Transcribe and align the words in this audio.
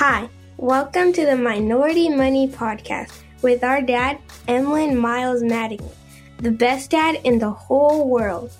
Hi, 0.00 0.30
welcome 0.56 1.12
to 1.12 1.26
the 1.26 1.36
Minority 1.36 2.08
Money 2.08 2.48
Podcast 2.48 3.20
with 3.42 3.62
our 3.62 3.82
dad, 3.82 4.18
Emlyn 4.48 4.96
Miles 4.96 5.42
Mattingly, 5.42 5.92
the 6.38 6.50
best 6.50 6.90
dad 6.90 7.20
in 7.22 7.38
the 7.38 7.50
whole 7.50 8.08
world. 8.08 8.50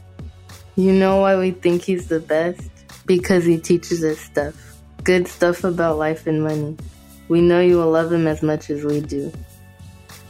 You 0.76 0.92
know 0.92 1.22
why 1.22 1.38
we 1.38 1.52
think 1.52 1.80
he's 1.80 2.08
the 2.08 2.20
best? 2.20 2.68
Because 3.06 3.46
he 3.46 3.56
teaches 3.56 4.04
us 4.04 4.18
stuff. 4.18 4.54
Good 5.02 5.26
stuff 5.28 5.64
about 5.64 5.96
life 5.96 6.26
and 6.26 6.42
money. 6.42 6.76
We 7.28 7.40
know 7.40 7.62
you 7.62 7.78
will 7.78 7.90
love 7.90 8.12
him 8.12 8.26
as 8.26 8.42
much 8.42 8.68
as 8.68 8.84
we 8.84 9.00
do. 9.00 9.32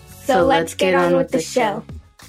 So, 0.07 0.35
so 0.35 0.47
let's, 0.47 0.47
let's, 0.47 0.75
get, 0.75 0.93
get 0.93 0.95
on, 0.95 1.07
on, 1.07 1.17
with 1.17 1.33
the 1.33 1.41
show. 1.41 1.83
show. 2.21 2.29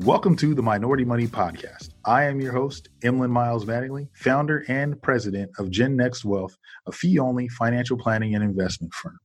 Welcome 0.00 0.36
to 0.36 0.54
the 0.54 0.62
Minority 0.62 1.06
Money 1.06 1.26
Podcast. 1.26 1.81
I 2.04 2.24
am 2.24 2.40
your 2.40 2.52
host, 2.52 2.88
Emlyn 3.04 3.30
Miles 3.30 3.64
Mattingly, 3.64 4.08
founder 4.12 4.64
and 4.66 5.00
president 5.00 5.52
of 5.58 5.70
Gen 5.70 5.96
Next 5.96 6.24
Wealth, 6.24 6.56
a 6.86 6.92
fee 6.92 7.18
only 7.18 7.48
financial 7.48 7.96
planning 7.96 8.34
and 8.34 8.42
investment 8.42 8.92
firm. 8.92 9.18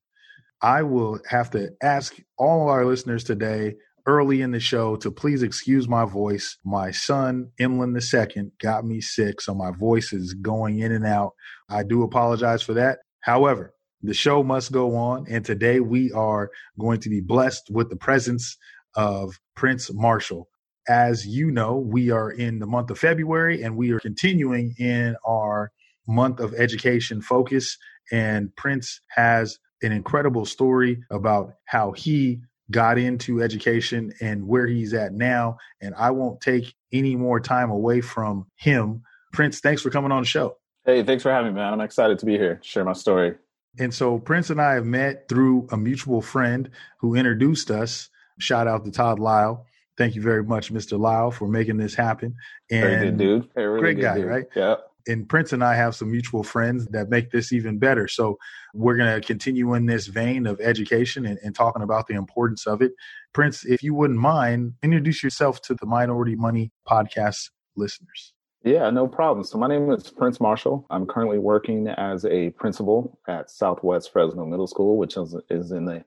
I 0.61 0.83
will 0.83 1.19
have 1.27 1.49
to 1.51 1.69
ask 1.81 2.17
all 2.37 2.69
our 2.69 2.85
listeners 2.85 3.23
today 3.23 3.75
early 4.05 4.41
in 4.41 4.51
the 4.51 4.59
show 4.59 4.95
to 4.97 5.09
please 5.09 5.41
excuse 5.41 5.87
my 5.87 6.05
voice. 6.05 6.57
My 6.63 6.91
son, 6.91 7.51
Emlyn 7.59 7.95
II, 7.97 8.51
got 8.61 8.85
me 8.85 9.01
sick, 9.01 9.41
so 9.41 9.55
my 9.55 9.71
voice 9.71 10.13
is 10.13 10.35
going 10.35 10.79
in 10.79 10.91
and 10.91 11.05
out. 11.05 11.31
I 11.69 11.81
do 11.81 12.03
apologize 12.03 12.61
for 12.61 12.73
that. 12.73 12.99
However, 13.21 13.73
the 14.03 14.13
show 14.13 14.43
must 14.43 14.71
go 14.71 14.95
on, 14.95 15.25
and 15.27 15.43
today 15.43 15.79
we 15.79 16.11
are 16.11 16.51
going 16.79 16.99
to 17.01 17.09
be 17.09 17.21
blessed 17.21 17.69
with 17.71 17.89
the 17.89 17.95
presence 17.95 18.55
of 18.95 19.39
Prince 19.55 19.91
Marshall 19.91 20.47
as 20.87 21.25
you 21.27 21.51
know, 21.51 21.77
we 21.77 22.11
are 22.11 22.31
in 22.31 22.59
the 22.59 22.67
month 22.67 22.89
of 22.89 22.99
February 22.99 23.63
and 23.63 23.75
we 23.75 23.91
are 23.91 23.99
continuing 23.99 24.73
in 24.77 25.15
our 25.25 25.71
month 26.07 26.39
of 26.39 26.53
education 26.53 27.21
focus. 27.21 27.77
And 28.11 28.55
Prince 28.55 29.01
has 29.09 29.59
an 29.81 29.91
incredible 29.91 30.45
story 30.45 31.03
about 31.11 31.53
how 31.65 31.91
he 31.91 32.39
got 32.71 32.97
into 32.97 33.41
education 33.41 34.13
and 34.21 34.47
where 34.47 34.65
he's 34.65 34.93
at 34.93 35.13
now. 35.13 35.57
And 35.81 35.93
I 35.95 36.11
won't 36.11 36.41
take 36.41 36.73
any 36.91 37.15
more 37.15 37.39
time 37.39 37.69
away 37.69 38.01
from 38.01 38.47
him. 38.55 39.03
Prince, 39.33 39.59
thanks 39.59 39.81
for 39.81 39.89
coming 39.89 40.11
on 40.11 40.23
the 40.23 40.27
show. 40.27 40.57
Hey, 40.85 41.03
thanks 41.03 41.23
for 41.23 41.31
having 41.31 41.53
me, 41.53 41.59
man. 41.59 41.73
I'm 41.73 41.81
excited 41.81 42.17
to 42.19 42.25
be 42.25 42.37
here, 42.37 42.59
share 42.63 42.85
my 42.85 42.93
story. 42.93 43.35
And 43.79 43.93
so 43.93 44.17
Prince 44.19 44.49
and 44.49 44.61
I 44.61 44.73
have 44.73 44.85
met 44.85 45.27
through 45.29 45.67
a 45.71 45.77
mutual 45.77 46.21
friend 46.21 46.69
who 46.99 47.15
introduced 47.15 47.69
us. 47.69 48.09
Shout 48.39 48.67
out 48.67 48.85
to 48.85 48.91
Todd 48.91 49.19
Lyle. 49.19 49.65
Thank 49.97 50.15
you 50.15 50.21
very 50.21 50.43
much, 50.43 50.71
Mr. 50.71 50.99
Lyle, 50.99 51.31
for 51.31 51.47
making 51.47 51.77
this 51.77 51.95
happen. 51.95 52.35
And 52.69 52.81
very 52.81 53.05
good 53.05 53.17
dude. 53.17 53.49
Really 53.55 53.79
great 53.79 53.99
guy, 53.99 54.15
dude. 54.17 54.25
right? 54.25 54.45
Yeah. 54.55 54.75
And 55.07 55.27
Prince 55.27 55.53
and 55.53 55.63
I 55.63 55.73
have 55.75 55.95
some 55.95 56.11
mutual 56.11 56.43
friends 56.43 56.85
that 56.87 57.09
make 57.09 57.31
this 57.31 57.53
even 57.53 57.79
better. 57.79 58.07
So 58.07 58.37
we're 58.73 58.97
going 58.97 59.19
to 59.19 59.25
continue 59.25 59.73
in 59.73 59.85
this 59.85 60.07
vein 60.07 60.45
of 60.45 60.59
education 60.59 61.25
and, 61.25 61.39
and 61.43 61.55
talking 61.55 61.81
about 61.81 62.07
the 62.07 62.13
importance 62.13 62.67
of 62.67 62.81
it. 62.81 62.91
Prince, 63.33 63.65
if 63.65 63.81
you 63.81 63.93
wouldn't 63.93 64.19
mind, 64.19 64.73
introduce 64.83 65.23
yourself 65.23 65.61
to 65.63 65.75
the 65.75 65.85
Minority 65.85 66.35
Money 66.35 66.71
podcast 66.87 67.49
listeners. 67.77 68.33
Yeah, 68.63 68.89
no 68.89 69.07
problem. 69.07 69.45
So 69.45 69.57
my 69.57 69.67
name 69.67 69.89
is 69.91 70.09
Prince 70.09 70.41
Marshall. 70.41 70.85
I'm 70.89 71.05
currently 71.05 71.37
working 71.39 71.87
as 71.87 72.25
a 72.25 72.49
principal 72.51 73.17
at 73.27 73.49
Southwest 73.49 74.11
Fresno 74.11 74.45
Middle 74.45 74.67
School, 74.67 74.97
which 74.97 75.15
is, 75.15 75.35
is 75.49 75.71
in 75.71 75.85
the 75.85 76.03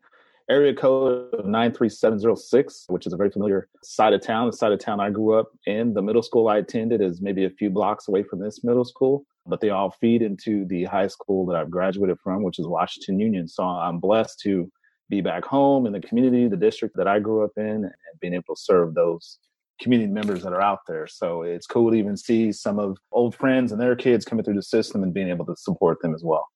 area 0.51 0.75
code 0.75 1.33
of 1.35 1.47
93706, 1.47 2.87
which 2.89 3.07
is 3.07 3.13
a 3.13 3.17
very 3.17 3.31
familiar 3.31 3.69
side 3.83 4.13
of 4.13 4.21
town. 4.21 4.47
The 4.47 4.57
side 4.57 4.73
of 4.73 4.81
town 4.81 5.01
I 5.01 5.09
grew 5.11 5.39
up 5.39 5.49
in. 5.67 5.95
The 5.95 6.03
middle 6.03 6.23
school 6.23 6.49
I 6.49 6.59
attended 6.59 7.01
is 7.01 7.23
maybe 7.23 7.45
a 7.45 7.51
few 7.51 7.71
blocks 7.71 8.09
away 8.09 8.25
from 8.25 8.41
this 8.41 8.65
middle 8.65 8.85
school, 8.85 9.25
but 9.47 9.61
they 9.61 9.71
all 9.71 9.91
feed 10.01 10.23
into 10.23 10.67
the 10.67 10.85
high 10.85 11.07
school 11.07 11.47
that 11.47 11.57
I've 11.57 11.71
graduated 11.71 12.19
from, 12.23 12.43
which 12.43 12.59
is 12.59 12.67
Washington 12.67 13.21
Union. 13.21 13.47
So 13.47 13.63
I'm 13.63 14.01
blessed 14.01 14.41
to 14.41 14.71
be 15.09 15.21
back 15.21 15.45
home 15.45 15.87
in 15.87 15.93
the 15.93 16.01
community, 16.01 16.49
the 16.49 16.57
district 16.57 16.97
that 16.97 17.09
I 17.09 17.21
grew 17.21 17.45
up 17.45 17.53
in, 17.57 17.65
and 17.85 17.93
being 18.21 18.35
able 18.35 18.55
to 18.55 18.61
serve 18.61 18.95
those 18.95 19.39
community 19.81 20.13
members 20.13 20.43
that 20.43 20.53
are 20.53 20.61
out 20.61 20.81
there. 20.87 21.07
So 21.07 21.43
it's 21.43 21.67
cool 21.67 21.91
to 21.91 21.97
even 21.97 22.17
see 22.17 22.53
some 22.53 22.79
of 22.79 22.99
old 23.13 23.35
friends 23.35 23.73
and 23.73 23.81
their 23.81 23.97
kids 23.97 24.25
coming 24.25 24.45
through 24.45 24.55
the 24.55 24.63
system 24.63 25.03
and 25.03 25.15
being 25.15 25.29
able 25.29 25.47
to 25.47 25.57
support 25.57 26.03
them 26.03 26.15
as 26.15 26.23
well. 26.25 26.47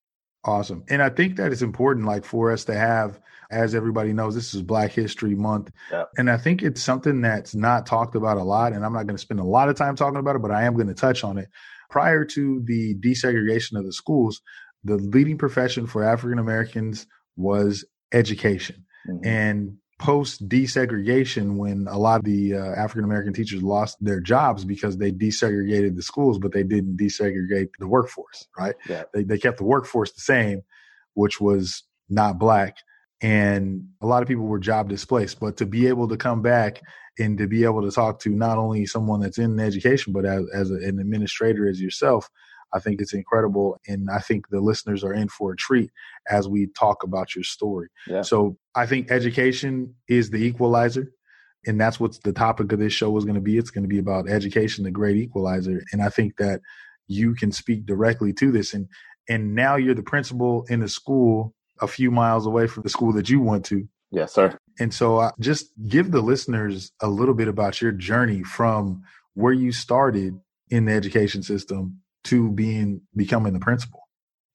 Awesome. 0.45 0.85
And 0.89 1.03
I 1.03 1.09
think 1.09 1.37
that 1.37 1.53
it's 1.53 1.63
important, 1.63 2.07
like 2.07 2.25
for 2.25 2.53
us 2.53 2.65
to 2.67 2.75
have, 2.75 3.19
as 3.51 3.75
everybody 3.75 4.13
knows, 4.13 4.35
this 4.35 4.53
is 4.53 4.63
Black 4.63 4.93
History 4.93 5.35
Month. 5.35 5.71
Yep. 5.91 6.11
And 6.19 6.31
I 6.31 6.37
think 6.37 6.63
it's 6.63 6.83
something 6.83 7.23
that's 7.23 7.55
not 7.55 7.87
talked 7.87 8.15
about 8.15 8.37
a 8.37 8.43
lot. 8.43 8.73
And 8.73 8.85
I'm 8.85 8.93
not 8.93 9.07
going 9.07 9.17
to 9.17 9.23
spend 9.23 9.41
a 9.41 9.45
lot 9.45 9.69
of 9.69 9.77
time 9.77 9.97
talking 9.97 10.19
about 10.19 10.37
it, 10.37 10.43
but 10.43 10.51
I 10.51 10.65
am 10.65 10.75
going 10.75 10.89
to 10.89 10.95
touch 10.95 11.25
on 11.25 11.39
it. 11.39 11.49
Prior 11.89 12.25
to 12.25 12.63
the 12.65 12.95
desegregation 12.97 13.79
of 13.79 13.85
the 13.85 13.93
schools, 13.93 14.43
the 14.83 14.97
leading 14.97 15.39
profession 15.39 15.87
for 15.87 16.05
African 16.05 16.39
Americans 16.39 17.07
was 17.37 17.85
education. 18.13 18.85
Mm-hmm. 19.09 19.27
And 19.27 19.77
post 19.99 20.49
desegregation 20.49 21.57
when 21.57 21.87
a 21.89 21.99
lot 21.99 22.19
of 22.19 22.25
the 22.25 22.55
uh, 22.55 22.75
African 22.75 23.05
American 23.05 23.33
teachers 23.33 23.63
lost 23.63 23.97
their 24.01 24.21
jobs 24.21 24.65
because 24.65 24.99
they 24.99 25.13
desegregated 25.13 25.97
the 25.97 26.03
schools, 26.03 26.39
but 26.39 26.53
they 26.53 26.63
didn't 26.63 26.97
desegregate 26.97 27.71
the 27.79 27.87
workforce, 27.87 28.49
right? 28.59 28.75
Yeah. 28.89 29.05
They, 29.13 29.23
they 29.23 29.39
kept 29.39 29.59
the 29.59 29.65
workforce 29.65 30.13
the 30.13 30.21
same, 30.21 30.63
which 31.15 31.41
was 31.41 31.85
not 32.09 32.39
black. 32.39 32.79
And 33.23 33.89
a 34.03 34.07
lot 34.07 34.23
of 34.23 34.29
people 34.29 34.45
were 34.45 34.59
job 34.59 34.89
displaced. 34.89 35.41
But 35.41 35.57
to 35.59 35.67
be 35.67 35.87
able 35.87 36.09
to 36.09 36.17
come 36.17 36.43
back 36.43 36.83
and 37.19 37.39
to 37.39 37.47
be 37.47 37.65
able 37.65 37.83
to 37.83 37.91
talk 37.91 38.19
to 38.21 38.31
not 38.31 38.59
only 38.59 38.87
someone 38.87 39.21
that's 39.21 39.39
in 39.39 39.61
education, 39.61 40.13
but 40.13 40.25
as, 40.25 40.45
as 40.53 40.71
a, 40.71 40.75
an 40.75 40.99
administrator 40.99 41.69
as 41.69 41.81
yourself, 41.81 42.29
I 42.73 42.81
think 42.81 43.01
it's 43.01 43.15
incredible. 43.15 43.79
And 43.87 44.11
I 44.11 44.19
think 44.19 44.49
the 44.49 44.61
listeners 44.61 45.05
are 45.05 45.15
in 45.15 45.29
for 45.29 45.53
a 45.53 45.57
treat 45.57 45.91
as 46.29 46.49
we 46.49 46.67
talk 46.67 47.05
about 47.05 47.35
your 47.35 47.45
story. 47.45 47.89
Yeah. 48.09 48.23
So 48.23 48.59
I 48.75 48.87
think 48.87 49.11
education 49.11 49.95
is 50.09 50.31
the 50.31 50.39
equalizer. 50.39 51.13
And 51.67 51.81
that's 51.81 51.99
what 51.99 52.19
the 52.25 52.33
topic 52.33 52.73
of 52.73 52.79
this 52.79 52.93
show 52.93 53.17
is 53.17 53.25
going 53.25 53.37
to 53.37 53.41
be. 53.41 53.57
It's 53.57 53.71
going 53.71 53.85
to 53.85 53.89
be 53.89 53.99
about 53.99 54.29
education, 54.29 54.85
the 54.85 54.91
great 54.91 55.17
equalizer. 55.17 55.83
And 55.93 56.03
I 56.03 56.11
think 56.11 56.37
that 56.37 56.61
you 57.07 57.35
can 57.35 57.53
speak 57.53 57.87
directly 57.87 58.33
to 58.35 58.53
this. 58.53 58.75
And 58.75 58.89
and 59.29 59.55
now 59.55 59.77
you're 59.77 59.95
the 59.95 60.03
principal 60.03 60.67
in 60.69 60.83
a 60.83 60.89
school 60.89 61.55
a 61.81 61.87
few 61.87 62.11
miles 62.11 62.47
away 62.47 62.67
from 62.67 62.83
the 62.83 62.91
school 62.91 63.13
that 63.15 63.31
you 63.31 63.41
went 63.41 63.65
to. 63.67 63.89
Yes, 64.11 64.33
sir. 64.33 64.57
And 64.79 64.93
so 64.93 65.19
uh, 65.19 65.31
just 65.41 65.73
give 65.89 66.11
the 66.11 66.21
listeners 66.21 66.93
a 67.01 67.09
little 67.09 67.35
bit 67.35 67.49
about 67.49 67.81
your 67.81 67.93
journey 67.93 68.43
from 68.43 69.03
where 69.35 69.53
you 69.53 69.73
started 69.73 70.39
in 70.71 70.85
the 70.85 70.93
education 70.93 71.43
system 71.43 72.01
to 72.25 72.51
being 72.51 73.01
becoming 73.17 73.55
the 73.55 73.61
principal. 73.61 74.04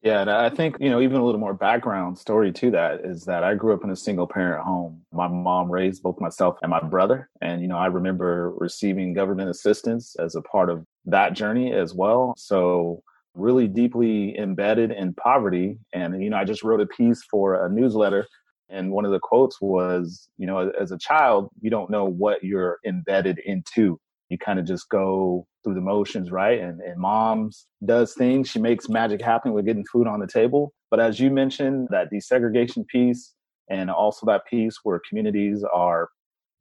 Yeah, 0.02 0.22
and 0.22 0.30
I 0.30 0.50
think, 0.50 0.78
you 0.80 0.90
know, 0.90 1.02
even 1.02 1.18
a 1.18 1.26
little 1.26 1.42
more 1.42 1.54
background 1.54 2.18
story 2.18 2.54
to 2.54 2.72
that 2.72 3.02
is 3.04 3.26
that 3.26 3.44
I 3.44 3.54
grew 3.56 3.74
up 3.74 3.84
in 3.84 3.90
a 3.90 3.96
single 3.98 4.28
parent 4.28 4.64
home. 4.64 5.02
My 5.12 5.28
mom 5.28 5.70
raised 5.70 6.04
both 6.04 6.22
myself 6.22 6.58
and 6.62 6.72
my 6.72 6.80
brother. 6.80 7.30
And, 7.42 7.62
you 7.62 7.68
know, 7.68 7.78
I 7.78 7.88
remember 7.88 8.52
receiving 8.56 9.14
government 9.14 9.50
assistance 9.50 10.16
as 10.18 10.36
a 10.36 10.42
part 10.42 10.70
of 10.70 10.86
that 11.06 11.34
journey 11.34 11.74
as 11.74 11.94
well. 11.94 12.34
So, 12.38 13.04
really 13.36 13.68
deeply 13.68 14.38
embedded 14.38 14.92
in 14.92 15.14
poverty. 15.14 15.78
And, 15.94 16.22
you 16.24 16.30
know, 16.30 16.38
I 16.38 16.46
just 16.46 16.64
wrote 16.64 16.82
a 16.82 16.88
piece 16.88 17.22
for 17.30 17.66
a 17.66 17.70
newsletter. 17.70 18.26
And 18.70 18.92
one 18.92 19.06
of 19.06 19.12
the 19.12 19.20
quotes 19.20 19.60
was, 19.62 20.30
you 20.38 20.48
know, 20.48 20.72
as 20.80 20.92
a 20.92 20.98
child, 20.98 21.50
you 21.62 21.70
don't 21.70 21.90
know 21.90 22.06
what 22.06 22.44
you're 22.44 22.80
embedded 22.86 23.40
into 23.40 24.00
you 24.30 24.38
kind 24.38 24.60
of 24.60 24.66
just 24.66 24.90
go 24.90 25.46
through 25.64 25.74
the 25.74 25.82
motions, 25.82 26.32
right? 26.32 26.60
And, 26.60 26.80
and 26.82 27.00
mom's 27.00 27.68
does 27.86 28.14
things. 28.14 28.50
She 28.50 28.60
makes 28.60 28.88
magic 28.88 29.22
happen 29.22 29.54
with 29.54 29.66
getting 29.66 29.86
food 29.92 30.08
on 30.08 30.20
the 30.20 30.28
table. 30.28 30.74
But 30.92 31.00
as 31.00 31.20
you 31.20 31.32
mentioned, 31.32 31.90
that 31.92 32.10
desegregation 32.12 32.88
piece 32.88 33.34
and 33.70 33.90
also 33.90 34.26
that 34.28 34.46
piece 34.46 34.78
where 34.84 35.02
communities 35.08 35.64
are 35.74 36.10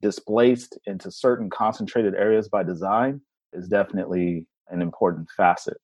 displaced 0.01 0.77
into 0.85 1.11
certain 1.11 1.49
concentrated 1.49 2.15
areas 2.15 2.49
by 2.49 2.63
design 2.63 3.21
is 3.53 3.67
definitely 3.67 4.45
an 4.69 4.81
important 4.81 5.27
facet. 5.35 5.77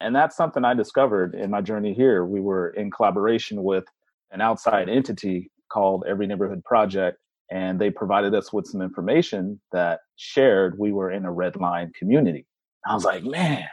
And 0.00 0.14
that's 0.14 0.36
something 0.36 0.64
I 0.64 0.74
discovered 0.74 1.34
in 1.34 1.50
my 1.50 1.60
journey 1.60 1.94
here. 1.94 2.24
We 2.24 2.40
were 2.40 2.70
in 2.70 2.90
collaboration 2.90 3.62
with 3.62 3.84
an 4.32 4.40
outside 4.40 4.88
entity 4.88 5.50
called 5.72 6.04
Every 6.08 6.26
Neighborhood 6.26 6.64
Project 6.64 7.18
and 7.52 7.78
they 7.78 7.90
provided 7.90 8.34
us 8.34 8.50
with 8.50 8.66
some 8.66 8.80
information 8.80 9.60
that 9.72 10.00
shared 10.16 10.78
we 10.78 10.90
were 10.90 11.10
in 11.10 11.26
a 11.26 11.30
red 11.30 11.54
line 11.56 11.92
community. 11.96 12.46
I 12.86 12.94
was 12.94 13.04
like, 13.04 13.24
man, 13.24 13.64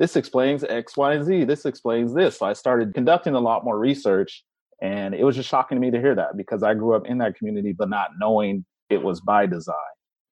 this 0.00 0.16
explains 0.16 0.64
X, 0.64 0.96
Y, 0.96 1.14
and 1.14 1.24
Z. 1.24 1.44
This 1.44 1.64
explains 1.64 2.12
this. 2.12 2.38
So 2.38 2.46
I 2.46 2.54
started 2.54 2.92
conducting 2.92 3.34
a 3.34 3.40
lot 3.40 3.64
more 3.64 3.78
research, 3.78 4.42
and 4.82 5.14
it 5.14 5.22
was 5.22 5.36
just 5.36 5.48
shocking 5.48 5.76
to 5.76 5.80
me 5.80 5.92
to 5.92 6.00
hear 6.00 6.16
that 6.16 6.36
because 6.36 6.64
I 6.64 6.74
grew 6.74 6.96
up 6.96 7.06
in 7.06 7.18
that 7.18 7.36
community, 7.36 7.72
but 7.72 7.88
not 7.88 8.10
knowing 8.18 8.64
it 8.88 9.00
was 9.00 9.20
by 9.20 9.46
design, 9.46 9.76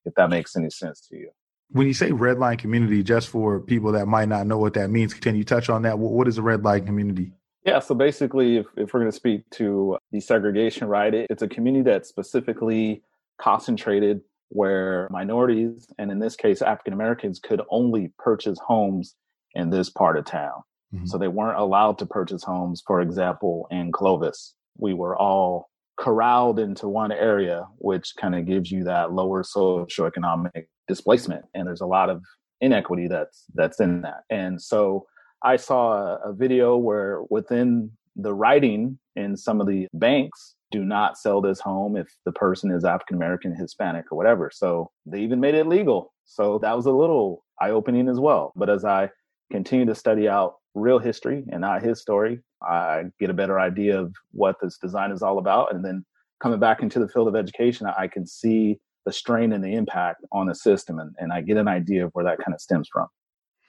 if 0.04 0.14
that 0.16 0.28
makes 0.28 0.56
any 0.56 0.68
sense 0.68 1.06
to 1.08 1.16
you. 1.16 1.30
When 1.70 1.86
you 1.86 1.94
say 1.94 2.10
red 2.10 2.38
line 2.38 2.56
community, 2.56 3.04
just 3.04 3.28
for 3.28 3.60
people 3.60 3.92
that 3.92 4.06
might 4.06 4.28
not 4.28 4.48
know 4.48 4.58
what 4.58 4.74
that 4.74 4.90
means, 4.90 5.14
can 5.14 5.36
you 5.36 5.44
touch 5.44 5.70
on 5.70 5.82
that? 5.82 6.00
What 6.00 6.26
is 6.26 6.38
a 6.38 6.42
red 6.42 6.64
line 6.64 6.84
community? 6.84 7.30
Yeah, 7.68 7.80
so 7.80 7.94
basically, 7.94 8.56
if, 8.56 8.66
if 8.76 8.94
we're 8.94 9.00
going 9.00 9.10
to 9.10 9.16
speak 9.16 9.48
to 9.50 9.98
desegregation, 10.14 10.88
right, 10.88 11.12
it, 11.12 11.26
it's 11.28 11.42
a 11.42 11.48
community 11.48 11.82
that's 11.90 12.08
specifically 12.08 13.02
concentrated 13.38 14.22
where 14.48 15.06
minorities, 15.10 15.86
and 15.98 16.10
in 16.10 16.18
this 16.18 16.34
case, 16.34 16.62
African 16.62 16.94
Americans, 16.94 17.38
could 17.38 17.60
only 17.70 18.10
purchase 18.18 18.58
homes 18.66 19.16
in 19.54 19.68
this 19.68 19.90
part 19.90 20.16
of 20.16 20.24
town. 20.24 20.62
Mm-hmm. 20.94 21.04
So 21.04 21.18
they 21.18 21.28
weren't 21.28 21.58
allowed 21.58 21.98
to 21.98 22.06
purchase 22.06 22.42
homes, 22.42 22.82
for 22.86 23.02
example, 23.02 23.66
in 23.70 23.92
Clovis. 23.92 24.54
We 24.78 24.94
were 24.94 25.16
all 25.16 25.68
corralled 25.98 26.58
into 26.58 26.88
one 26.88 27.12
area, 27.12 27.66
which 27.76 28.14
kind 28.18 28.34
of 28.34 28.46
gives 28.46 28.70
you 28.70 28.84
that 28.84 29.12
lower 29.12 29.42
socioeconomic 29.42 30.64
displacement. 30.86 31.44
And 31.52 31.66
there's 31.66 31.82
a 31.82 31.86
lot 31.86 32.08
of 32.08 32.22
inequity 32.62 33.08
that's 33.08 33.44
that's 33.54 33.78
in 33.80 34.00
that. 34.02 34.22
And 34.30 34.60
so 34.62 35.06
I 35.43 35.56
saw 35.56 35.93
a, 35.93 36.31
a 36.31 36.32
video 36.32 36.76
where 36.76 37.23
within 37.31 37.90
the 38.17 38.35
writing 38.35 38.99
in 39.17 39.37
some 39.37 39.61
of 39.61 39.67
the 39.67 39.87
banks 39.94 40.56
do 40.70 40.85
not 40.85 41.17
sell 41.17 41.40
this 41.40 41.61
home 41.61 41.96
if 41.96 42.08
the 42.25 42.32
person 42.32 42.70
is 42.70 42.85
African 42.85 43.17
American, 43.17 43.55
Hispanic, 43.55 44.06
or 44.11 44.19
whatever. 44.19 44.50
So 44.52 44.90
they 45.06 45.20
even 45.20 45.40
made 45.40 45.55
it 45.55 45.67
legal. 45.67 46.12
So 46.25 46.58
that 46.58 46.76
was 46.76 46.87
a 46.87 46.93
little 46.93 47.44
eye 47.61 47.70
opening 47.70 48.08
as 48.08 48.20
well. 48.20 48.52
But 48.55 48.69
as 48.69 48.85
I 48.85 49.11
continue 49.50 49.87
to 49.87 49.94
study 49.94 50.29
out 50.29 50.56
real 50.75 50.99
history 50.99 51.44
and 51.50 51.61
not 51.61 51.82
his 51.82 52.00
story, 52.00 52.40
I 52.62 53.05
get 53.19 53.31
a 53.31 53.35
better 53.35 53.58
idea 53.58 53.99
of 53.99 54.14
what 54.32 54.56
this 54.61 54.79
design 54.79 55.11
is 55.11 55.23
all 55.23 55.38
about. 55.38 55.75
And 55.75 55.85
then 55.85 56.05
coming 56.40 56.61
back 56.61 56.82
into 56.82 56.99
the 56.99 57.08
field 57.08 57.29
of 57.29 57.37
education, 57.37 57.87
I 57.87 58.08
can 58.08 58.26
see 58.26 58.79
the 59.06 59.12
strain 59.12 59.52
and 59.52 59.64
the 59.64 59.75
impact 59.75 60.25
on 60.32 60.46
the 60.49 60.55
system 60.55 60.99
and, 60.99 61.14
and 61.19 61.32
I 61.32 61.40
get 61.40 61.56
an 61.56 61.69
idea 61.69 62.05
of 62.05 62.11
where 62.12 62.25
that 62.26 62.38
kind 62.38 62.55
of 62.55 62.61
stems 62.61 62.88
from. 62.93 63.06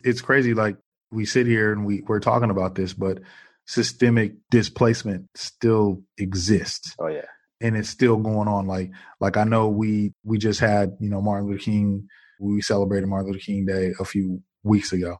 It's 0.04 0.21
crazy. 0.21 0.54
Like 0.54 0.75
we 1.11 1.25
sit 1.25 1.47
here 1.47 1.71
and 1.71 1.85
we, 1.85 2.01
we're 2.07 2.19
talking 2.19 2.50
about 2.50 2.75
this, 2.75 2.94
but 2.94 3.19
systemic 3.65 4.33
displacement 4.50 5.27
still 5.35 6.01
exists. 6.17 6.95
Oh 7.00 7.07
yeah. 7.07 7.25
And 7.61 7.75
it's 7.75 7.89
still 7.89 8.17
going 8.17 8.47
on. 8.47 8.67
Like 8.67 8.91
like 9.19 9.38
I 9.38 9.44
know 9.44 9.69
we 9.69 10.13
we 10.23 10.38
just 10.38 10.59
had, 10.59 10.95
you 11.00 11.09
know, 11.09 11.21
Martin 11.21 11.47
Luther 11.47 11.63
King, 11.63 12.07
we 12.39 12.61
celebrated 12.61 13.07
Martin 13.07 13.31
Luther 13.31 13.44
King 13.44 13.65
Day 13.65 13.94
a 14.00 14.06
few 14.06 14.41
weeks 14.63 14.94
ago. 14.94 15.17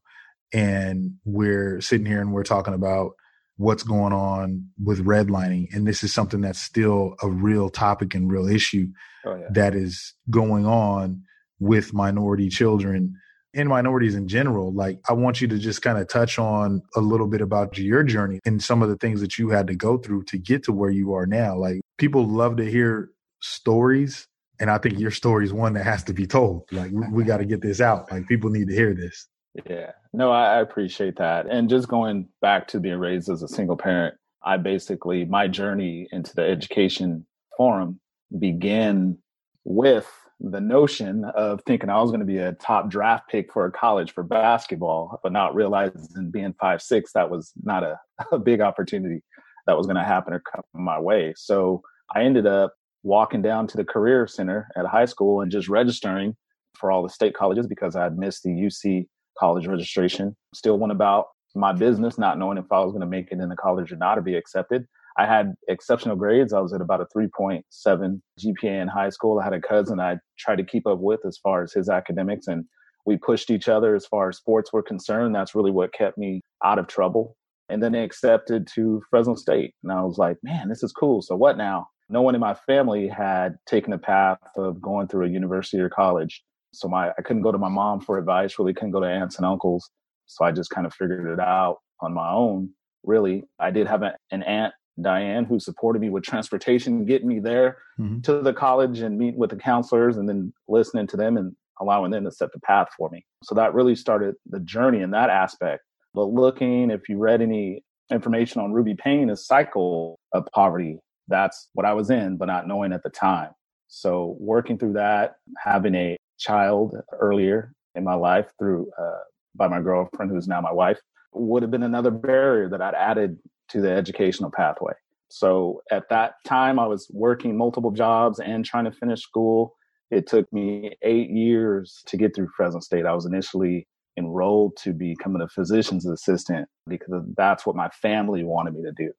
And 0.54 1.16
we're 1.26 1.80
sitting 1.82 2.08
here 2.08 2.22
and 2.22 2.34
we're 2.34 2.44
talking 2.44 2.74
about 2.74 3.12
what's 3.58 3.84
going 3.84 4.14
on 4.14 4.70
with 4.84 5.06
redlining. 5.06 5.68
And 5.74 5.86
this 5.86 6.04
is 6.04 6.14
something 6.14 6.42
that's 6.42 6.62
still 6.62 7.16
a 7.22 7.30
real 7.30 7.70
topic 7.70 8.16
and 8.16 8.32
real 8.32 8.48
issue 8.48 8.88
oh, 9.26 9.36
yeah. 9.36 9.48
that 9.52 9.76
is 9.76 10.14
going 10.30 10.66
on 10.66 11.24
with 11.60 11.94
minority 11.94 12.50
children 12.50 13.16
and 13.54 13.70
minorities 13.70 14.16
in 14.16 14.28
general. 14.28 14.74
Like, 14.74 15.00
I 15.10 15.14
want 15.14 15.42
you 15.42 15.48
to 15.48 15.58
just 15.58 15.82
kind 15.82 15.98
of 15.98 16.08
touch 16.08 16.38
on 16.38 16.82
a 16.96 17.02
little 17.02 17.28
bit 17.28 17.42
about 17.42 17.78
your 17.78 18.04
journey 18.04 18.40
and 18.46 18.62
some 18.62 18.82
of 18.82 18.90
the 18.90 18.98
things 18.98 19.22
that 19.22 19.38
you 19.38 19.50
had 19.50 19.68
to 19.68 19.76
go 19.76 19.98
through 19.98 20.24
to 20.26 20.38
get 20.38 20.64
to 20.64 20.72
where 20.72 20.92
you 20.92 21.14
are 21.14 21.26
now. 21.26 21.58
Like, 21.58 21.82
people 21.98 22.28
love 22.28 22.58
to 22.58 22.70
hear 22.70 23.10
stories. 23.42 24.26
And 24.60 24.70
I 24.70 24.78
think 24.78 25.00
your 25.00 25.12
story 25.12 25.46
is 25.46 25.54
one 25.54 25.74
that 25.74 25.86
has 25.86 26.04
to 26.04 26.14
be 26.14 26.28
told. 26.28 26.64
Like, 26.72 26.92
we, 26.92 27.08
we 27.10 27.24
got 27.24 27.38
to 27.38 27.46
get 27.46 27.62
this 27.62 27.82
out. 27.82 28.12
Like, 28.12 28.28
people 28.28 28.50
need 28.50 28.68
to 28.68 28.76
hear 28.76 28.94
this. 28.94 29.28
Yeah, 29.68 29.92
no, 30.14 30.32
I, 30.32 30.58
I 30.58 30.62
appreciate 30.62 31.18
that. 31.18 31.48
And 31.50 31.70
just 31.70 31.88
going 31.88 32.28
back 32.42 32.68
to 32.70 32.80
being 32.80 33.00
raised 33.00 33.30
as 33.30 33.42
a 33.42 33.48
single 33.48 33.78
parent, 33.78 34.16
I 34.44 34.58
basically, 34.58 35.26
my 35.26 35.48
journey 35.48 36.08
into 36.12 36.36
the 36.36 36.44
education 36.44 37.26
forum 37.58 38.00
began 38.38 39.18
with 39.64 40.10
the 40.40 40.62
notion 40.62 41.26
of 41.26 41.62
thinking 41.66 41.90
I 41.90 42.02
was 42.02 42.12
going 42.12 42.22
to 42.22 42.26
be 42.26 42.38
a 42.38 42.54
top 42.54 42.90
draft 42.90 43.30
pick 43.30 43.52
for 43.52 43.66
a 43.66 43.72
college 43.72 44.14
for 44.14 44.24
basketball, 44.24 45.20
but 45.22 45.34
not 45.34 45.54
realizing 45.54 46.32
being 46.32 46.54
five 46.60 46.82
six 46.82 47.12
that 47.14 47.30
was 47.30 47.52
not 47.64 47.84
a, 47.84 48.00
a 48.32 48.40
big 48.40 48.62
opportunity 48.62 49.22
that 49.68 49.78
was 49.78 49.86
going 49.86 49.98
to 49.98 50.04
happen 50.04 50.34
or 50.34 50.40
come 50.40 50.64
my 50.74 51.00
way. 51.00 51.34
So 51.36 51.82
I 52.16 52.24
ended 52.24 52.48
up 52.48 52.74
walking 53.04 53.42
down 53.42 53.68
to 53.68 53.78
the 53.78 53.86
career 53.86 54.28
center 54.28 54.68
at 54.76 54.86
high 54.86 55.06
school 55.06 55.42
and 55.42 55.52
just 55.52 55.70
registering 55.70 56.36
for 56.76 56.92
all 56.92 57.04
the 57.04 57.10
state 57.10 57.34
colleges 57.34 57.68
because 57.68 57.96
I 57.96 58.04
had 58.04 58.18
missed 58.18 58.44
the 58.44 58.50
UC 58.50 59.08
college 59.38 59.68
registration. 59.68 60.36
Still 60.54 60.78
went 60.78 60.92
about 60.92 61.28
my 61.56 61.74
business, 61.74 62.18
not 62.18 62.38
knowing 62.38 62.58
if 62.58 62.72
I 62.72 62.80
was 62.80 62.92
going 62.92 63.02
to 63.02 63.08
make 63.08 63.32
it 63.32 63.40
in 63.40 63.50
the 63.50 63.56
college 63.56 63.92
or 63.92 63.96
not 63.96 64.18
or 64.18 64.22
be 64.22 64.36
accepted. 64.36 64.86
I 65.18 65.26
had 65.26 65.54
exceptional 65.68 66.16
grades. 66.16 66.54
I 66.54 66.60
was 66.60 66.74
at 66.74 66.82
about 66.82 67.02
a 67.02 67.08
3.7 67.16 68.22
GPA 68.40 68.82
in 68.82 68.88
high 68.88 69.10
school. 69.10 69.40
I 69.40 69.44
had 69.44 69.54
a 69.54 69.62
cousin 69.62 70.00
I 70.00 70.18
tried 70.38 70.58
to 70.58 70.64
keep 70.64 70.88
up 70.88 71.00
with 71.00 71.22
as 71.26 71.38
far 71.38 71.64
as 71.64 71.74
his 71.74 71.90
academics, 71.90 72.48
and 72.48 72.66
we 73.06 73.18
pushed 73.18 73.50
each 73.50 73.68
other 73.68 73.96
as 73.96 74.06
far 74.06 74.30
as 74.30 74.38
sports 74.38 74.72
were 74.72 74.84
concerned. 74.84 75.34
That's 75.34 75.56
really 75.56 75.72
what 75.72 75.94
kept 75.94 76.18
me 76.18 76.42
out 76.64 76.80
of 76.80 76.88
trouble. 76.88 77.36
And 77.70 77.84
then 77.84 77.92
they 77.92 78.04
accepted 78.04 78.68
to 78.76 79.02
Fresno 79.10 79.36
State. 79.36 79.74
And 79.84 79.92
I 79.92 80.04
was 80.04 80.18
like, 80.18 80.38
man, 80.44 80.70
this 80.70 80.84
is 80.84 80.92
cool. 80.92 81.22
So 81.22 81.36
what 81.36 81.58
now? 81.58 81.88
No 82.10 82.24
one 82.24 82.34
in 82.34 82.42
my 82.42 82.56
family 82.56 83.08
had 83.08 83.56
taken 83.68 83.92
the 83.92 84.00
path 84.00 84.40
of 84.58 84.82
going 84.82 85.08
through 85.08 85.28
a 85.28 85.30
university 85.30 85.80
or 85.80 85.90
college. 85.90 86.44
So 86.74 86.88
my 86.88 87.10
I 87.10 87.22
couldn't 87.22 87.44
go 87.44 87.52
to 87.52 87.58
my 87.58 87.70
mom 87.70 88.02
for 88.02 88.18
advice, 88.18 88.58
really 88.58 88.74
couldn't 88.74 88.92
go 88.92 89.00
to 89.00 89.08
aunts 89.08 89.38
and 89.38 89.46
uncles. 89.46 89.90
So 90.26 90.44
I 90.44 90.52
just 90.52 90.72
kind 90.72 90.88
of 90.88 90.94
figured 90.94 91.32
it 91.32 91.40
out 91.40 91.78
on 92.02 92.14
my 92.14 92.30
own. 92.30 92.72
Really, 93.04 93.44
I 93.60 93.72
did 93.72 93.88
have 93.88 94.02
an 94.04 94.44
aunt, 94.44 94.74
Diane, 95.02 95.46
who 95.46 95.60
supported 95.60 96.02
me 96.02 96.10
with 96.10 96.24
transportation, 96.24 97.06
getting 97.06 97.28
me 97.28 97.40
there 97.40 97.78
mm-hmm. 98.00 98.22
to 98.22 98.42
the 98.42 98.54
college 98.54 99.00
and 99.00 99.18
meet 99.18 99.36
with 99.36 99.50
the 99.50 99.56
counselors 99.56 100.18
and 100.18 100.28
then 100.28 100.54
listening 100.68 101.08
to 101.08 101.18
them 101.18 101.38
and 101.38 101.56
allowing 101.80 102.12
them 102.12 102.26
to 102.26 102.32
set 102.32 102.52
the 102.52 102.60
path 102.60 102.90
for 102.98 103.10
me. 103.10 103.26
So 103.44 103.56
that 103.56 103.74
really 103.74 103.96
started 103.96 104.36
the 104.46 104.60
journey 104.60 105.02
in 105.02 105.12
that 105.12 105.30
aspect. 105.30 105.84
But 106.14 106.26
looking, 106.26 106.92
if 106.92 107.08
you 107.08 107.18
read 107.18 107.42
any 107.42 107.84
information 108.12 108.62
on 108.62 108.74
Ruby 108.74 108.96
Payne, 108.96 109.30
a 109.30 109.38
cycle 109.38 110.20
of 110.34 110.46
poverty, 110.54 111.00
that's 111.28 111.70
what 111.74 111.86
I 111.86 111.94
was 111.94 112.10
in, 112.10 112.38
but 112.38 112.46
not 112.46 112.68
knowing 112.68 112.92
at 112.92 113.04
the 113.04 113.10
time. 113.10 113.52
So 113.88 114.36
working 114.40 114.78
through 114.78 114.94
that, 114.94 115.36
having 115.58 115.96
a 115.96 116.18
child 116.38 116.96
earlier 117.14 117.74
in 117.96 118.04
my 118.04 118.16
life 118.16 118.52
through 118.58 118.90
uh, 119.00 119.20
by 119.56 119.68
my 119.68 119.82
girlfriend, 119.82 120.32
who's 120.32 120.48
now 120.48 120.62
my 120.62 120.72
wife, 120.72 121.00
would 121.34 121.64
have 121.64 121.72
been 121.72 121.84
another 121.84 122.12
barrier 122.12 122.70
that 122.70 122.82
I'd 122.82 122.96
added 122.96 123.38
to 123.70 123.82
the 123.82 123.92
educational 123.92 124.52
pathway. 124.52 124.94
So 125.30 125.82
at 125.92 126.10
that 126.10 126.36
time, 126.46 126.80
I 126.80 126.88
was 126.88 127.08
working 127.14 127.56
multiple 127.56 127.92
jobs 127.92 128.40
and 128.40 128.66
trying 128.66 128.86
to 128.86 128.92
finish 128.92 129.22
school. 129.22 129.76
It 130.10 130.28
took 130.28 130.52
me 130.52 130.96
eight 131.04 131.30
years 131.30 132.02
to 132.08 132.18
get 132.18 132.36
through 132.36 132.50
Fresno 132.58 132.80
State. 132.80 133.06
I 133.06 133.14
was 133.14 133.28
initially 133.28 133.88
enrolled 134.18 134.76
to 134.78 134.92
become 134.92 135.40
a 135.40 135.48
physician's 135.48 136.06
assistant 136.08 136.68
because 136.88 137.24
that's 137.38 137.66
what 137.66 137.76
my 137.76 137.90
family 137.90 138.44
wanted 138.44 138.74
me 138.74 138.84
to 138.84 138.92
do. 138.98 139.12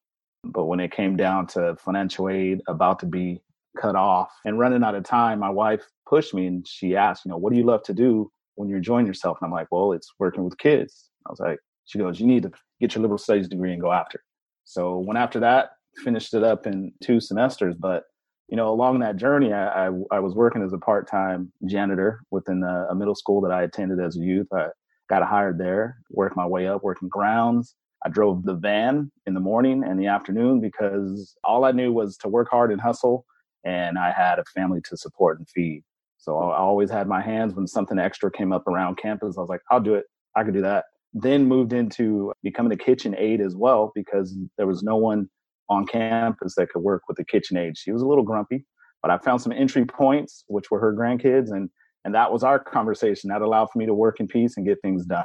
But 0.44 0.66
when 0.66 0.80
it 0.80 0.90
came 0.90 1.16
down 1.16 1.46
to 1.48 1.76
financial 1.76 2.28
aid 2.28 2.60
about 2.66 2.98
to 3.00 3.06
be 3.06 3.40
cut 3.80 3.94
off 3.94 4.30
and 4.44 4.58
running 4.58 4.82
out 4.82 4.96
of 4.96 5.04
time, 5.04 5.38
my 5.38 5.50
wife 5.50 5.84
pushed 6.08 6.34
me 6.34 6.46
and 6.46 6.66
she 6.66 6.96
asked, 6.96 7.24
you 7.24 7.30
know, 7.30 7.36
what 7.36 7.52
do 7.52 7.58
you 7.58 7.64
love 7.64 7.82
to 7.84 7.94
do 7.94 8.30
when 8.56 8.68
you're 8.68 8.78
enjoying 8.78 9.06
yourself? 9.06 9.38
And 9.40 9.46
I'm 9.46 9.52
like, 9.52 9.68
well, 9.70 9.92
it's 9.92 10.12
working 10.18 10.44
with 10.44 10.58
kids. 10.58 11.08
I 11.26 11.30
was 11.30 11.38
like, 11.38 11.58
she 11.90 11.98
goes, 11.98 12.20
you 12.20 12.26
need 12.26 12.44
to 12.44 12.52
get 12.80 12.94
your 12.94 13.02
liberal 13.02 13.18
studies 13.18 13.48
degree 13.48 13.72
and 13.72 13.82
go 13.82 13.92
after. 13.92 14.18
It. 14.18 14.24
So 14.64 14.98
went 14.98 15.18
after 15.18 15.40
that, 15.40 15.70
finished 16.04 16.34
it 16.34 16.44
up 16.44 16.66
in 16.66 16.92
two 17.02 17.20
semesters. 17.20 17.74
But 17.76 18.04
you 18.48 18.56
know, 18.56 18.68
along 18.68 19.00
that 19.00 19.16
journey, 19.16 19.52
I, 19.52 19.88
I, 19.88 19.90
I 20.12 20.18
was 20.20 20.34
working 20.34 20.62
as 20.62 20.72
a 20.72 20.78
part 20.78 21.08
time 21.08 21.52
janitor 21.66 22.22
within 22.30 22.62
a, 22.62 22.86
a, 22.90 22.94
middle 22.94 23.14
school 23.14 23.40
that 23.42 23.52
I 23.52 23.62
attended 23.62 24.00
as 24.00 24.16
a 24.16 24.20
youth. 24.20 24.46
I 24.52 24.68
got 25.08 25.22
hired 25.24 25.58
there, 25.58 25.98
worked 26.10 26.36
my 26.36 26.46
way 26.46 26.68
up, 26.68 26.82
working 26.82 27.08
grounds. 27.08 27.74
I 28.04 28.08
drove 28.08 28.44
the 28.44 28.54
van 28.54 29.10
in 29.26 29.34
the 29.34 29.40
morning 29.40 29.84
and 29.84 29.98
the 30.00 30.06
afternoon 30.06 30.60
because 30.60 31.36
all 31.44 31.64
I 31.64 31.72
knew 31.72 31.92
was 31.92 32.16
to 32.18 32.28
work 32.28 32.48
hard 32.50 32.72
and 32.72 32.80
hustle 32.80 33.24
and 33.64 33.98
I 33.98 34.10
had 34.10 34.38
a 34.38 34.44
family 34.54 34.80
to 34.88 34.96
support 34.96 35.38
and 35.38 35.48
feed. 35.48 35.82
So 36.18 36.38
I 36.38 36.56
always 36.56 36.90
had 36.90 37.08
my 37.08 37.20
hands 37.20 37.54
when 37.54 37.66
something 37.66 37.98
extra 37.98 38.30
came 38.30 38.52
up 38.52 38.66
around 38.66 38.96
campus. 38.96 39.36
I 39.36 39.40
was 39.40 39.50
like, 39.50 39.62
I'll 39.70 39.80
do 39.80 39.94
it. 39.94 40.04
I 40.36 40.44
can 40.44 40.52
do 40.52 40.62
that. 40.62 40.84
Then 41.12 41.46
moved 41.46 41.72
into 41.72 42.32
becoming 42.42 42.72
a 42.72 42.76
kitchen 42.76 43.14
aide 43.18 43.40
as 43.40 43.56
well 43.56 43.92
because 43.94 44.36
there 44.56 44.66
was 44.66 44.82
no 44.82 44.96
one 44.96 45.28
on 45.68 45.86
campus 45.86 46.54
that 46.56 46.70
could 46.70 46.82
work 46.82 47.02
with 47.08 47.16
the 47.16 47.24
kitchen 47.24 47.56
aide. 47.56 47.76
She 47.76 47.92
was 47.92 48.02
a 48.02 48.06
little 48.06 48.24
grumpy, 48.24 48.64
but 49.02 49.10
I 49.10 49.18
found 49.18 49.40
some 49.40 49.52
entry 49.52 49.84
points, 49.84 50.44
which 50.48 50.70
were 50.70 50.80
her 50.80 50.94
grandkids, 50.94 51.50
and 51.50 51.70
and 52.04 52.14
that 52.14 52.32
was 52.32 52.42
our 52.42 52.58
conversation. 52.58 53.28
That 53.28 53.42
allowed 53.42 53.66
for 53.72 53.78
me 53.78 53.86
to 53.86 53.94
work 53.94 54.20
in 54.20 54.26
peace 54.26 54.56
and 54.56 54.66
get 54.66 54.78
things 54.82 55.04
done. 55.04 55.24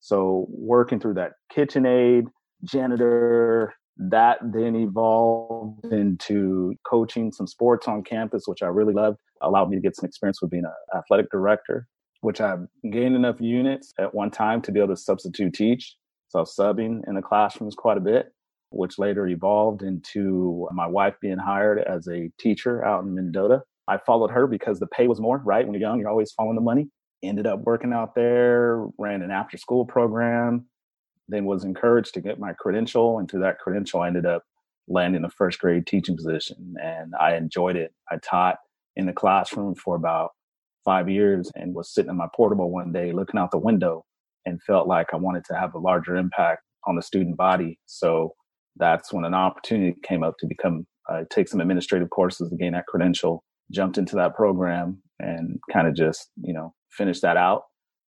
So 0.00 0.46
working 0.50 1.00
through 1.00 1.14
that 1.14 1.32
kitchen 1.50 1.86
aide, 1.86 2.26
janitor, 2.64 3.74
that 3.98 4.38
then 4.42 4.76
evolved 4.76 5.84
into 5.86 6.74
coaching 6.88 7.32
some 7.32 7.46
sports 7.46 7.88
on 7.88 8.02
campus, 8.02 8.44
which 8.46 8.62
I 8.62 8.66
really 8.66 8.94
loved. 8.94 9.18
Allowed 9.42 9.70
me 9.70 9.76
to 9.76 9.82
get 9.82 9.96
some 9.96 10.06
experience 10.06 10.40
with 10.42 10.50
being 10.50 10.64
an 10.64 10.98
athletic 10.98 11.30
director, 11.30 11.86
which 12.20 12.40
I 12.40 12.56
gained 12.90 13.16
enough 13.16 13.40
units 13.40 13.94
at 13.98 14.14
one 14.14 14.30
time 14.30 14.60
to 14.62 14.72
be 14.72 14.80
able 14.80 14.94
to 14.94 15.00
substitute 15.00 15.54
teach. 15.54 15.96
So 16.28 16.40
subbing 16.40 17.06
in 17.06 17.14
the 17.14 17.22
classrooms 17.22 17.74
quite 17.74 17.96
a 17.96 18.00
bit, 18.00 18.32
which 18.70 18.98
later 18.98 19.26
evolved 19.26 19.82
into 19.82 20.68
my 20.72 20.86
wife 20.86 21.14
being 21.20 21.38
hired 21.38 21.78
as 21.78 22.06
a 22.08 22.30
teacher 22.38 22.84
out 22.84 23.04
in 23.04 23.14
Mendota. 23.14 23.62
I 23.86 23.98
followed 23.98 24.30
her 24.30 24.46
because 24.46 24.78
the 24.78 24.86
pay 24.86 25.06
was 25.06 25.20
more, 25.20 25.38
right? 25.38 25.64
When 25.64 25.72
you're 25.72 25.88
young, 25.88 25.98
you're 25.98 26.10
always 26.10 26.32
following 26.32 26.56
the 26.56 26.60
money. 26.60 26.90
Ended 27.22 27.46
up 27.46 27.60
working 27.60 27.92
out 27.92 28.14
there, 28.14 28.84
ran 28.98 29.22
an 29.22 29.30
after 29.30 29.56
school 29.56 29.84
program, 29.86 30.66
then 31.28 31.46
was 31.46 31.64
encouraged 31.64 32.14
to 32.14 32.20
get 32.20 32.38
my 32.38 32.52
credential. 32.52 33.18
And 33.18 33.30
through 33.30 33.40
that 33.40 33.58
credential, 33.58 34.00
I 34.00 34.08
ended 34.08 34.26
up 34.26 34.42
landing 34.86 35.24
a 35.24 35.30
first 35.30 35.58
grade 35.58 35.86
teaching 35.86 36.16
position. 36.16 36.74
And 36.82 37.14
I 37.18 37.36
enjoyed 37.36 37.76
it. 37.76 37.94
I 38.10 38.18
taught 38.18 38.58
in 38.96 39.06
the 39.06 39.12
classroom 39.12 39.74
for 39.74 39.96
about 39.96 40.32
five 40.88 41.10
years 41.10 41.52
and 41.54 41.74
was 41.74 41.92
sitting 41.92 42.10
in 42.10 42.16
my 42.16 42.28
portable 42.34 42.70
one 42.70 42.92
day 42.92 43.12
looking 43.12 43.38
out 43.38 43.50
the 43.50 43.58
window 43.58 44.02
and 44.46 44.62
felt 44.62 44.88
like 44.88 45.08
I 45.12 45.16
wanted 45.16 45.44
to 45.50 45.54
have 45.54 45.74
a 45.74 45.78
larger 45.78 46.16
impact 46.16 46.62
on 46.86 46.96
the 46.96 47.02
student 47.02 47.36
body. 47.36 47.78
So 47.84 48.32
that's 48.76 49.12
when 49.12 49.26
an 49.26 49.34
opportunity 49.34 49.94
came 50.02 50.22
up 50.22 50.36
to 50.38 50.46
become 50.46 50.86
uh, 51.10 51.24
take 51.30 51.46
some 51.48 51.60
administrative 51.60 52.08
courses 52.08 52.48
to 52.48 52.56
gain 52.56 52.72
that 52.72 52.86
credential. 52.86 53.44
Jumped 53.70 53.98
into 53.98 54.16
that 54.16 54.34
program 54.34 55.02
and 55.18 55.60
kind 55.70 55.86
of 55.86 55.94
just 55.94 56.30
you 56.42 56.54
know 56.54 56.72
finished 56.90 57.20
that 57.20 57.36
out. 57.36 57.64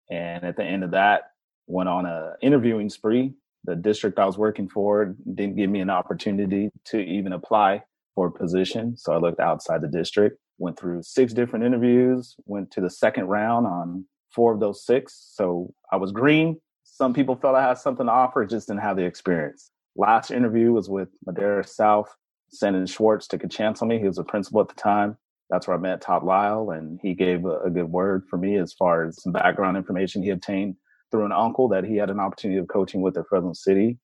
And 0.09 0.45
at 0.45 0.55
the 0.55 0.63
end 0.63 0.85
of 0.85 0.91
that, 0.91 1.23
went 1.67 1.89
on 1.89 2.05
a 2.05 2.35
interviewing 2.41 2.89
spree. 2.89 3.33
The 3.65 3.75
district 3.75 4.19
I 4.19 4.25
was 4.25 4.37
working 4.37 4.69
for 4.69 5.17
didn't 5.35 5.57
give 5.57 5.69
me 5.69 5.81
an 5.81 5.89
opportunity 5.89 6.69
to 6.85 6.97
even 6.97 7.33
apply 7.33 7.83
for 8.15 8.27
a 8.27 8.31
position, 8.31 8.95
so 8.95 9.11
I 9.11 9.17
looked 9.17 9.41
outside 9.41 9.81
the 9.81 9.89
district. 9.89 10.37
Went 10.59 10.77
through 10.77 11.01
six 11.01 11.33
different 11.33 11.65
interviews. 11.65 12.35
Went 12.45 12.69
to 12.71 12.81
the 12.81 12.89
second 12.89 13.25
round 13.25 13.65
on 13.65 14.05
four 14.31 14.53
of 14.53 14.59
those 14.59 14.85
six. 14.85 15.31
So 15.33 15.73
I 15.91 15.97
was 15.97 16.11
green. 16.11 16.61
Some 16.83 17.13
people 17.13 17.35
felt 17.35 17.55
I 17.55 17.67
had 17.67 17.77
something 17.77 18.05
to 18.05 18.11
offer, 18.11 18.45
just 18.45 18.67
didn't 18.67 18.81
have 18.81 18.97
the 18.97 19.05
experience. 19.05 19.71
Last 19.95 20.31
interview 20.31 20.71
was 20.71 20.89
with 20.89 21.09
Madera 21.25 21.65
South. 21.65 22.13
Senator 22.51 22.87
Schwartz 22.87 23.27
took 23.27 23.43
a 23.43 23.47
chance 23.47 23.81
on 23.81 23.87
me. 23.87 23.99
He 23.99 24.05
was 24.05 24.17
a 24.17 24.23
principal 24.23 24.61
at 24.61 24.67
the 24.67 24.75
time. 24.75 25.17
That's 25.49 25.67
where 25.67 25.77
I 25.77 25.79
met 25.79 26.01
Todd 26.01 26.23
Lyle, 26.23 26.71
and 26.71 26.99
he 27.01 27.13
gave 27.13 27.45
a, 27.45 27.59
a 27.61 27.69
good 27.69 27.89
word 27.89 28.25
for 28.29 28.37
me 28.37 28.57
as 28.57 28.73
far 28.73 29.05
as 29.05 29.21
some 29.21 29.31
background 29.31 29.77
information 29.77 30.21
he 30.21 30.29
obtained 30.29 30.75
through 31.09 31.25
an 31.25 31.31
uncle 31.31 31.67
that 31.69 31.83
he 31.83 31.95
had 31.95 32.09
an 32.09 32.19
opportunity 32.19 32.59
of 32.59 32.67
coaching 32.67 33.01
with 33.01 33.17
at 33.17 33.27
Fresno 33.27 33.53
City. 33.53 33.97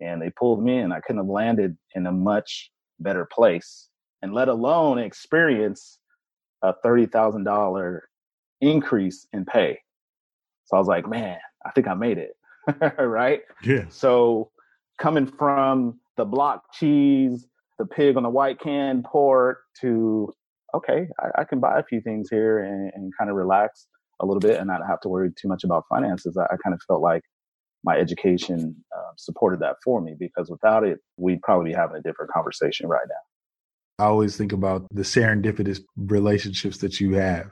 And 0.00 0.20
they 0.20 0.30
pulled 0.30 0.62
me 0.62 0.78
in. 0.78 0.92
I 0.92 1.00
couldn't 1.00 1.22
have 1.22 1.28
landed 1.28 1.76
in 1.94 2.06
a 2.06 2.12
much 2.12 2.70
better 2.98 3.28
place, 3.30 3.87
and 4.22 4.32
let 4.34 4.48
alone 4.48 4.98
experience 4.98 5.98
a 6.62 6.74
$30,000 6.84 8.00
increase 8.60 9.26
in 9.32 9.44
pay. 9.44 9.78
So 10.64 10.76
I 10.76 10.80
was 10.80 10.88
like, 10.88 11.08
man, 11.08 11.38
I 11.64 11.70
think 11.70 11.88
I 11.88 11.94
made 11.94 12.18
it. 12.18 12.32
right? 12.98 13.42
Yeah. 13.62 13.84
So 13.88 14.50
coming 14.98 15.26
from 15.26 16.00
the 16.16 16.24
block 16.24 16.72
cheese, 16.74 17.46
the 17.78 17.86
pig 17.86 18.16
on 18.16 18.24
the 18.24 18.28
white 18.28 18.60
can 18.60 19.02
pork 19.02 19.60
to, 19.80 20.32
okay, 20.74 21.08
I, 21.18 21.42
I 21.42 21.44
can 21.44 21.60
buy 21.60 21.78
a 21.78 21.84
few 21.84 22.00
things 22.00 22.28
here 22.28 22.58
and, 22.58 22.90
and, 22.94 23.12
kind 23.16 23.30
of 23.30 23.36
relax 23.36 23.86
a 24.20 24.26
little 24.26 24.40
bit 24.40 24.58
and 24.58 24.66
not 24.66 24.84
have 24.86 25.00
to 25.00 25.08
worry 25.08 25.30
too 25.40 25.48
much 25.48 25.64
about 25.64 25.84
finances. 25.88 26.36
I, 26.36 26.44
I 26.44 26.56
kind 26.62 26.74
of 26.74 26.80
felt 26.86 27.00
like 27.00 27.22
my 27.84 27.96
education 27.96 28.74
uh, 28.94 29.12
supported 29.16 29.60
that 29.60 29.76
for 29.84 30.00
me 30.00 30.16
because 30.18 30.50
without 30.50 30.84
it, 30.84 30.98
we'd 31.16 31.40
probably 31.42 31.70
be 31.70 31.76
having 31.76 31.96
a 31.96 32.02
different 32.02 32.32
conversation 32.32 32.88
right 32.88 33.06
now. 33.08 33.14
I 33.98 34.04
always 34.04 34.36
think 34.36 34.52
about 34.52 34.86
the 34.92 35.02
serendipitous 35.02 35.80
relationships 35.96 36.78
that 36.78 37.00
you 37.00 37.14
have 37.14 37.50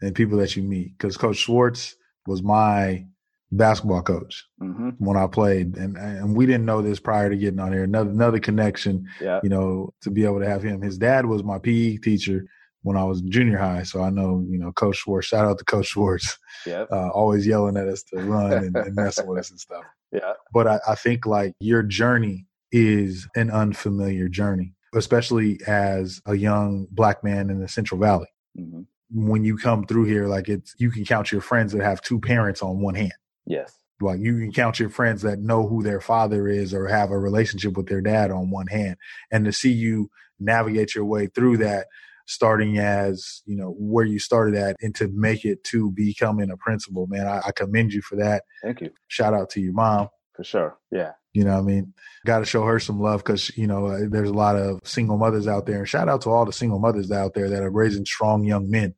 and 0.00 0.14
people 0.14 0.38
that 0.38 0.56
you 0.56 0.62
meet. 0.62 0.96
Because 0.96 1.16
Coach 1.16 1.36
Schwartz 1.36 1.96
was 2.26 2.42
my 2.42 3.04
basketball 3.50 4.02
coach 4.02 4.46
mm-hmm. 4.60 4.90
when 4.98 5.16
I 5.16 5.26
played, 5.26 5.76
and 5.76 5.96
and 5.96 6.36
we 6.36 6.46
didn't 6.46 6.66
know 6.66 6.82
this 6.82 7.00
prior 7.00 7.30
to 7.30 7.36
getting 7.36 7.60
on 7.60 7.72
here. 7.72 7.84
Another 7.84 8.10
another 8.10 8.38
connection, 8.38 9.06
yeah. 9.20 9.40
you 9.42 9.48
know, 9.48 9.92
to 10.02 10.10
be 10.10 10.24
able 10.24 10.40
to 10.40 10.48
have 10.48 10.62
him. 10.62 10.82
His 10.82 10.98
dad 10.98 11.26
was 11.26 11.42
my 11.42 11.58
PE 11.58 11.96
teacher 11.98 12.46
when 12.82 12.96
I 12.96 13.04
was 13.04 13.20
junior 13.22 13.58
high, 13.58 13.82
so 13.82 14.02
I 14.02 14.10
know 14.10 14.44
you 14.48 14.58
know 14.58 14.72
Coach 14.72 14.96
Schwartz. 14.96 15.28
Shout 15.28 15.46
out 15.46 15.58
to 15.58 15.64
Coach 15.64 15.86
Schwartz, 15.86 16.38
yeah, 16.66 16.84
uh, 16.92 17.08
always 17.08 17.46
yelling 17.46 17.76
at 17.76 17.88
us 17.88 18.02
to 18.04 18.18
run 18.18 18.52
and, 18.52 18.76
and 18.76 18.94
messing 18.94 19.26
with 19.26 19.38
us 19.38 19.50
and 19.50 19.58
stuff. 19.58 19.84
Yeah, 20.12 20.34
but 20.52 20.66
I, 20.66 20.80
I 20.88 20.94
think 20.94 21.26
like 21.26 21.54
your 21.60 21.82
journey 21.82 22.46
is 22.70 23.26
an 23.34 23.50
unfamiliar 23.50 24.28
journey, 24.28 24.74
especially 24.94 25.60
as 25.66 26.20
a 26.26 26.34
young 26.34 26.86
black 26.90 27.22
man 27.22 27.50
in 27.50 27.60
the 27.60 27.68
Central 27.68 28.00
Valley. 28.00 28.28
Mm-hmm 28.58 28.82
when 29.10 29.44
you 29.44 29.56
come 29.56 29.86
through 29.86 30.04
here, 30.04 30.26
like 30.26 30.48
it's 30.48 30.74
you 30.78 30.90
can 30.90 31.04
count 31.04 31.32
your 31.32 31.40
friends 31.40 31.72
that 31.72 31.82
have 31.82 32.02
two 32.02 32.20
parents 32.20 32.62
on 32.62 32.80
one 32.80 32.94
hand. 32.94 33.12
Yes. 33.46 33.74
Like 34.00 34.20
you 34.20 34.38
can 34.38 34.52
count 34.52 34.78
your 34.78 34.90
friends 34.90 35.22
that 35.22 35.40
know 35.40 35.66
who 35.66 35.82
their 35.82 36.00
father 36.00 36.46
is 36.46 36.72
or 36.72 36.86
have 36.86 37.10
a 37.10 37.18
relationship 37.18 37.76
with 37.76 37.88
their 37.88 38.00
dad 38.00 38.30
on 38.30 38.50
one 38.50 38.68
hand. 38.68 38.96
And 39.30 39.44
to 39.44 39.52
see 39.52 39.72
you 39.72 40.10
navigate 40.38 40.94
your 40.94 41.04
way 41.04 41.26
through 41.26 41.56
that, 41.58 41.86
starting 42.26 42.78
as, 42.78 43.42
you 43.44 43.56
know, 43.56 43.74
where 43.78 44.04
you 44.04 44.20
started 44.20 44.54
at 44.54 44.76
and 44.80 44.94
to 44.96 45.08
make 45.08 45.44
it 45.44 45.64
to 45.64 45.90
becoming 45.90 46.50
a 46.50 46.56
principal, 46.56 47.06
man, 47.08 47.26
I, 47.26 47.40
I 47.46 47.52
commend 47.52 47.92
you 47.92 48.02
for 48.02 48.16
that. 48.16 48.44
Thank 48.62 48.82
you. 48.82 48.90
Shout 49.08 49.34
out 49.34 49.50
to 49.50 49.60
your 49.60 49.72
mom. 49.72 50.08
For 50.36 50.44
sure. 50.44 50.78
Yeah. 50.92 51.12
You 51.38 51.44
know 51.44 51.56
I 51.56 51.60
mean? 51.60 51.94
Got 52.26 52.40
to 52.40 52.44
show 52.44 52.64
her 52.64 52.80
some 52.80 53.00
love 53.00 53.22
because, 53.22 53.56
you 53.56 53.68
know, 53.68 53.86
uh, 53.86 54.00
there's 54.08 54.28
a 54.28 54.34
lot 54.34 54.56
of 54.56 54.80
single 54.82 55.16
mothers 55.16 55.46
out 55.46 55.66
there. 55.66 55.78
And 55.78 55.88
shout 55.88 56.08
out 56.08 56.22
to 56.22 56.30
all 56.30 56.44
the 56.44 56.52
single 56.52 56.80
mothers 56.80 57.12
out 57.12 57.34
there 57.34 57.48
that 57.48 57.62
are 57.62 57.70
raising 57.70 58.04
strong 58.04 58.42
young 58.42 58.68
men, 58.68 58.96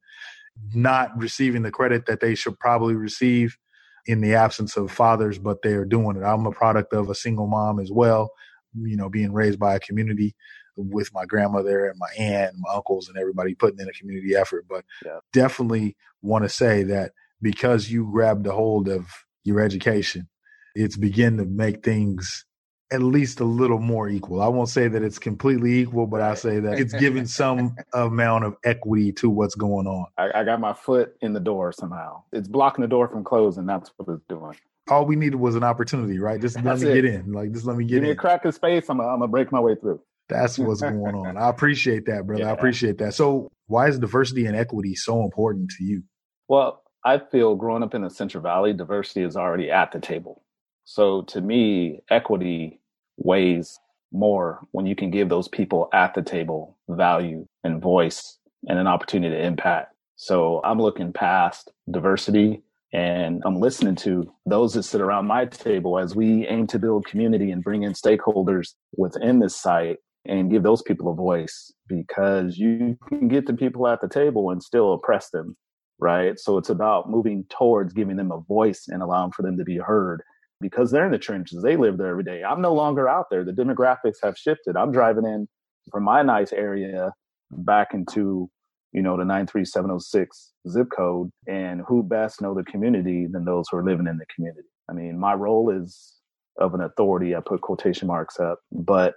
not 0.73 1.11
receiving 1.19 1.61
the 1.61 1.71
credit 1.71 2.07
that 2.07 2.21
they 2.21 2.35
should 2.35 2.59
probably 2.59 2.95
receive 2.95 3.59
in 4.07 4.23
the 4.23 4.35
absence 4.37 4.75
of 4.79 4.91
fathers, 4.91 5.39
but 5.39 5.61
they 5.61 5.75
are 5.75 5.85
doing 5.85 6.17
it. 6.17 6.23
I'm 6.23 6.47
a 6.47 6.51
product 6.51 6.95
of 6.95 7.11
a 7.11 7.15
single 7.15 7.47
mom 7.47 7.79
as 7.79 7.91
well, 7.93 8.31
you 8.75 8.97
know, 8.97 9.11
being 9.11 9.35
raised 9.35 9.59
by 9.59 9.75
a 9.75 9.81
community 9.81 10.35
with 10.77 11.13
my 11.13 11.27
grandmother 11.27 11.91
and 11.91 11.99
my 11.99 12.09
aunt 12.19 12.55
and 12.55 12.63
my 12.63 12.73
uncles 12.73 13.11
and 13.11 13.19
everybody 13.19 13.55
putting 13.55 13.81
in 13.81 13.89
a 13.89 13.93
community 13.93 14.35
effort. 14.35 14.65
But 14.67 14.87
yeah. 15.05 15.19
definitely 15.35 15.95
want 16.23 16.45
to 16.45 16.49
say 16.49 16.85
that 16.85 17.13
because 17.43 17.91
you 17.91 18.11
grabbed 18.11 18.47
a 18.47 18.53
hold 18.53 18.89
of 18.89 19.09
your 19.45 19.61
education, 19.61 20.31
it's 20.75 20.97
begin 20.97 21.37
to 21.39 21.45
make 21.45 21.85
things 21.85 22.45
at 22.93 23.03
least 23.03 23.41
a 23.41 23.45
little 23.45 23.79
more 23.79 24.09
equal. 24.09 24.43
I 24.43 24.49
won't 24.49 24.69
say 24.69 24.89
that 24.89 25.03
it's 25.03 25.19
completely 25.19 25.79
equal, 25.79 26.07
but 26.07 26.21
I 26.21 26.35
say 26.35 26.59
that 26.61 26.79
it's 26.79 26.93
giving 26.95 27.25
some 27.27 27.77
amount 27.93 28.45
of 28.45 28.57
equity 28.65 29.13
to 29.13 29.31
what's 29.31 29.55
going 29.55 29.87
on. 29.87 30.07
I, 30.19 30.41
I, 30.41 30.45
got 30.45 30.61
my 30.61 30.73
foot 30.73 31.15
in 31.21 31.33
the 31.33 31.41
door 31.41 31.73
somehow. 31.73 32.25
It's 32.33 32.49
blocking 32.49 32.83
the 32.83 32.89
door 32.89 33.07
from 33.07 33.23
closing. 33.23 33.65
That's 33.65 33.93
what 33.97 34.13
it's 34.13 34.25
doing. 34.29 34.57
All 34.89 35.07
we 35.07 35.15
needed 35.15 35.37
was 35.37 35.55
an 35.55 35.63
opportunity, 35.63 36.19
right? 36.19 36.41
Just 36.41 36.61
let 36.63 36.81
me 36.81 36.89
it. 36.89 36.95
get 36.95 37.05
in. 37.05 37.33
Like, 37.33 37.53
just 37.53 37.65
let 37.65 37.77
me 37.77 37.85
get 37.85 37.99
in. 37.99 38.03
Give 38.03 38.03
in. 38.03 38.09
me 38.09 38.13
a 38.13 38.17
crack 38.17 38.45
of 38.45 38.55
space. 38.55 38.89
I'm 38.89 38.99
gonna 38.99 39.29
break 39.29 39.53
my 39.53 39.61
way 39.61 39.77
through. 39.77 40.01
That's 40.29 40.59
what's 40.59 40.81
going 40.81 41.15
on. 41.15 41.37
I 41.37 41.49
appreciate 41.49 42.07
that, 42.07 42.27
brother. 42.27 42.43
Yeah. 42.43 42.51
I 42.51 42.53
appreciate 42.53 42.99
that. 42.99 43.15
So, 43.15 43.51
why 43.67 43.89
is 43.89 43.99
diversity 43.99 44.47
and 44.47 44.57
equity 44.57 44.97
so 44.97 45.23
important 45.23 45.71
to 45.79 45.85
you? 45.85 46.03
Well, 46.49 46.83
I 47.05 47.19
feel 47.19 47.55
growing 47.55 47.83
up 47.83 47.95
in 47.95 48.03
the 48.03 48.11
Central 48.11 48.43
Valley, 48.43 48.73
diversity 48.73 49.23
is 49.23 49.37
already 49.37 49.71
at 49.71 49.93
the 49.93 50.01
table. 50.01 50.43
So, 50.91 51.23
to 51.23 51.41
me, 51.41 52.01
equity 52.11 52.81
weighs 53.17 53.79
more 54.11 54.59
when 54.73 54.87
you 54.87 54.97
can 54.97 55.13
give 55.13 55.29
those 55.29 55.47
people 55.47 55.89
at 55.93 56.15
the 56.15 56.23
table 56.23 56.77
value 56.89 57.47
and 57.63 57.81
voice 57.81 58.39
and 58.67 58.77
an 58.77 58.89
opportunity 58.89 59.37
to 59.37 59.41
impact. 59.41 59.95
So 60.17 60.61
I'm 60.65 60.81
looking 60.81 61.13
past 61.13 61.71
diversity 61.89 62.65
and 62.93 63.41
I'm 63.47 63.61
listening 63.61 63.95
to 64.07 64.35
those 64.47 64.75
that 64.75 64.83
sit 64.83 65.01
around 65.01 65.29
my 65.29 65.45
table 65.45 65.97
as 65.97 66.17
we 66.17 66.45
aim 66.49 66.67
to 66.67 66.79
build 66.81 67.07
community 67.07 67.53
and 67.53 67.63
bring 67.63 67.85
in 67.85 67.93
stakeholders 67.93 68.75
within 68.97 69.39
this 69.39 69.55
site 69.55 69.99
and 70.27 70.51
give 70.51 70.65
those 70.65 70.83
people 70.83 71.09
a 71.13 71.15
voice 71.15 71.73
because 71.87 72.59
you 72.59 72.99
can 73.07 73.29
get 73.29 73.47
the 73.47 73.55
people 73.55 73.87
at 73.87 74.01
the 74.01 74.09
table 74.09 74.51
and 74.51 74.61
still 74.61 74.93
oppress 74.95 75.31
them, 75.31 75.57
right? 76.01 76.37
So 76.37 76.59
it's 76.59 76.69
about 76.69 77.09
moving 77.09 77.45
towards 77.49 77.93
giving 77.93 78.17
them 78.17 78.33
a 78.33 78.41
voice 78.41 78.87
and 78.89 79.05
allowing 79.05 79.31
for 79.31 79.43
them 79.43 79.57
to 79.57 79.63
be 79.63 79.77
heard 79.77 80.25
because 80.61 80.91
they're 80.91 81.07
in 81.07 81.13
the 81.13 81.19
trenches. 81.19 81.63
They 81.63 81.77
live 81.77 81.99
there 81.99 82.09
every 82.09 82.25
day. 82.25 82.43
I'm 82.43 82.61
no 82.61 82.75
longer 82.75 83.09
out 83.09 83.27
there. 83.31 83.45
The 83.45 83.53
demographics 83.53 84.17
have 84.23 84.37
shifted. 84.37 84.77
I'm 84.77 84.93
driving 84.93 85.25
in 85.25 85.49
from 85.91 86.05
my 86.05 86.23
nice 86.23 86.53
area 86.53 87.13
back 87.51 87.95
into, 87.95 88.51
you 88.93 89.03
know, 89.03 89.17
the 89.17 89.25
93706 89.25 90.53
zip 90.69 90.89
code. 90.95 91.31
And 91.47 91.83
who 91.87 92.03
best 92.03 92.41
know 92.41 92.55
the 92.55 92.65
community 92.65 93.27
than 93.31 93.45
those 93.45 93.67
who 93.71 93.79
are 93.79 93.85
living 93.85 94.07
in 94.07 94.19
the 94.19 94.27
community? 94.35 94.69
I 94.89 94.93
mean, 94.93 95.19
my 95.19 95.35
role 95.35 95.71
is 95.71 96.15
of 96.59 96.75
an 96.75 96.83
authority. 96.83 97.35
I 97.35 97.41
put 97.41 97.63
quotation 97.63 98.09
marks 98.09 98.39
up, 98.39 98.59
but 98.71 99.15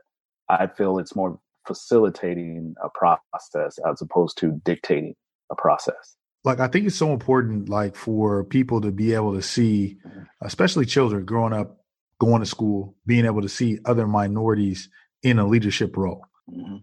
I 0.49 0.67
feel 0.67 0.97
it's 0.97 1.15
more 1.15 1.39
facilitating 1.67 2.75
a 2.83 2.89
process 2.89 3.79
as 3.89 4.01
opposed 4.01 4.37
to 4.37 4.61
dictating 4.63 5.15
a 5.51 5.55
process 5.55 6.17
like 6.43 6.59
I 6.59 6.67
think 6.67 6.85
it's 6.85 6.95
so 6.95 7.13
important, 7.13 7.69
like 7.69 7.95
for 7.95 8.43
people 8.43 8.81
to 8.81 8.91
be 8.91 9.13
able 9.13 9.33
to 9.33 9.41
see, 9.41 9.97
especially 10.41 10.85
children 10.85 11.25
growing 11.25 11.53
up, 11.53 11.77
going 12.19 12.41
to 12.41 12.45
school, 12.45 12.95
being 13.05 13.25
able 13.25 13.41
to 13.41 13.49
see 13.49 13.79
other 13.85 14.07
minorities 14.07 14.89
in 15.21 15.39
a 15.39 15.47
leadership 15.47 15.95
role. 15.95 16.25
Mm-hmm. 16.49 16.77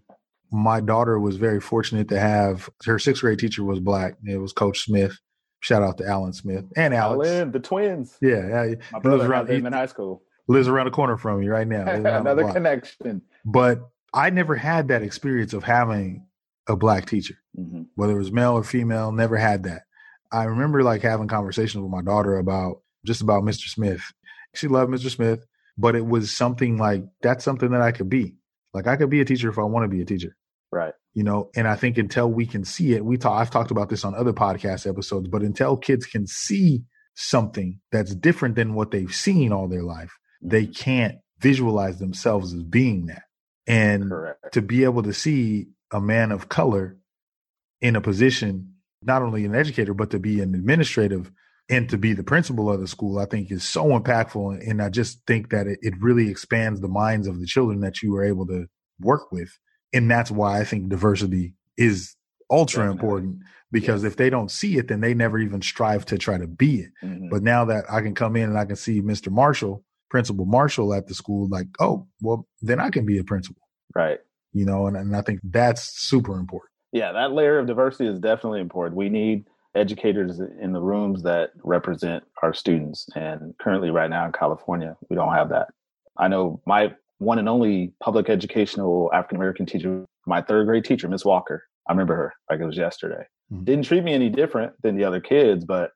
My 0.51 0.81
daughter 0.81 1.19
was 1.19 1.37
very 1.37 1.61
fortunate 1.61 2.09
to 2.09 2.19
have 2.19 2.69
her 2.85 2.99
sixth 2.99 3.21
grade 3.21 3.39
teacher 3.39 3.63
was 3.63 3.79
black. 3.79 4.15
It 4.25 4.37
was 4.37 4.51
Coach 4.51 4.85
Smith. 4.85 5.17
Shout 5.61 5.83
out 5.83 5.99
to 5.99 6.07
Alan 6.07 6.33
Smith 6.33 6.65
and 6.75 6.93
Alex, 6.93 7.29
Alan, 7.29 7.51
the 7.51 7.59
twins. 7.59 8.17
Yeah, 8.19 8.47
yeah. 8.47 8.75
My 8.91 8.99
brother 8.99 9.17
lives 9.19 9.29
around, 9.29 9.49
in 9.49 9.71
high 9.71 9.85
school. 9.85 10.23
Lives 10.47 10.67
around 10.67 10.85
the 10.85 10.91
corner 10.91 11.17
from 11.17 11.39
me 11.39 11.47
right 11.47 11.67
now. 11.67 11.87
Another 11.87 12.51
connection. 12.51 13.21
But 13.45 13.87
I 14.11 14.31
never 14.31 14.55
had 14.55 14.87
that 14.87 15.03
experience 15.03 15.53
of 15.53 15.63
having 15.63 16.25
a 16.67 16.75
black 16.75 17.05
teacher, 17.05 17.35
mm-hmm. 17.57 17.83
whether 17.95 18.13
it 18.13 18.19
was 18.19 18.31
male 18.31 18.53
or 18.53 18.63
female, 18.63 19.11
never 19.11 19.37
had 19.37 19.63
that. 19.63 19.83
I 20.31 20.45
remember 20.45 20.83
like 20.83 21.01
having 21.01 21.27
conversations 21.27 21.81
with 21.81 21.91
my 21.91 22.01
daughter 22.01 22.37
about 22.37 22.81
just 23.05 23.21
about 23.21 23.43
Mr. 23.43 23.67
Smith. 23.67 24.01
She 24.53 24.67
loved 24.67 24.91
Mr. 24.91 25.09
Smith, 25.09 25.45
but 25.77 25.95
it 25.95 26.05
was 26.05 26.35
something 26.35 26.77
like 26.77 27.03
that's 27.21 27.43
something 27.43 27.71
that 27.71 27.81
I 27.81 27.91
could 27.91 28.09
be. 28.09 28.35
Like 28.73 28.87
I 28.87 28.95
could 28.95 29.09
be 29.09 29.21
a 29.21 29.25
teacher 29.25 29.49
if 29.49 29.57
I 29.57 29.63
want 29.63 29.83
to 29.83 29.95
be 29.95 30.01
a 30.01 30.05
teacher. 30.05 30.35
Right. 30.71 30.93
You 31.13 31.23
know, 31.23 31.49
and 31.55 31.67
I 31.67 31.75
think 31.75 31.97
until 31.97 32.31
we 32.31 32.45
can 32.45 32.63
see 32.63 32.93
it, 32.93 33.03
we 33.03 33.17
talk 33.17 33.39
I've 33.39 33.51
talked 33.51 33.71
about 33.71 33.89
this 33.89 34.05
on 34.05 34.15
other 34.15 34.33
podcast 34.33 34.87
episodes, 34.87 35.27
but 35.27 35.41
until 35.41 35.75
kids 35.75 36.05
can 36.05 36.27
see 36.27 36.83
something 37.15 37.79
that's 37.91 38.15
different 38.15 38.55
than 38.55 38.73
what 38.73 38.91
they've 38.91 39.13
seen 39.13 39.51
all 39.51 39.67
their 39.67 39.83
life, 39.83 40.11
they 40.41 40.65
can't 40.65 41.15
visualize 41.39 41.99
themselves 41.99 42.53
as 42.53 42.63
being 42.63 43.07
that. 43.07 43.23
And 43.67 44.09
Correct. 44.09 44.53
to 44.53 44.61
be 44.61 44.85
able 44.85 45.03
to 45.03 45.13
see 45.13 45.67
a 45.91 46.01
man 46.01 46.31
of 46.31 46.49
color 46.49 46.97
in 47.81 47.95
a 47.95 48.01
position, 48.01 48.73
not 49.01 49.21
only 49.21 49.45
an 49.45 49.55
educator, 49.55 49.93
but 49.93 50.11
to 50.11 50.19
be 50.19 50.41
an 50.41 50.55
administrative 50.55 51.31
and 51.69 51.89
to 51.89 51.97
be 51.97 52.13
the 52.13 52.23
principal 52.23 52.71
of 52.71 52.79
the 52.79 52.87
school, 52.87 53.17
I 53.19 53.25
think 53.25 53.51
is 53.51 53.63
so 53.63 53.85
impactful. 53.85 54.67
And 54.69 54.81
I 54.81 54.89
just 54.89 55.21
think 55.25 55.49
that 55.51 55.67
it, 55.67 55.79
it 55.81 55.93
really 55.99 56.29
expands 56.29 56.81
the 56.81 56.87
minds 56.87 57.27
of 57.27 57.39
the 57.39 57.45
children 57.45 57.79
that 57.81 58.01
you 58.01 58.11
were 58.11 58.23
able 58.23 58.45
to 58.47 58.67
work 58.99 59.31
with. 59.31 59.57
And 59.93 60.09
that's 60.09 60.31
why 60.31 60.59
I 60.59 60.63
think 60.63 60.89
diversity 60.89 61.53
is 61.77 62.15
ultra 62.49 62.83
Definitely. 62.83 62.99
important 62.99 63.37
because 63.71 64.03
if 64.03 64.17
they 64.17 64.29
don't 64.29 64.51
see 64.51 64.77
it, 64.77 64.89
then 64.89 64.99
they 64.99 65.13
never 65.13 65.39
even 65.39 65.61
strive 65.61 66.05
to 66.05 66.17
try 66.17 66.37
to 66.37 66.47
be 66.47 66.81
it. 66.81 66.91
Mhm. 67.03 67.29
But 67.29 67.41
now 67.41 67.63
that 67.65 67.85
I 67.89 68.01
can 68.01 68.13
come 68.13 68.35
in 68.35 68.49
and 68.49 68.57
I 68.57 68.65
can 68.65 68.75
see 68.75 69.01
Mr. 69.01 69.31
Marshall, 69.31 69.83
Principal 70.09 70.45
Marshall 70.45 70.93
at 70.93 71.07
the 71.07 71.13
school, 71.13 71.47
like, 71.47 71.67
oh, 71.79 72.05
well, 72.21 72.47
then 72.61 72.81
I 72.81 72.89
can 72.89 73.05
be 73.05 73.17
a 73.17 73.23
principal, 73.23 73.61
right. 73.95 74.19
You 74.53 74.65
know, 74.65 74.87
and, 74.87 74.97
and 74.97 75.15
I 75.15 75.21
think 75.21 75.39
that's 75.43 75.83
super 76.07 76.37
important. 76.37 76.69
Yeah, 76.91 77.11
that 77.13 77.31
layer 77.31 77.57
of 77.57 77.67
diversity 77.67 78.09
is 78.09 78.19
definitely 78.19 78.59
important. 78.59 78.97
We 78.97 79.09
need 79.09 79.45
educators 79.75 80.41
in 80.61 80.73
the 80.73 80.81
rooms 80.81 81.23
that 81.23 81.51
represent 81.63 82.23
our 82.43 82.53
students. 82.53 83.07
And 83.15 83.53
currently, 83.59 83.89
right 83.89 84.09
now 84.09 84.25
in 84.25 84.33
California, 84.33 84.97
we 85.09 85.15
don't 85.15 85.33
have 85.33 85.49
that. 85.49 85.69
I 86.17 86.27
know 86.27 86.61
my 86.65 86.93
one 87.19 87.39
and 87.39 87.47
only 87.47 87.93
public 88.03 88.29
educational 88.29 89.09
African 89.13 89.37
American 89.37 89.65
teacher, 89.65 90.05
my 90.25 90.41
third 90.41 90.65
grade 90.65 90.83
teacher, 90.83 91.07
Miss 91.07 91.23
Walker. 91.23 91.63
I 91.87 91.93
remember 91.93 92.15
her 92.15 92.33
like 92.49 92.59
it 92.59 92.65
was 92.65 92.77
yesterday. 92.77 93.25
Mhm. 93.51 93.65
Didn't 93.65 93.85
treat 93.85 94.03
me 94.03 94.13
any 94.13 94.29
different 94.29 94.73
than 94.81 94.95
the 94.95 95.03
other 95.03 95.19
kids, 95.19 95.63
but 95.65 95.91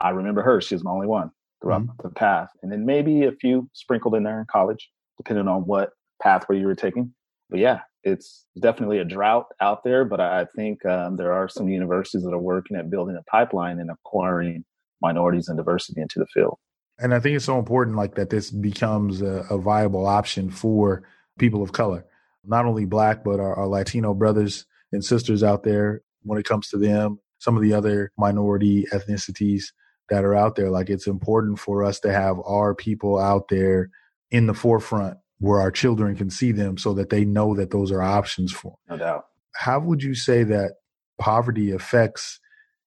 I 0.00 0.10
remember 0.10 0.42
her. 0.42 0.60
She 0.60 0.74
was 0.74 0.82
my 0.82 0.90
only 0.90 1.06
one 1.06 1.30
throughout 1.62 1.82
the 2.02 2.08
path. 2.08 2.48
And 2.62 2.72
then 2.72 2.86
maybe 2.86 3.24
a 3.24 3.32
few 3.32 3.68
sprinkled 3.74 4.14
in 4.14 4.22
there 4.22 4.40
in 4.40 4.46
college, 4.46 4.90
depending 5.18 5.46
on 5.46 5.62
what 5.66 5.92
pathway 6.22 6.58
you 6.58 6.66
were 6.66 6.74
taking. 6.74 7.12
But 7.50 7.58
yeah, 7.58 7.80
it's 8.04 8.46
definitely 8.60 8.98
a 8.98 9.04
drought 9.04 9.46
out 9.60 9.84
there. 9.84 10.04
But 10.04 10.20
I 10.20 10.46
think 10.56 10.84
um, 10.86 11.16
there 11.16 11.32
are 11.32 11.48
some 11.48 11.68
universities 11.68 12.24
that 12.24 12.32
are 12.32 12.38
working 12.38 12.76
at 12.76 12.90
building 12.90 13.16
a 13.16 13.22
pipeline 13.30 13.78
and 13.78 13.90
acquiring 13.90 14.64
minorities 15.02 15.48
and 15.48 15.56
diversity 15.56 16.00
into 16.00 16.18
the 16.18 16.26
field. 16.26 16.58
And 16.98 17.14
I 17.14 17.20
think 17.20 17.36
it's 17.36 17.46
so 17.46 17.58
important, 17.58 17.96
like 17.96 18.14
that 18.16 18.30
this 18.30 18.50
becomes 18.50 19.22
a, 19.22 19.46
a 19.50 19.58
viable 19.58 20.06
option 20.06 20.50
for 20.50 21.02
people 21.38 21.62
of 21.62 21.72
color, 21.72 22.04
not 22.44 22.66
only 22.66 22.84
black, 22.84 23.24
but 23.24 23.40
our, 23.40 23.54
our 23.54 23.66
Latino 23.66 24.12
brothers 24.12 24.66
and 24.92 25.02
sisters 25.04 25.42
out 25.42 25.62
there 25.62 26.02
when 26.22 26.38
it 26.38 26.44
comes 26.44 26.68
to 26.68 26.76
them, 26.76 27.18
some 27.38 27.56
of 27.56 27.62
the 27.62 27.72
other 27.72 28.12
minority 28.18 28.84
ethnicities 28.92 29.64
that 30.10 30.24
are 30.24 30.34
out 30.34 30.56
there. 30.56 30.68
Like 30.68 30.90
it's 30.90 31.06
important 31.06 31.58
for 31.58 31.84
us 31.84 32.00
to 32.00 32.12
have 32.12 32.36
our 32.44 32.74
people 32.74 33.18
out 33.18 33.48
there 33.48 33.88
in 34.30 34.46
the 34.46 34.54
forefront 34.54 35.16
where 35.40 35.60
our 35.60 35.70
children 35.70 36.14
can 36.14 36.30
see 36.30 36.52
them 36.52 36.78
so 36.78 36.94
that 36.94 37.10
they 37.10 37.24
know 37.24 37.54
that 37.54 37.70
those 37.70 37.90
are 37.90 38.02
options 38.02 38.52
for 38.52 38.76
them. 38.86 38.98
No 38.98 39.04
doubt. 39.04 39.26
How 39.56 39.80
would 39.80 40.02
you 40.02 40.14
say 40.14 40.44
that 40.44 40.74
poverty 41.18 41.72
affects 41.72 42.38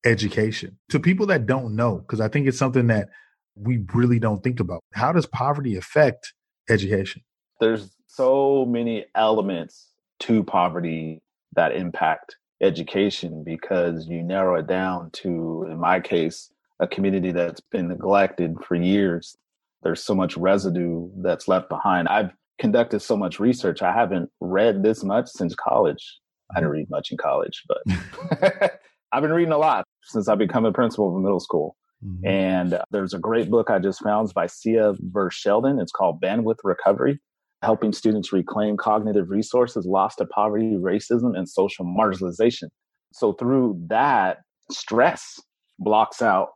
education 0.06 0.78
to 0.90 1.00
people 1.00 1.26
that 1.26 1.46
don't 1.46 1.76
know? 1.76 1.98
Because 1.98 2.22
I 2.22 2.30
think 2.30 2.48
it's 2.48 2.58
something 2.58 2.88
that 2.88 3.10
we 3.56 3.84
really 3.94 4.20
don't 4.20 4.44
think 4.44 4.60
about. 4.60 4.82
How 4.94 5.12
does 5.12 5.26
poverty 5.26 5.76
affect 5.76 6.34
education? 6.70 7.24
There's 7.60 7.96
so 8.08 8.66
many 8.66 9.06
elements 9.16 9.90
to 10.22 10.44
poverty 10.44 11.22
that 11.56 11.76
impact 11.76 12.38
education 12.62 13.44
because 13.44 14.08
you 14.08 14.24
narrow 14.24 14.56
it 14.60 14.68
down 14.68 15.12
to, 15.12 15.68
in 15.70 15.80
my 15.80 16.00
case, 16.00 16.52
a 16.80 16.88
community 16.88 17.32
that's 17.32 17.62
been 17.62 17.88
neglected 17.88 18.58
for 18.66 18.76
years. 18.76 19.38
There's 19.84 20.04
so 20.04 20.16
much 20.16 20.38
residue 20.38 21.10
that's 21.18 21.48
left 21.48 21.70
behind. 21.70 22.08
I've 22.08 22.32
conducted 22.60 23.00
so 23.02 23.18
much 23.18 23.40
research. 23.40 23.82
I 23.82 23.94
haven't 23.94 24.30
read 24.40 24.84
this 24.84 25.04
much 25.04 25.28
since 25.30 25.56
college. 25.56 26.20
I 26.56 26.60
didn't 26.60 26.72
read 26.72 26.90
much 26.90 27.12
in 27.12 27.18
college, 27.18 27.64
but 27.68 28.72
I've 29.12 29.22
been 29.22 29.34
reading 29.34 29.54
a 29.54 29.58
lot 29.58 29.86
since 30.04 30.28
I 30.28 30.36
become 30.36 30.66
a 30.66 30.72
principal 30.72 31.10
of 31.10 31.16
a 31.16 31.20
middle 31.20 31.40
school. 31.40 31.76
Mhm. 32.04 32.28
And 32.28 32.80
there's 32.92 33.14
a 33.14 33.20
great 33.20 33.50
book 33.50 33.70
I 33.70 33.80
just 33.80 34.04
found 34.04 34.26
it's 34.26 34.34
by 34.34 34.48
Cia 34.48 34.94
Verschelden. 35.12 35.82
It's 35.82 35.92
called 35.92 36.22
Bandwidth 36.22 36.60
Recovery, 36.64 37.20
helping 37.62 37.94
students 37.94 38.34
reclaim 38.34 38.78
cognitive 38.78 39.30
resources 39.30 39.86
lost 39.86 40.18
to 40.18 40.26
poverty, 40.26 40.76
racism, 40.76 41.38
and 41.38 41.48
social 41.48 41.86
marginalization. 41.86 42.70
So 43.14 43.34
through 43.34 43.80
that, 43.88 44.40
stress 44.70 45.42
blocks 45.80 46.22
out 46.22 46.50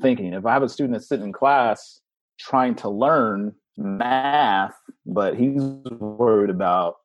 thinking. 0.00 0.32
If 0.32 0.46
I 0.46 0.52
have 0.52 0.62
a 0.62 0.68
student 0.68 0.94
that's 0.94 1.08
sitting 1.08 1.26
in 1.26 1.32
class 1.32 2.00
trying 2.38 2.74
to 2.76 2.88
learn 2.88 3.54
math, 3.76 4.74
but 5.06 5.36
he's 5.36 5.62
worried 5.62 6.50
about, 6.50 6.96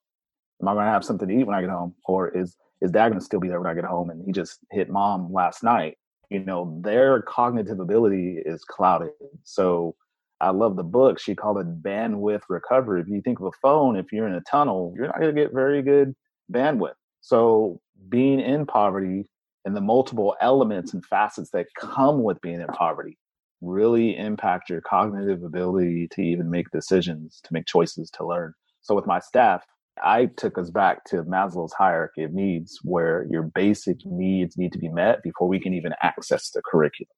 am 0.61 0.67
I 0.67 0.73
going 0.73 0.85
to 0.85 0.91
have 0.91 1.05
something 1.05 1.27
to 1.27 1.33
eat 1.33 1.45
when 1.45 1.55
I 1.55 1.61
get 1.61 1.69
home? 1.69 1.95
Or 2.05 2.29
is, 2.29 2.55
is 2.81 2.91
dad 2.91 3.09
going 3.09 3.19
to 3.19 3.25
still 3.25 3.39
be 3.39 3.47
there 3.47 3.59
when 3.59 3.69
I 3.69 3.73
get 3.73 3.85
home? 3.85 4.09
And 4.09 4.23
he 4.25 4.31
just 4.31 4.59
hit 4.71 4.89
mom 4.89 5.33
last 5.33 5.63
night 5.63 5.97
you 6.29 6.39
know, 6.39 6.79
their 6.83 7.21
cognitive 7.23 7.79
ability 7.79 8.41
is 8.45 8.63
clouded. 8.63 9.11
So 9.43 9.95
I 10.39 10.51
love 10.51 10.75
the 10.75 10.83
book. 10.83 11.19
She 11.19 11.35
called 11.35 11.57
it 11.57 11.81
bandwidth 11.81 12.43
recovery. 12.49 13.01
If 13.01 13.07
you 13.07 13.21
think 13.21 13.39
of 13.39 13.47
a 13.47 13.51
phone, 13.61 13.95
if 13.95 14.11
you're 14.11 14.27
in 14.27 14.35
a 14.35 14.41
tunnel, 14.41 14.93
you're 14.95 15.07
not 15.07 15.19
going 15.19 15.35
to 15.35 15.41
get 15.41 15.53
very 15.53 15.81
good 15.81 16.15
bandwidth. 16.51 16.93
So 17.21 17.81
being 18.07 18.39
in 18.39 18.65
poverty 18.65 19.25
and 19.65 19.75
the 19.75 19.81
multiple 19.81 20.35
elements 20.39 20.93
and 20.93 21.03
facets 21.05 21.49
that 21.51 21.67
come 21.77 22.23
with 22.23 22.39
being 22.41 22.61
in 22.61 22.67
poverty 22.67 23.17
really 23.61 24.17
impact 24.17 24.69
your 24.69 24.81
cognitive 24.81 25.43
ability 25.43 26.07
to 26.11 26.21
even 26.21 26.49
make 26.49 26.69
decisions, 26.71 27.41
to 27.43 27.53
make 27.53 27.65
choices, 27.65 28.09
to 28.11 28.25
learn. 28.25 28.53
So 28.81 28.95
with 28.95 29.05
my 29.05 29.19
staff, 29.19 29.65
I 30.03 30.27
took 30.37 30.57
us 30.57 30.69
back 30.69 31.03
to 31.05 31.23
Maslow's 31.23 31.73
hierarchy 31.73 32.23
of 32.23 32.33
needs, 32.33 32.79
where 32.83 33.25
your 33.29 33.43
basic 33.43 33.97
needs 34.05 34.57
need 34.57 34.71
to 34.71 34.79
be 34.79 34.87
met 34.87 35.21
before 35.23 35.47
we 35.47 35.59
can 35.59 35.73
even 35.73 35.93
access 36.01 36.51
the 36.51 36.61
curriculum. 36.65 37.09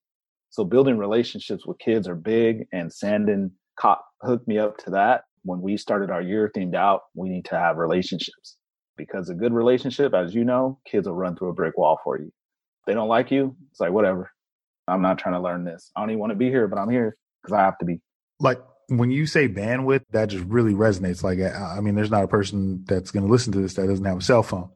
So 0.50 0.64
building 0.64 0.98
relationships 0.98 1.66
with 1.66 1.80
kids 1.80 2.08
are 2.08 2.16
big, 2.16 2.66
and 2.74 2.92
Sandon 2.92 3.52
caught, 3.80 4.02
hooked 4.22 4.48
me 4.48 4.58
up 4.58 4.78
to 4.80 4.90
that. 4.92 5.26
When 5.44 5.62
we 5.62 5.78
started 5.78 6.10
our 6.10 6.22
year 6.22 6.52
themed 6.56 6.76
out, 6.76 7.02
we 7.16 7.30
need 7.30 7.46
to 7.46 7.58
have 7.58 7.78
relationships 7.78 8.58
because 8.98 9.30
a 9.30 9.34
good 9.34 9.54
relationship, 9.54 10.14
as 10.14 10.36
you 10.36 10.44
know, 10.44 10.80
kids 10.86 11.08
will 11.08 11.16
run 11.16 11.36
through 11.36 11.50
a 11.50 11.54
brick 11.54 11.78
wall 11.78 12.00
for 12.04 12.20
you. 12.20 12.32
They 12.86 12.94
don't 12.94 13.08
like 13.08 13.32
you, 13.32 13.56
it's 13.70 13.80
like, 13.80 13.92
whatever. 13.92 14.32
I'm 14.88 15.02
not 15.02 15.18
trying 15.20 15.36
to 15.36 15.42
learn 15.42 15.64
this. 15.64 15.92
I 15.96 16.02
don't 16.02 16.10
even 16.10 16.20
want 16.20 16.32
to 16.32 16.36
be 16.38 16.50
here, 16.50 16.68
but 16.68 16.78
I'm 16.80 16.90
here 16.90 17.16
because 17.42 17.54
I 17.54 17.62
have 17.62 17.78
to 17.80 17.86
be. 17.86 18.02
Like 18.40 18.60
when 18.88 19.12
you 19.12 19.26
say 19.26 19.48
bandwidth, 19.48 20.04
that 20.12 20.28
just 20.30 20.44
really 20.46 20.74
resonates. 20.74 21.24
Like, 21.24 21.40
I 21.40 21.78
I 21.78 21.82
mean, 21.82 21.96
there's 21.96 22.12
not 22.12 22.24
a 22.24 22.28
person 22.28 22.84
that's 22.88 23.12
going 23.12 23.26
to 23.26 23.32
listen 23.32 23.54
to 23.54 23.60
this 23.62 23.76
that 23.76 23.88
doesn't 23.88 24.06
have 24.06 24.18
a 24.18 24.22
cell 24.22 24.44
phone. 24.44 24.70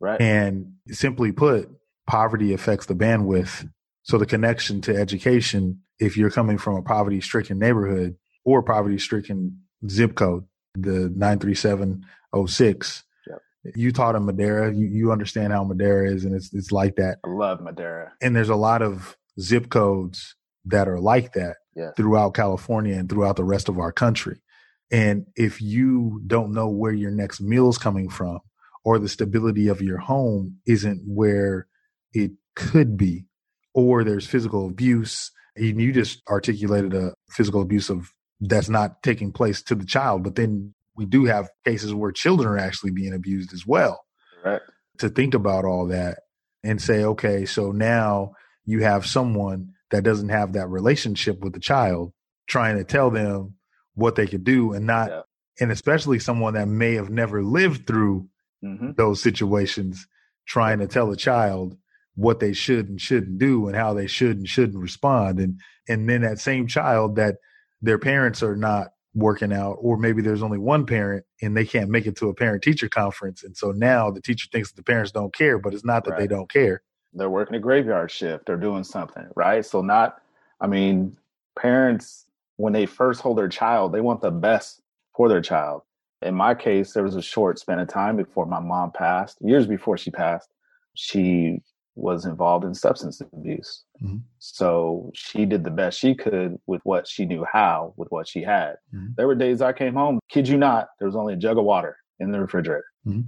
Right. 0.00 0.20
And 0.20 0.72
simply 0.88 1.32
put, 1.32 1.70
poverty 2.06 2.52
affects 2.52 2.86
the 2.86 2.94
bandwidth. 2.94 3.68
So 4.02 4.18
the 4.18 4.26
connection 4.26 4.80
to 4.82 4.96
education, 4.96 5.80
if 6.00 6.16
you're 6.16 6.30
coming 6.30 6.58
from 6.58 6.74
a 6.76 6.82
poverty 6.82 7.20
stricken 7.20 7.58
neighborhood 7.58 8.16
or 8.44 8.62
poverty 8.62 8.98
stricken 8.98 9.60
zip 9.88 10.16
code, 10.16 10.44
the 10.74 11.08
93706, 11.16 13.04
Yep. 13.28 13.38
you 13.76 13.92
taught 13.92 14.16
in 14.16 14.24
Madera. 14.24 14.74
you, 14.74 14.86
you 14.86 15.12
understand 15.12 15.52
how 15.52 15.62
Madera 15.64 16.10
is, 16.10 16.24
and 16.24 16.34
it's, 16.34 16.52
it's 16.52 16.72
like 16.72 16.96
that. 16.96 17.18
I 17.24 17.28
love 17.30 17.60
Madera. 17.60 18.12
And 18.20 18.34
there's 18.34 18.48
a 18.48 18.56
lot 18.56 18.82
of 18.82 19.16
zip 19.40 19.68
codes 19.68 20.34
that 20.64 20.88
are 20.88 21.00
like 21.00 21.32
that 21.32 21.56
Yes. 21.74 21.94
throughout 21.96 22.34
California 22.34 22.94
and 22.94 23.08
throughout 23.08 23.36
the 23.36 23.44
rest 23.44 23.68
of 23.68 23.78
our 23.78 23.92
country. 23.92 24.42
And 24.90 25.26
if 25.36 25.62
you 25.62 26.20
don't 26.26 26.52
know 26.52 26.68
where 26.68 26.92
your 26.92 27.10
next 27.10 27.40
meal 27.40 27.70
is 27.70 27.78
coming 27.78 28.10
from 28.10 28.40
or 28.84 28.98
the 28.98 29.08
stability 29.08 29.68
of 29.68 29.80
your 29.80 29.96
home 29.96 30.58
isn't 30.66 31.02
where 31.06 31.66
it 32.12 32.32
could 32.54 32.98
be, 32.98 33.24
or 33.72 34.04
there's 34.04 34.26
physical 34.26 34.66
abuse, 34.66 35.30
and 35.56 35.80
you 35.80 35.92
just 35.92 36.20
articulated 36.28 36.92
a 36.92 37.14
physical 37.30 37.62
abuse 37.62 37.88
of 37.88 38.10
that's 38.40 38.68
not 38.68 39.02
taking 39.02 39.32
place 39.32 39.62
to 39.62 39.74
the 39.74 39.86
child, 39.86 40.22
but 40.22 40.34
then 40.34 40.74
we 40.94 41.06
do 41.06 41.24
have 41.24 41.48
cases 41.64 41.94
where 41.94 42.12
children 42.12 42.48
are 42.52 42.58
actually 42.58 42.90
being 42.90 43.14
abused 43.14 43.54
as 43.54 43.66
well 43.66 44.04
Correct. 44.42 44.64
to 44.98 45.08
think 45.08 45.32
about 45.32 45.64
all 45.64 45.86
that 45.86 46.18
and 46.62 46.82
say, 46.82 47.02
okay, 47.04 47.46
so 47.46 47.72
now 47.72 48.32
you 48.64 48.82
have 48.82 49.06
someone 49.06 49.72
that 49.90 50.04
doesn't 50.04 50.30
have 50.30 50.52
that 50.54 50.68
relationship 50.68 51.40
with 51.40 51.52
the 51.52 51.60
child 51.60 52.12
trying 52.48 52.76
to 52.76 52.84
tell 52.84 53.10
them 53.10 53.54
what 53.94 54.14
they 54.16 54.26
could 54.26 54.44
do 54.44 54.72
and 54.72 54.86
not, 54.86 55.10
Yeah. 55.10 55.22
and 55.60 55.70
especially 55.72 56.18
someone 56.18 56.54
that 56.54 56.68
may 56.68 56.94
have 56.94 57.10
never 57.10 57.42
lived 57.42 57.86
through 57.86 58.28
hmm 58.62 58.92
those 58.96 59.20
situations 59.22 60.06
trying 60.46 60.78
to 60.78 60.86
tell 60.86 61.10
a 61.10 61.16
child 61.16 61.76
what 62.14 62.38
they 62.40 62.52
should 62.52 62.88
and 62.88 63.00
shouldn't 63.00 63.38
do 63.38 63.66
and 63.66 63.74
how 63.76 63.92
they 63.94 64.06
should 64.06 64.36
and 64.36 64.48
shouldn't 64.48 64.78
respond. 64.78 65.40
And 65.40 65.58
and 65.88 66.08
then 66.08 66.22
that 66.22 66.38
same 66.38 66.66
child 66.68 67.16
that 67.16 67.36
their 67.80 67.98
parents 67.98 68.42
are 68.42 68.54
not 68.56 68.88
working 69.14 69.52
out 69.52 69.76
or 69.80 69.96
maybe 69.96 70.22
there's 70.22 70.42
only 70.42 70.58
one 70.58 70.86
parent 70.86 71.24
and 71.42 71.56
they 71.56 71.64
can't 71.66 71.90
make 71.90 72.06
it 72.06 72.16
to 72.16 72.28
a 72.28 72.34
parent 72.34 72.62
teacher 72.62 72.88
conference. 72.88 73.42
And 73.44 73.56
so 73.56 73.72
now 73.72 74.10
the 74.10 74.20
teacher 74.22 74.48
thinks 74.52 74.70
that 74.70 74.76
the 74.76 74.84
parents 74.84 75.10
don't 75.12 75.34
care 75.34 75.58
but 75.58 75.74
it's 75.74 75.84
not 75.84 76.04
that 76.04 76.16
they 76.18 76.26
don't 76.28 76.50
care 76.50 76.82
They're 77.14 77.30
working 77.30 77.56
a 77.56 77.60
graveyard 77.60 78.10
shift. 78.10 78.46
They're 78.46 78.56
doing 78.56 78.84
something, 78.84 79.26
right? 79.36 79.64
So 79.64 79.82
not, 79.82 80.20
I 80.60 80.66
mean, 80.66 81.16
parents 81.58 82.26
when 82.56 82.72
they 82.72 82.86
first 82.86 83.20
hold 83.20 83.38
their 83.38 83.48
child, 83.48 83.92
they 83.92 84.00
want 84.00 84.20
the 84.20 84.30
best 84.30 84.82
for 85.16 85.28
their 85.28 85.40
child. 85.40 85.82
In 86.22 86.34
my 86.34 86.54
case, 86.54 86.92
there 86.92 87.02
was 87.02 87.16
a 87.16 87.22
short 87.22 87.58
span 87.58 87.80
of 87.80 87.88
time 87.88 88.16
before 88.16 88.46
my 88.46 88.60
mom 88.60 88.92
passed, 88.92 89.38
years 89.40 89.66
before 89.66 89.98
she 89.98 90.10
passed. 90.10 90.48
She 90.94 91.58
was 91.94 92.24
involved 92.24 92.64
in 92.64 92.74
substance 92.74 93.20
abuse. 93.20 93.84
Mm-hmm. 94.02 94.18
So 94.38 95.10
she 95.14 95.44
did 95.44 95.64
the 95.64 95.70
best 95.70 95.98
she 95.98 96.14
could 96.14 96.58
with 96.66 96.80
what 96.84 97.08
she 97.08 97.26
knew 97.26 97.44
how, 97.50 97.92
with 97.96 98.10
what 98.10 98.28
she 98.28 98.42
had. 98.42 98.76
Mm-hmm. 98.94 99.08
There 99.16 99.26
were 99.26 99.34
days 99.34 99.60
I 99.60 99.72
came 99.72 99.94
home, 99.94 100.20
kid 100.28 100.48
you 100.48 100.56
not, 100.56 100.88
there 100.98 101.08
was 101.08 101.16
only 101.16 101.34
a 101.34 101.36
jug 101.36 101.58
of 101.58 101.64
water 101.64 101.96
in 102.20 102.30
the 102.30 102.40
refrigerator. 102.40 102.84
Mm-hmm. 103.06 103.22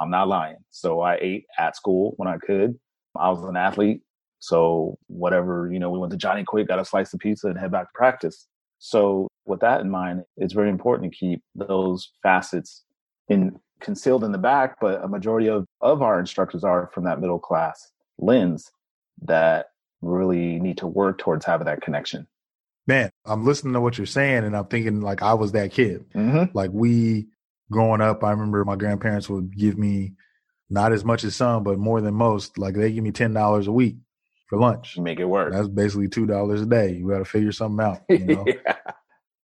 I'm 0.00 0.10
not 0.10 0.28
lying. 0.28 0.56
So 0.70 1.00
I 1.00 1.16
ate 1.20 1.46
at 1.58 1.76
school 1.76 2.14
when 2.16 2.28
I 2.28 2.36
could. 2.36 2.78
I 3.16 3.30
was 3.30 3.42
an 3.44 3.56
athlete. 3.56 4.02
So 4.38 4.98
whatever, 5.06 5.70
you 5.72 5.78
know, 5.78 5.90
we 5.90 5.98
went 5.98 6.10
to 6.12 6.18
Johnny 6.18 6.44
Quick, 6.44 6.68
got 6.68 6.78
a 6.78 6.84
slice 6.84 7.14
of 7.14 7.20
pizza 7.20 7.48
and 7.48 7.58
head 7.58 7.72
back 7.72 7.86
to 7.86 7.92
practice. 7.94 8.46
So 8.78 9.28
with 9.46 9.60
that 9.60 9.80
in 9.80 9.90
mind, 9.90 10.24
it's 10.36 10.52
very 10.52 10.68
important 10.68 11.12
to 11.12 11.18
keep 11.18 11.42
those 11.54 12.10
facets 12.22 12.82
in 13.28 13.58
concealed 13.80 14.24
in 14.24 14.32
the 14.32 14.38
back, 14.38 14.76
but 14.80 15.02
a 15.02 15.08
majority 15.08 15.48
of, 15.48 15.66
of 15.80 16.02
our 16.02 16.18
instructors 16.18 16.64
are 16.64 16.90
from 16.92 17.04
that 17.04 17.20
middle 17.20 17.38
class 17.38 17.90
lens 18.18 18.70
that 19.22 19.66
really 20.00 20.58
need 20.60 20.78
to 20.78 20.86
work 20.86 21.18
towards 21.18 21.44
having 21.44 21.66
that 21.66 21.80
connection. 21.80 22.26
Man, 22.86 23.10
I'm 23.24 23.44
listening 23.44 23.72
to 23.74 23.80
what 23.80 23.96
you're 23.96 24.06
saying 24.06 24.44
and 24.44 24.56
I'm 24.56 24.66
thinking 24.66 25.00
like 25.00 25.22
I 25.22 25.34
was 25.34 25.52
that 25.52 25.72
kid. 25.72 26.04
Mm-hmm. 26.14 26.56
Like 26.56 26.70
we 26.72 27.26
growing 27.70 28.00
up, 28.00 28.22
I 28.22 28.30
remember 28.30 28.64
my 28.64 28.76
grandparents 28.76 29.28
would 29.28 29.56
give 29.56 29.78
me 29.78 30.12
not 30.70 30.92
as 30.92 31.04
much 31.04 31.24
as 31.24 31.36
some, 31.36 31.62
but 31.62 31.78
more 31.78 32.00
than 32.00 32.14
most. 32.14 32.58
Like 32.58 32.74
they 32.74 32.92
give 32.92 33.04
me 33.04 33.12
ten 33.12 33.32
dollars 33.32 33.66
a 33.66 33.72
week 33.72 33.96
for 34.48 34.58
lunch. 34.58 34.98
Make 34.98 35.20
it 35.20 35.26
work. 35.26 35.52
That's 35.52 35.68
basically 35.68 36.08
two 36.08 36.26
dollars 36.26 36.62
a 36.62 36.66
day. 36.66 36.92
You 36.92 37.08
got 37.08 37.18
to 37.18 37.24
figure 37.24 37.52
something 37.52 37.84
out. 37.84 38.02
You 38.08 38.18
know? 38.26 38.44
yeah. 38.46 38.76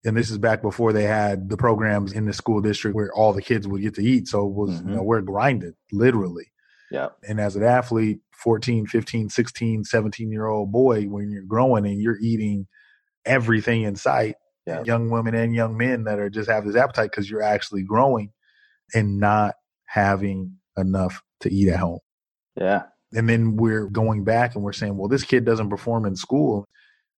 And 0.04 0.16
this 0.16 0.30
is 0.30 0.38
back 0.38 0.62
before 0.62 0.92
they 0.92 1.04
had 1.04 1.48
the 1.48 1.56
programs 1.56 2.12
in 2.12 2.24
the 2.24 2.32
school 2.32 2.60
district 2.60 2.94
where 2.94 3.12
all 3.12 3.32
the 3.32 3.42
kids 3.42 3.66
would 3.66 3.82
get 3.82 3.94
to 3.96 4.02
eat. 4.02 4.28
So 4.28 4.46
it 4.46 4.52
was, 4.52 4.70
mm-hmm. 4.70 4.90
you 4.90 4.96
know, 4.96 5.02
we're 5.02 5.20
grinded 5.20 5.74
literally. 5.92 6.46
Yeah. 6.90 7.08
And 7.28 7.40
as 7.40 7.56
an 7.56 7.64
athlete, 7.64 8.20
14, 8.42 8.86
15, 8.86 9.28
16, 9.28 9.84
17 9.84 10.30
year 10.30 10.46
old 10.46 10.70
boy, 10.72 11.04
when 11.04 11.30
you're 11.30 11.42
growing 11.42 11.84
and 11.84 12.00
you're 12.00 12.18
eating 12.20 12.68
everything 13.26 13.82
in 13.82 13.96
sight, 13.96 14.36
yeah. 14.66 14.82
young 14.84 15.10
women 15.10 15.34
and 15.34 15.54
young 15.54 15.76
men 15.76 16.04
that 16.04 16.18
are 16.18 16.30
just 16.30 16.48
have 16.48 16.64
this 16.64 16.76
appetite 16.76 17.10
because 17.10 17.28
you're 17.28 17.42
actually 17.42 17.82
growing 17.82 18.32
and 18.94 19.18
not 19.18 19.56
having 19.84 20.52
enough 20.78 21.22
to 21.40 21.52
eat 21.52 21.68
at 21.68 21.78
home. 21.78 21.98
Yeah. 22.56 22.84
And 23.12 23.28
then 23.28 23.56
we're 23.56 23.86
going 23.86 24.24
back 24.24 24.54
and 24.54 24.62
we're 24.62 24.72
saying, 24.72 24.96
well, 24.96 25.08
this 25.08 25.24
kid 25.24 25.44
doesn't 25.44 25.70
perform 25.70 26.04
in 26.04 26.16
school. 26.16 26.66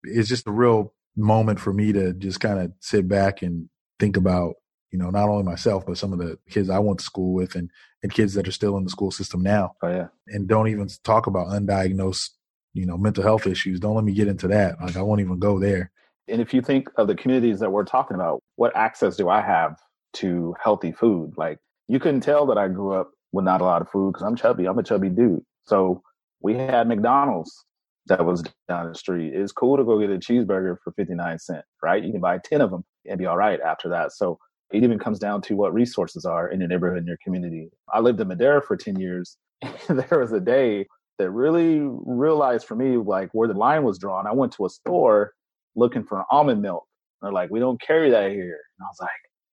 It's 0.02 0.28
just 0.28 0.46
a 0.46 0.52
real 0.52 0.94
moment 1.16 1.60
for 1.60 1.72
me 1.72 1.92
to 1.92 2.12
just 2.12 2.40
kind 2.40 2.60
of 2.60 2.72
sit 2.80 3.08
back 3.08 3.42
and 3.42 3.68
think 3.98 4.16
about, 4.16 4.54
you 4.92 4.98
know, 4.98 5.10
not 5.10 5.28
only 5.28 5.42
myself, 5.42 5.84
but 5.86 5.98
some 5.98 6.12
of 6.12 6.18
the 6.18 6.38
kids 6.48 6.70
I 6.70 6.78
went 6.78 6.98
to 7.00 7.04
school 7.04 7.34
with 7.34 7.54
and, 7.54 7.70
and 8.02 8.12
kids 8.12 8.34
that 8.34 8.46
are 8.46 8.52
still 8.52 8.76
in 8.76 8.84
the 8.84 8.90
school 8.90 9.10
system 9.10 9.42
now. 9.42 9.72
Oh, 9.82 9.88
yeah. 9.88 10.06
And 10.28 10.48
don't 10.48 10.68
even 10.68 10.88
talk 11.04 11.26
about 11.26 11.48
undiagnosed, 11.48 12.30
you 12.72 12.86
know, 12.86 12.96
mental 12.96 13.24
health 13.24 13.46
issues. 13.46 13.80
Don't 13.80 13.94
let 13.94 14.04
me 14.04 14.12
get 14.12 14.28
into 14.28 14.48
that. 14.48 14.80
Like, 14.80 14.96
I 14.96 15.02
won't 15.02 15.20
even 15.20 15.38
go 15.38 15.58
there. 15.58 15.90
And 16.28 16.40
if 16.40 16.54
you 16.54 16.62
think 16.62 16.88
of 16.96 17.08
the 17.08 17.16
communities 17.16 17.58
that 17.58 17.72
we're 17.72 17.84
talking 17.84 18.14
about, 18.14 18.40
what 18.54 18.74
access 18.76 19.16
do 19.16 19.28
I 19.28 19.40
have 19.40 19.76
to 20.14 20.54
healthy 20.62 20.92
food? 20.92 21.32
Like, 21.36 21.58
you 21.88 21.98
couldn't 21.98 22.20
tell 22.20 22.46
that 22.46 22.58
I 22.58 22.68
grew 22.68 22.94
up 22.94 23.10
with 23.32 23.44
not 23.44 23.60
a 23.60 23.64
lot 23.64 23.82
of 23.82 23.90
food 23.90 24.12
because 24.12 24.26
I'm 24.26 24.36
chubby. 24.36 24.66
I'm 24.66 24.78
a 24.78 24.82
chubby 24.82 25.08
dude. 25.08 25.44
So 25.66 26.02
we 26.40 26.54
had 26.54 26.88
McDonald's 26.88 27.64
that 28.06 28.24
was 28.24 28.42
down 28.68 28.88
the 28.88 28.94
street. 28.94 29.34
It's 29.34 29.52
cool 29.52 29.76
to 29.76 29.84
go 29.84 29.98
get 29.98 30.10
a 30.10 30.18
cheeseburger 30.18 30.76
for 30.82 30.92
59 30.92 31.38
cents, 31.38 31.66
right? 31.82 32.02
You 32.02 32.12
can 32.12 32.20
buy 32.20 32.38
10 32.38 32.60
of 32.60 32.70
them 32.70 32.84
and 33.08 33.18
be 33.18 33.26
all 33.26 33.36
right 33.36 33.60
after 33.60 33.88
that. 33.90 34.12
So 34.12 34.38
it 34.72 34.82
even 34.82 34.98
comes 34.98 35.18
down 35.18 35.42
to 35.42 35.54
what 35.54 35.74
resources 35.74 36.24
are 36.24 36.48
in 36.48 36.60
your 36.60 36.68
neighborhood, 36.68 37.02
in 37.02 37.06
your 37.06 37.18
community. 37.22 37.70
I 37.92 38.00
lived 38.00 38.20
in 38.20 38.28
Madera 38.28 38.62
for 38.62 38.76
10 38.76 38.98
years. 38.98 39.36
there 39.88 40.18
was 40.18 40.32
a 40.32 40.40
day 40.40 40.86
that 41.18 41.30
really 41.30 41.80
realized 41.82 42.66
for 42.66 42.76
me, 42.76 42.96
like 42.96 43.28
where 43.32 43.48
the 43.48 43.54
line 43.54 43.82
was 43.82 43.98
drawn. 43.98 44.26
I 44.26 44.32
went 44.32 44.52
to 44.54 44.66
a 44.66 44.70
store 44.70 45.32
looking 45.76 46.04
for 46.04 46.24
almond 46.30 46.62
milk. 46.62 46.84
They're 47.20 47.32
like, 47.32 47.50
we 47.50 47.60
don't 47.60 47.80
carry 47.80 48.10
that 48.10 48.30
here. 48.30 48.58
And 48.78 48.84
I 48.84 48.88
was 48.88 48.98
like, 49.00 49.10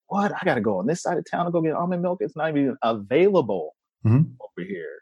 what? 0.07 0.31
I 0.33 0.45
got 0.45 0.55
to 0.55 0.61
go 0.61 0.79
on 0.79 0.87
this 0.87 1.01
side 1.01 1.17
of 1.17 1.25
town 1.29 1.45
to 1.45 1.51
go 1.51 1.61
get 1.61 1.73
almond 1.73 2.01
milk. 2.01 2.19
It's 2.21 2.35
not 2.35 2.49
even 2.49 2.77
available 2.83 3.75
mm-hmm. 4.05 4.31
over 4.41 4.67
here. 4.67 4.99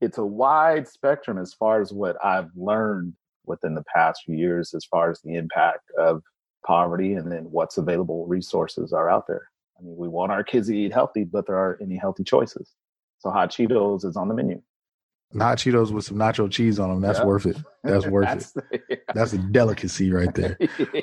It's 0.00 0.18
a 0.18 0.24
wide 0.24 0.88
spectrum 0.88 1.38
as 1.38 1.54
far 1.54 1.80
as 1.80 1.92
what 1.92 2.16
I've 2.24 2.50
learned 2.54 3.14
within 3.46 3.74
the 3.74 3.84
past 3.94 4.22
few 4.24 4.36
years, 4.36 4.74
as 4.74 4.84
far 4.84 5.10
as 5.10 5.20
the 5.22 5.34
impact 5.34 5.90
of 5.98 6.22
poverty 6.66 7.14
and 7.14 7.30
then 7.30 7.44
what's 7.50 7.78
available 7.78 8.26
resources 8.26 8.92
are 8.92 9.10
out 9.10 9.26
there. 9.26 9.48
I 9.78 9.82
mean, 9.82 9.96
we 9.96 10.08
want 10.08 10.32
our 10.32 10.44
kids 10.44 10.68
to 10.68 10.76
eat 10.76 10.92
healthy, 10.92 11.24
but 11.24 11.46
there 11.46 11.56
aren't 11.56 11.82
any 11.82 11.96
healthy 11.96 12.24
choices. 12.24 12.72
So 13.18 13.30
hot 13.30 13.50
Cheetos 13.50 14.04
is 14.04 14.16
on 14.16 14.28
the 14.28 14.34
menu. 14.34 14.62
Hot 15.38 15.58
Cheetos 15.58 15.90
with 15.90 16.04
some 16.04 16.16
nacho 16.16 16.50
cheese 16.50 16.78
on 16.78 16.90
them. 16.90 17.00
That's 17.00 17.18
yep. 17.18 17.26
worth 17.26 17.46
it. 17.46 17.56
That's 17.82 18.06
worth 18.08 18.26
That's, 18.26 18.56
it. 18.70 18.82
Yeah. 18.88 18.96
That's 19.14 19.32
a 19.32 19.38
delicacy 19.38 20.12
right 20.12 20.32
there. 20.34 20.56
yeah. 20.78 21.00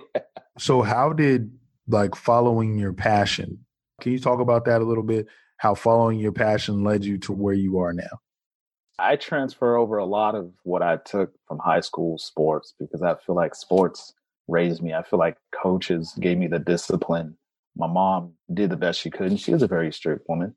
So 0.58 0.82
how 0.82 1.12
did 1.12 1.52
like 1.88 2.15
following 2.15 2.78
your 2.78 2.94
passion. 2.94 3.65
Can 4.02 4.12
you 4.12 4.20
talk 4.20 4.39
about 4.39 4.65
that 4.65 4.82
a 4.82 4.86
little 4.86 5.04
bit? 5.04 5.28
How 5.58 5.76
following 5.76 6.20
your 6.20 6.32
passion 6.32 6.84
led 6.84 7.06
you 7.06 7.17
to 7.20 7.34
where 7.34 7.54
you 7.54 7.80
are 7.80 7.94
now? 7.94 8.20
I 8.98 9.15
transfer 9.15 9.76
over 9.78 9.98
a 9.98 10.06
lot 10.06 10.36
of 10.36 10.52
what 10.63 10.82
I 10.82 10.98
took 10.98 11.32
from 11.48 11.60
high 11.60 11.80
school 11.80 12.17
sports 12.17 12.74
because 12.80 13.02
I 13.02 13.15
feel 13.15 13.36
like 13.36 13.56
sports 13.56 14.13
raised 14.48 14.82
me. 14.82 14.94
I 14.94 15.04
feel 15.04 15.20
like 15.20 15.38
coaches 15.52 16.13
gave 16.20 16.38
me 16.38 16.48
the 16.48 16.60
discipline. 16.60 17.36
My 17.76 17.88
mom 17.88 18.34
did 18.54 18.70
the 18.70 18.78
best 18.78 19.00
she 19.00 19.10
could, 19.10 19.28
and 19.28 19.39
she 19.39 19.54
was 19.54 19.63
a 19.63 19.67
very 19.67 19.91
strict 19.91 20.28
woman. 20.28 20.56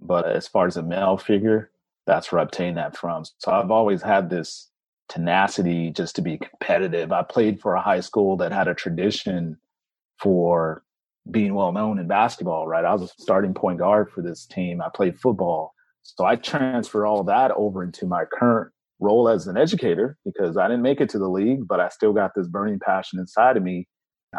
But 0.00 0.26
as 0.26 0.48
far 0.48 0.66
as 0.66 0.76
a 0.76 0.82
male 0.82 1.16
figure, 1.16 1.70
that's 2.06 2.32
where 2.32 2.40
I 2.40 2.44
obtained 2.44 2.76
that 2.78 2.96
from. 2.96 3.24
So 3.38 3.52
I've 3.52 3.70
always 3.70 4.02
had 4.02 4.30
this 4.30 4.70
tenacity 5.08 5.90
just 5.90 6.16
to 6.16 6.22
be 6.22 6.38
competitive. 6.38 7.12
I 7.12 7.22
played 7.22 7.60
for 7.60 7.74
a 7.74 7.82
high 7.82 8.00
school 8.00 8.36
that 8.38 8.52
had 8.52 8.68
a 8.68 8.74
tradition 8.74 9.58
for 10.20 10.82
being 11.30 11.54
well 11.54 11.72
known 11.72 11.98
in 11.98 12.06
basketball, 12.06 12.66
right? 12.66 12.84
I 12.84 12.92
was 12.92 13.02
a 13.02 13.22
starting 13.22 13.54
point 13.54 13.78
guard 13.78 14.10
for 14.10 14.22
this 14.22 14.46
team. 14.46 14.80
I 14.80 14.88
played 14.94 15.18
football. 15.18 15.72
So 16.02 16.24
I 16.24 16.36
transfer 16.36 17.06
all 17.06 17.24
that 17.24 17.50
over 17.52 17.82
into 17.82 18.06
my 18.06 18.24
current 18.26 18.70
role 19.00 19.28
as 19.28 19.46
an 19.46 19.56
educator 19.56 20.18
because 20.24 20.56
I 20.56 20.68
didn't 20.68 20.82
make 20.82 21.00
it 21.00 21.08
to 21.10 21.18
the 21.18 21.28
league, 21.28 21.66
but 21.66 21.80
I 21.80 21.88
still 21.88 22.12
got 22.12 22.32
this 22.36 22.46
burning 22.46 22.78
passion 22.78 23.18
inside 23.18 23.56
of 23.56 23.62
me. 23.62 23.88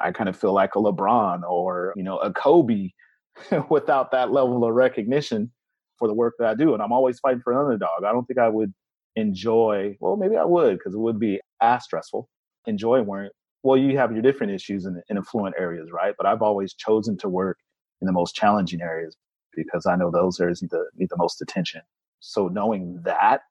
I 0.01 0.11
kind 0.11 0.29
of 0.29 0.37
feel 0.37 0.53
like 0.53 0.75
a 0.75 0.79
LeBron 0.79 1.41
or, 1.43 1.93
you 1.95 2.03
know, 2.03 2.17
a 2.17 2.31
Kobe 2.31 2.89
without 3.69 4.11
that 4.11 4.31
level 4.31 4.63
of 4.63 4.73
recognition 4.73 5.51
for 5.97 6.07
the 6.07 6.13
work 6.13 6.35
that 6.39 6.49
I 6.49 6.55
do. 6.55 6.73
And 6.73 6.83
I'm 6.83 6.91
always 6.91 7.19
fighting 7.19 7.41
for 7.41 7.53
an 7.53 7.59
underdog. 7.59 8.03
I 8.03 8.11
don't 8.11 8.25
think 8.25 8.39
I 8.39 8.49
would 8.49 8.73
enjoy, 9.15 9.95
well, 9.99 10.17
maybe 10.17 10.35
I 10.35 10.45
would 10.45 10.77
because 10.77 10.93
it 10.93 10.99
would 10.99 11.19
be 11.19 11.39
as 11.61 11.83
stressful, 11.83 12.29
enjoy 12.67 13.01
wearing, 13.01 13.31
well, 13.65 13.77
you 13.77 13.97
have 13.97 14.11
your 14.11 14.21
different 14.21 14.53
issues 14.53 14.85
in, 14.85 15.01
in 15.09 15.17
affluent 15.17 15.55
areas, 15.57 15.89
right? 15.91 16.13
But 16.15 16.27
I've 16.27 16.43
always 16.43 16.75
chosen 16.75 17.17
to 17.17 17.27
work 17.27 17.57
in 17.99 18.05
the 18.05 18.13
most 18.13 18.35
challenging 18.35 18.79
areas 18.79 19.17
because 19.55 19.87
I 19.87 19.95
know 19.95 20.11
those 20.11 20.39
areas 20.39 20.61
need 20.61 20.69
the, 20.69 20.85
need 20.95 21.09
the 21.09 21.17
most 21.17 21.41
attention. 21.41 21.81
So 22.19 22.47
knowing 22.47 23.01
that 23.05 23.41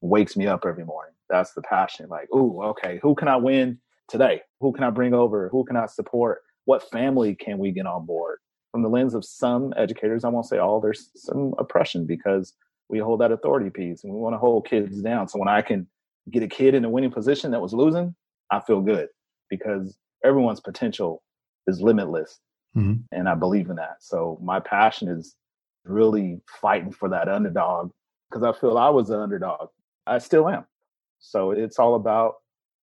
wakes 0.00 0.38
me 0.38 0.46
up 0.46 0.64
every 0.66 0.86
morning. 0.86 1.12
That's 1.28 1.52
the 1.52 1.60
passion. 1.60 2.08
Like, 2.08 2.28
oh, 2.32 2.62
okay, 2.62 2.98
who 3.02 3.14
can 3.14 3.28
I 3.28 3.36
win 3.36 3.78
today? 4.08 4.40
Who 4.60 4.72
can 4.72 4.84
I 4.84 4.90
bring 4.90 5.12
over? 5.12 5.50
Who 5.50 5.64
can 5.64 5.76
I 5.76 5.84
support? 5.84 6.40
What 6.64 6.88
family 6.90 7.34
can 7.34 7.58
we 7.58 7.70
get 7.70 7.84
on 7.84 8.06
board? 8.06 8.38
From 8.72 8.82
the 8.82 8.88
lens 8.88 9.12
of 9.12 9.22
some 9.22 9.74
educators, 9.76 10.24
I 10.24 10.28
won't 10.28 10.46
say 10.46 10.56
all, 10.56 10.80
there's 10.80 11.10
some 11.14 11.54
oppression 11.58 12.06
because 12.06 12.54
we 12.88 13.00
hold 13.00 13.20
that 13.20 13.32
authority 13.32 13.68
piece 13.68 14.02
and 14.02 14.14
we 14.14 14.18
want 14.18 14.32
to 14.32 14.38
hold 14.38 14.66
kids 14.66 15.02
down. 15.02 15.28
So 15.28 15.38
when 15.38 15.48
I 15.48 15.60
can 15.60 15.86
get 16.30 16.42
a 16.42 16.48
kid 16.48 16.74
in 16.74 16.86
a 16.86 16.88
winning 16.88 17.10
position 17.10 17.50
that 17.50 17.60
was 17.60 17.74
losing, 17.74 18.14
I 18.50 18.60
feel 18.60 18.80
good 18.80 19.08
because 19.48 19.96
everyone's 20.24 20.60
potential 20.60 21.22
is 21.66 21.80
limitless. 21.80 22.38
Mm-hmm. 22.76 23.02
And 23.12 23.28
I 23.28 23.34
believe 23.34 23.70
in 23.70 23.76
that. 23.76 23.96
So 24.00 24.38
my 24.42 24.60
passion 24.60 25.08
is 25.08 25.34
really 25.84 26.40
fighting 26.60 26.92
for 26.92 27.08
that 27.08 27.28
underdog 27.28 27.90
because 28.30 28.42
I 28.42 28.58
feel 28.58 28.76
I 28.78 28.90
was 28.90 29.10
an 29.10 29.20
underdog. 29.20 29.68
I 30.06 30.18
still 30.18 30.48
am. 30.48 30.64
So 31.18 31.50
it's 31.50 31.78
all 31.78 31.94
about 31.94 32.34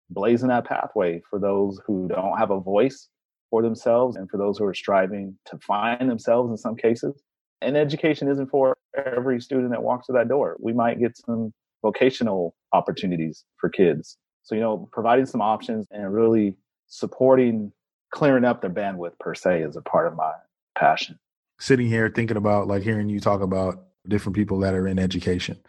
blazing 0.10 0.50
that 0.50 0.66
pathway 0.66 1.22
for 1.30 1.40
those 1.40 1.80
who 1.86 2.08
don't 2.08 2.38
have 2.38 2.52
a 2.52 2.60
voice 2.60 3.10
for 3.50 3.62
themselves 3.62 4.16
and 4.16 4.30
for 4.30 4.38
those 4.38 4.58
who 4.58 4.66
are 4.66 4.74
striving 4.74 5.38
to 5.46 5.58
find 5.60 6.10
themselves 6.10 6.50
in 6.50 6.58
some 6.58 6.76
cases. 6.76 7.22
And 7.62 7.78
education 7.78 8.28
isn't 8.28 8.50
for 8.50 8.76
every 8.96 9.40
student 9.40 9.72
that 9.72 9.84
walks 9.84 10.08
through 10.08 10.18
that 10.18 10.28
door. 10.28 10.58
We 10.60 10.74
might 10.74 11.00
get 11.00 11.18
some 11.18 11.54
vocational 11.82 12.56
opportunities 12.74 13.46
for 13.58 13.70
kids 13.70 14.18
so, 14.44 14.56
you 14.56 14.62
know, 14.62 14.90
providing 14.92 15.26
some 15.26 15.42
options 15.42 15.88
and 15.92 16.14
really 16.14 16.56
supporting 16.88 17.72
clearing 18.12 18.46
up 18.46 18.62
their 18.62 18.70
bandwidth 18.70 19.18
per 19.20 19.34
se 19.34 19.64
is 19.64 19.76
a 19.76 19.82
part 19.82 20.06
of 20.06 20.16
my 20.16 20.32
passion. 20.78 21.18
Sitting 21.60 21.88
here 21.88 22.10
thinking 22.10 22.38
about 22.38 22.68
like 22.68 22.84
hearing 22.84 23.10
you 23.10 23.20
talk 23.20 23.42
about 23.42 23.86
different 24.08 24.36
people 24.36 24.60
that 24.60 24.76
are 24.76 24.88
in 24.88 25.00
education. 25.00 25.60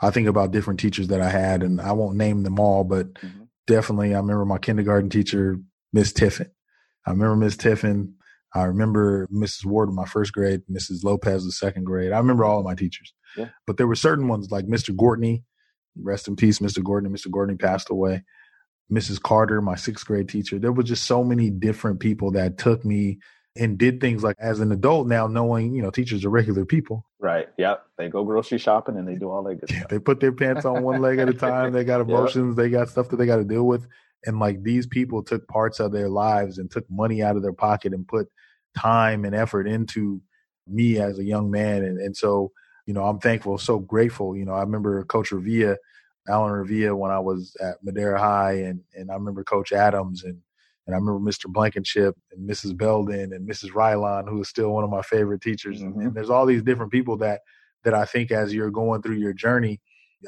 I 0.00 0.10
think 0.10 0.26
about 0.26 0.50
different 0.50 0.80
teachers 0.80 1.08
that 1.08 1.20
I 1.20 1.30
had, 1.30 1.62
and 1.62 1.80
I 1.80 1.92
won't 1.92 2.16
name 2.16 2.42
them 2.42 2.58
all, 2.58 2.82
but 2.82 3.14
mm-hmm. 3.14 3.44
definitely 3.68 4.14
I 4.14 4.18
remember 4.18 4.44
my 4.44 4.58
kindergarten 4.58 5.10
teacher, 5.10 5.60
Miss 5.92 6.12
Tiffin. 6.12 6.50
I 7.06 7.10
remember 7.10 7.36
Miss 7.36 7.56
Tiffin. 7.56 8.14
I 8.54 8.64
remember 8.64 9.28
Mrs. 9.28 9.64
Ward 9.64 9.88
in 9.88 9.94
my 9.94 10.04
first 10.04 10.32
grade, 10.32 10.62
Mrs. 10.70 11.04
Lopez 11.04 11.44
the 11.44 11.52
second 11.52 11.84
grade. 11.84 12.12
I 12.12 12.18
remember 12.18 12.44
all 12.44 12.58
of 12.58 12.64
my 12.64 12.74
teachers. 12.74 13.14
Yeah. 13.36 13.48
But 13.66 13.76
there 13.76 13.86
were 13.86 13.94
certain 13.94 14.28
ones 14.28 14.50
like 14.50 14.66
Mr. 14.66 14.94
Gortney, 14.94 15.44
rest 16.00 16.28
in 16.28 16.36
peace, 16.36 16.58
Mr. 16.58 16.82
Gordon. 16.82 17.12
Mr. 17.12 17.30
Gordon 17.30 17.58
passed 17.58 17.90
away. 17.90 18.22
Mrs. 18.90 19.20
Carter, 19.22 19.60
my 19.60 19.74
sixth 19.74 20.06
grade 20.06 20.28
teacher. 20.28 20.58
There 20.58 20.72
were 20.72 20.82
just 20.82 21.04
so 21.04 21.24
many 21.24 21.50
different 21.50 22.00
people 22.00 22.32
that 22.32 22.58
took 22.58 22.84
me 22.84 23.18
and 23.56 23.76
did 23.76 24.00
things 24.00 24.22
like 24.22 24.36
as 24.38 24.60
an 24.60 24.72
adult 24.72 25.06
now 25.06 25.26
knowing, 25.26 25.74
you 25.74 25.82
know, 25.82 25.90
teachers 25.90 26.24
are 26.24 26.30
regular 26.30 26.64
people. 26.64 27.04
Right. 27.20 27.48
Yep. 27.58 27.84
They 27.98 28.08
go 28.08 28.24
grocery 28.24 28.58
shopping 28.58 28.96
and 28.96 29.06
they 29.06 29.14
do 29.14 29.30
all 29.30 29.42
that 29.44 29.56
good 29.56 29.70
stuff. 29.70 29.88
They 29.88 29.98
put 29.98 30.20
their 30.20 30.32
pants 30.32 30.64
on 30.64 30.82
one 30.82 31.00
leg 31.00 31.18
at 31.18 31.28
a 31.28 31.34
time. 31.34 31.72
They 31.72 31.84
got 31.84 32.00
emotions. 32.08 32.56
Yep. 32.56 32.64
They 32.64 32.70
got 32.70 32.88
stuff 32.88 33.08
that 33.10 33.16
they 33.16 33.26
got 33.26 33.36
to 33.36 33.44
deal 33.44 33.64
with. 33.64 33.86
And 34.24 34.38
like 34.38 34.62
these 34.62 34.86
people 34.86 35.22
took 35.22 35.46
parts 35.48 35.80
of 35.80 35.92
their 35.92 36.08
lives 36.08 36.58
and 36.58 36.70
took 36.70 36.88
money 36.90 37.22
out 37.22 37.36
of 37.36 37.42
their 37.42 37.52
pocket 37.52 37.92
and 37.92 38.06
put 38.06 38.28
time 38.76 39.24
and 39.24 39.34
effort 39.34 39.66
into 39.66 40.22
me 40.66 40.98
as 40.98 41.18
a 41.18 41.24
young 41.24 41.50
man. 41.50 41.84
And, 41.84 41.98
and 41.98 42.16
so, 42.16 42.52
you 42.86 42.94
know, 42.94 43.04
I'm 43.04 43.18
thankful, 43.18 43.58
so 43.58 43.78
grateful. 43.78 44.36
You 44.36 44.44
know, 44.44 44.54
I 44.54 44.60
remember 44.60 45.04
Coach 45.04 45.30
Revia, 45.30 45.76
Alan 46.28 46.52
Revia, 46.52 46.96
when 46.96 47.10
I 47.10 47.18
was 47.18 47.56
at 47.60 47.76
Madera 47.82 48.18
High, 48.18 48.54
and, 48.62 48.80
and 48.94 49.10
I 49.10 49.14
remember 49.14 49.44
Coach 49.44 49.72
Adams 49.72 50.24
and 50.24 50.38
and 50.86 50.96
I 50.96 50.98
remember 50.98 51.20
Mr. 51.20 51.46
Blankenship 51.46 52.16
and 52.32 52.48
Mrs. 52.48 52.76
Belden 52.76 53.32
and 53.32 53.48
Mrs. 53.48 53.70
Rylon, 53.70 54.28
who 54.28 54.40
is 54.40 54.48
still 54.48 54.70
one 54.70 54.82
of 54.82 54.90
my 54.90 55.02
favorite 55.02 55.40
teachers. 55.40 55.80
Mm-hmm. 55.80 56.00
And 56.00 56.14
there's 56.14 56.30
all 56.30 56.44
these 56.44 56.62
different 56.62 56.90
people 56.90 57.16
that 57.18 57.40
that 57.84 57.94
I 57.94 58.04
think 58.04 58.30
as 58.30 58.54
you're 58.54 58.70
going 58.70 59.02
through 59.02 59.16
your 59.16 59.32
journey, 59.32 59.80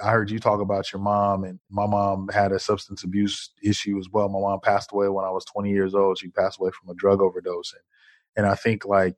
I 0.02 0.10
heard 0.10 0.30
you 0.30 0.40
talk 0.40 0.60
about 0.60 0.92
your 0.92 1.00
mom, 1.00 1.44
and 1.44 1.60
my 1.70 1.86
mom 1.86 2.28
had 2.32 2.52
a 2.52 2.58
substance 2.58 3.04
abuse 3.04 3.50
issue 3.62 3.98
as 3.98 4.08
well. 4.10 4.28
My 4.28 4.40
mom 4.40 4.60
passed 4.60 4.92
away 4.92 5.08
when 5.08 5.24
I 5.24 5.30
was 5.30 5.44
20 5.44 5.70
years 5.70 5.94
old. 5.94 6.18
She 6.18 6.28
passed 6.28 6.58
away 6.60 6.70
from 6.70 6.90
a 6.90 6.94
drug 6.94 7.20
overdose, 7.20 7.72
and 7.72 7.82
and 8.36 8.46
I 8.46 8.54
think 8.54 8.84
like 8.84 9.16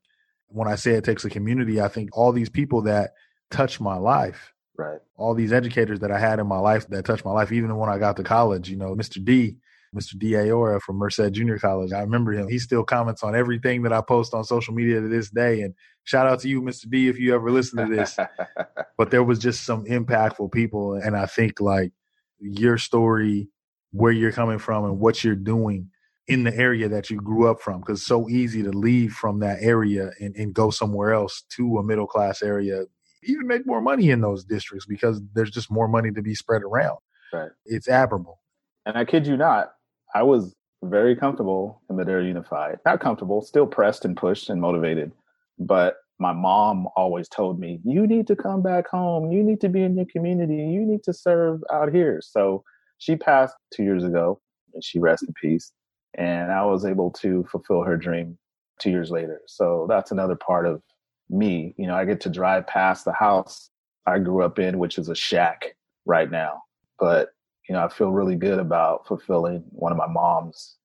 when 0.48 0.68
I 0.68 0.76
say 0.76 0.92
it 0.92 1.04
takes 1.04 1.24
a 1.24 1.30
community, 1.30 1.80
I 1.80 1.88
think 1.88 2.10
all 2.16 2.32
these 2.32 2.50
people 2.50 2.82
that 2.82 3.12
touch 3.50 3.80
my 3.80 3.96
life, 3.96 4.52
right? 4.76 4.98
All 5.16 5.34
these 5.34 5.52
educators 5.52 6.00
that 6.00 6.10
I 6.10 6.18
had 6.18 6.38
in 6.38 6.46
my 6.46 6.58
life 6.58 6.86
that 6.88 7.04
touched 7.04 7.24
my 7.24 7.32
life, 7.32 7.52
even 7.52 7.76
when 7.76 7.88
I 7.90 7.98
got 7.98 8.16
to 8.16 8.22
college. 8.22 8.68
You 8.68 8.76
know, 8.76 8.94
Mr. 8.94 9.24
D 9.24 9.56
Mr. 9.96 10.18
D. 10.18 10.36
Aora 10.36 10.80
from 10.80 10.96
Merced 10.96 11.32
Junior 11.32 11.58
College. 11.58 11.92
I 11.92 12.00
remember 12.00 12.32
him. 12.32 12.48
He 12.48 12.58
still 12.58 12.84
comments 12.84 13.22
on 13.22 13.34
everything 13.34 13.82
that 13.82 13.92
I 13.92 14.00
post 14.02 14.34
on 14.34 14.44
social 14.44 14.74
media 14.74 15.00
to 15.00 15.08
this 15.08 15.30
day. 15.30 15.62
And 15.62 15.74
shout 16.04 16.26
out 16.26 16.40
to 16.40 16.48
you, 16.48 16.60
Mr. 16.60 16.88
D, 16.88 17.08
if 17.08 17.18
you 17.18 17.34
ever 17.34 17.50
listen 17.50 17.88
to 17.88 17.94
this. 17.94 18.16
but 18.98 19.10
there 19.10 19.24
was 19.24 19.38
just 19.38 19.64
some 19.64 19.84
impactful 19.86 20.52
people. 20.52 20.94
And 20.94 21.16
I 21.16 21.26
think 21.26 21.60
like 21.60 21.92
your 22.38 22.78
story, 22.78 23.48
where 23.92 24.12
you're 24.12 24.32
coming 24.32 24.58
from 24.58 24.84
and 24.84 24.98
what 24.98 25.24
you're 25.24 25.34
doing 25.34 25.90
in 26.28 26.44
the 26.44 26.54
area 26.54 26.88
that 26.88 27.08
you 27.08 27.16
grew 27.16 27.48
up 27.48 27.60
from, 27.60 27.80
because 27.80 28.00
it's 28.00 28.06
so 28.06 28.28
easy 28.28 28.62
to 28.62 28.70
leave 28.70 29.12
from 29.12 29.40
that 29.40 29.58
area 29.62 30.10
and, 30.20 30.34
and 30.36 30.52
go 30.52 30.70
somewhere 30.70 31.12
else 31.12 31.44
to 31.50 31.78
a 31.78 31.82
middle 31.82 32.06
class 32.06 32.42
area, 32.42 32.82
even 33.26 33.46
make 33.46 33.66
more 33.66 33.80
money 33.80 34.10
in 34.10 34.20
those 34.20 34.44
districts 34.44 34.86
because 34.86 35.20
there's 35.34 35.50
just 35.50 35.70
more 35.70 35.88
money 35.88 36.10
to 36.12 36.22
be 36.22 36.34
spread 36.34 36.62
around. 36.62 36.98
Right. 37.32 37.50
It's 37.64 37.88
admirable. 37.88 38.40
And 38.84 38.96
I 38.96 39.04
kid 39.04 39.26
you 39.26 39.36
not, 39.36 39.72
I 40.14 40.22
was 40.22 40.54
very 40.82 41.16
comfortable 41.16 41.82
in 41.90 41.96
Madera 41.96 42.24
Unified. 42.24 42.78
Not 42.84 43.00
comfortable, 43.00 43.42
still 43.42 43.66
pressed 43.66 44.04
and 44.04 44.16
pushed 44.16 44.48
and 44.50 44.60
motivated. 44.60 45.12
But 45.58 45.96
my 46.18 46.32
mom 46.32 46.86
always 46.96 47.28
told 47.28 47.58
me, 47.58 47.80
you 47.84 48.06
need 48.06 48.26
to 48.28 48.36
come 48.36 48.62
back 48.62 48.88
home. 48.88 49.30
You 49.30 49.42
need 49.42 49.60
to 49.60 49.68
be 49.68 49.82
in 49.82 49.96
your 49.96 50.06
community. 50.06 50.54
You 50.54 50.86
need 50.86 51.02
to 51.04 51.12
serve 51.12 51.60
out 51.72 51.92
here. 51.92 52.20
So 52.22 52.64
she 52.98 53.16
passed 53.16 53.54
two 53.74 53.82
years 53.82 54.04
ago 54.04 54.40
and 54.72 54.82
she 54.82 54.98
rests 54.98 55.26
in 55.26 55.34
peace. 55.40 55.72
And 56.14 56.50
I 56.50 56.64
was 56.64 56.86
able 56.86 57.10
to 57.12 57.44
fulfill 57.50 57.82
her 57.82 57.96
dream 57.96 58.38
two 58.80 58.90
years 58.90 59.10
later. 59.10 59.40
So 59.46 59.86
that's 59.88 60.12
another 60.12 60.36
part 60.36 60.66
of 60.66 60.80
me. 61.28 61.74
You 61.76 61.86
know, 61.86 61.94
I 61.94 62.04
get 62.04 62.20
to 62.22 62.30
drive 62.30 62.66
past 62.66 63.04
the 63.04 63.12
house 63.12 63.70
I 64.06 64.18
grew 64.18 64.42
up 64.44 64.58
in, 64.58 64.78
which 64.78 64.98
is 64.98 65.08
a 65.08 65.14
shack 65.14 65.76
right 66.04 66.30
now. 66.30 66.62
But 66.98 67.30
you 67.68 67.74
know, 67.74 67.84
I 67.84 67.88
feel 67.88 68.12
really 68.12 68.36
good 68.36 68.58
about 68.58 69.06
fulfilling 69.06 69.64
one 69.70 69.92
of 69.92 69.98
my 69.98 70.06
mom's, 70.06 70.76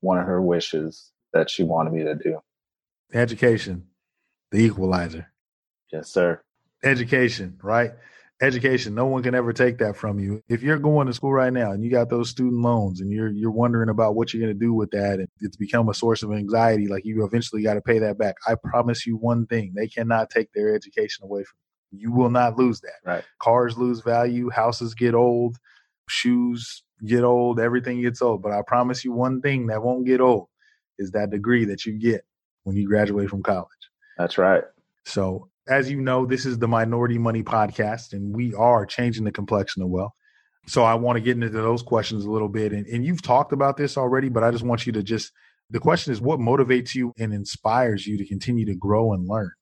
one 0.00 0.18
of 0.18 0.26
her 0.26 0.40
wishes 0.40 1.10
that 1.32 1.50
she 1.50 1.62
wanted 1.62 1.92
me 1.92 2.02
to 2.04 2.14
do. 2.14 2.40
Education, 3.12 3.86
the 4.50 4.58
equalizer. 4.58 5.32
Yes, 5.92 6.10
sir. 6.10 6.40
Education, 6.82 7.58
right? 7.62 7.92
Education. 8.42 8.94
No 8.94 9.06
one 9.06 9.22
can 9.22 9.34
ever 9.34 9.52
take 9.52 9.78
that 9.78 9.96
from 9.96 10.18
you. 10.18 10.42
If 10.48 10.62
you're 10.62 10.78
going 10.78 11.06
to 11.06 11.12
school 11.12 11.32
right 11.32 11.52
now 11.52 11.72
and 11.72 11.84
you 11.84 11.90
got 11.90 12.08
those 12.08 12.30
student 12.30 12.62
loans 12.62 13.00
and 13.00 13.10
you're 13.12 13.28
you're 13.28 13.50
wondering 13.50 13.90
about 13.90 14.14
what 14.14 14.32
you're 14.32 14.42
going 14.42 14.58
to 14.58 14.58
do 14.58 14.72
with 14.72 14.90
that 14.92 15.18
and 15.18 15.28
it's 15.40 15.56
become 15.56 15.88
a 15.88 15.94
source 15.94 16.22
of 16.22 16.32
anxiety, 16.32 16.88
like 16.88 17.04
you 17.04 17.24
eventually 17.24 17.62
got 17.62 17.74
to 17.74 17.82
pay 17.82 17.98
that 17.98 18.16
back. 18.16 18.36
I 18.46 18.54
promise 18.54 19.06
you 19.06 19.16
one 19.16 19.46
thing: 19.46 19.74
they 19.76 19.88
cannot 19.88 20.30
take 20.30 20.52
their 20.52 20.74
education 20.74 21.24
away 21.24 21.44
from 21.44 21.56
you. 21.92 22.08
You 22.08 22.12
will 22.12 22.30
not 22.30 22.56
lose 22.56 22.80
that. 22.80 23.00
Right. 23.04 23.24
Cars 23.40 23.76
lose 23.76 24.00
value. 24.00 24.48
Houses 24.48 24.94
get 24.94 25.14
old 25.14 25.58
shoes 26.10 26.82
get 27.06 27.22
old, 27.22 27.60
everything 27.60 28.02
gets 28.02 28.22
old. 28.22 28.42
But 28.42 28.52
I 28.52 28.62
promise 28.66 29.04
you 29.04 29.12
one 29.12 29.40
thing 29.40 29.66
that 29.68 29.82
won't 29.82 30.06
get 30.06 30.20
old 30.20 30.48
is 30.98 31.12
that 31.12 31.30
degree 31.30 31.64
that 31.66 31.86
you 31.86 31.98
get 31.98 32.24
when 32.64 32.76
you 32.76 32.86
graduate 32.86 33.30
from 33.30 33.42
college. 33.42 33.68
That's 34.18 34.36
right. 34.36 34.64
So, 35.04 35.48
as 35.70 35.90
you 35.90 36.00
know, 36.00 36.26
this 36.26 36.44
is 36.44 36.58
the 36.58 36.68
Minority 36.68 37.16
Money 37.16 37.42
Podcast, 37.42 38.12
and 38.12 38.34
we 38.34 38.52
are 38.54 38.84
changing 38.84 39.24
the 39.24 39.32
complexion 39.32 39.82
of 39.82 39.88
wealth. 39.88 40.12
So, 40.66 40.84
I 40.84 40.94
want 40.94 41.16
to 41.16 41.20
get 41.20 41.36
into 41.36 41.48
those 41.48 41.82
questions 41.82 42.24
a 42.24 42.30
little 42.30 42.48
bit. 42.48 42.72
And, 42.72 42.86
and 42.86 43.04
you've 43.04 43.22
talked 43.22 43.52
about 43.52 43.76
this 43.76 43.96
already, 43.96 44.28
but 44.28 44.44
I 44.44 44.50
just 44.50 44.64
want 44.64 44.86
you 44.86 44.92
to 44.92 45.02
just 45.02 45.32
the 45.70 45.78
question 45.78 46.12
is 46.12 46.20
what 46.20 46.40
motivates 46.40 46.94
you 46.94 47.14
and 47.18 47.32
inspires 47.32 48.06
you 48.06 48.18
to 48.18 48.26
continue 48.26 48.66
to 48.66 48.74
grow 48.74 49.12
and 49.12 49.28
learn? 49.28 49.52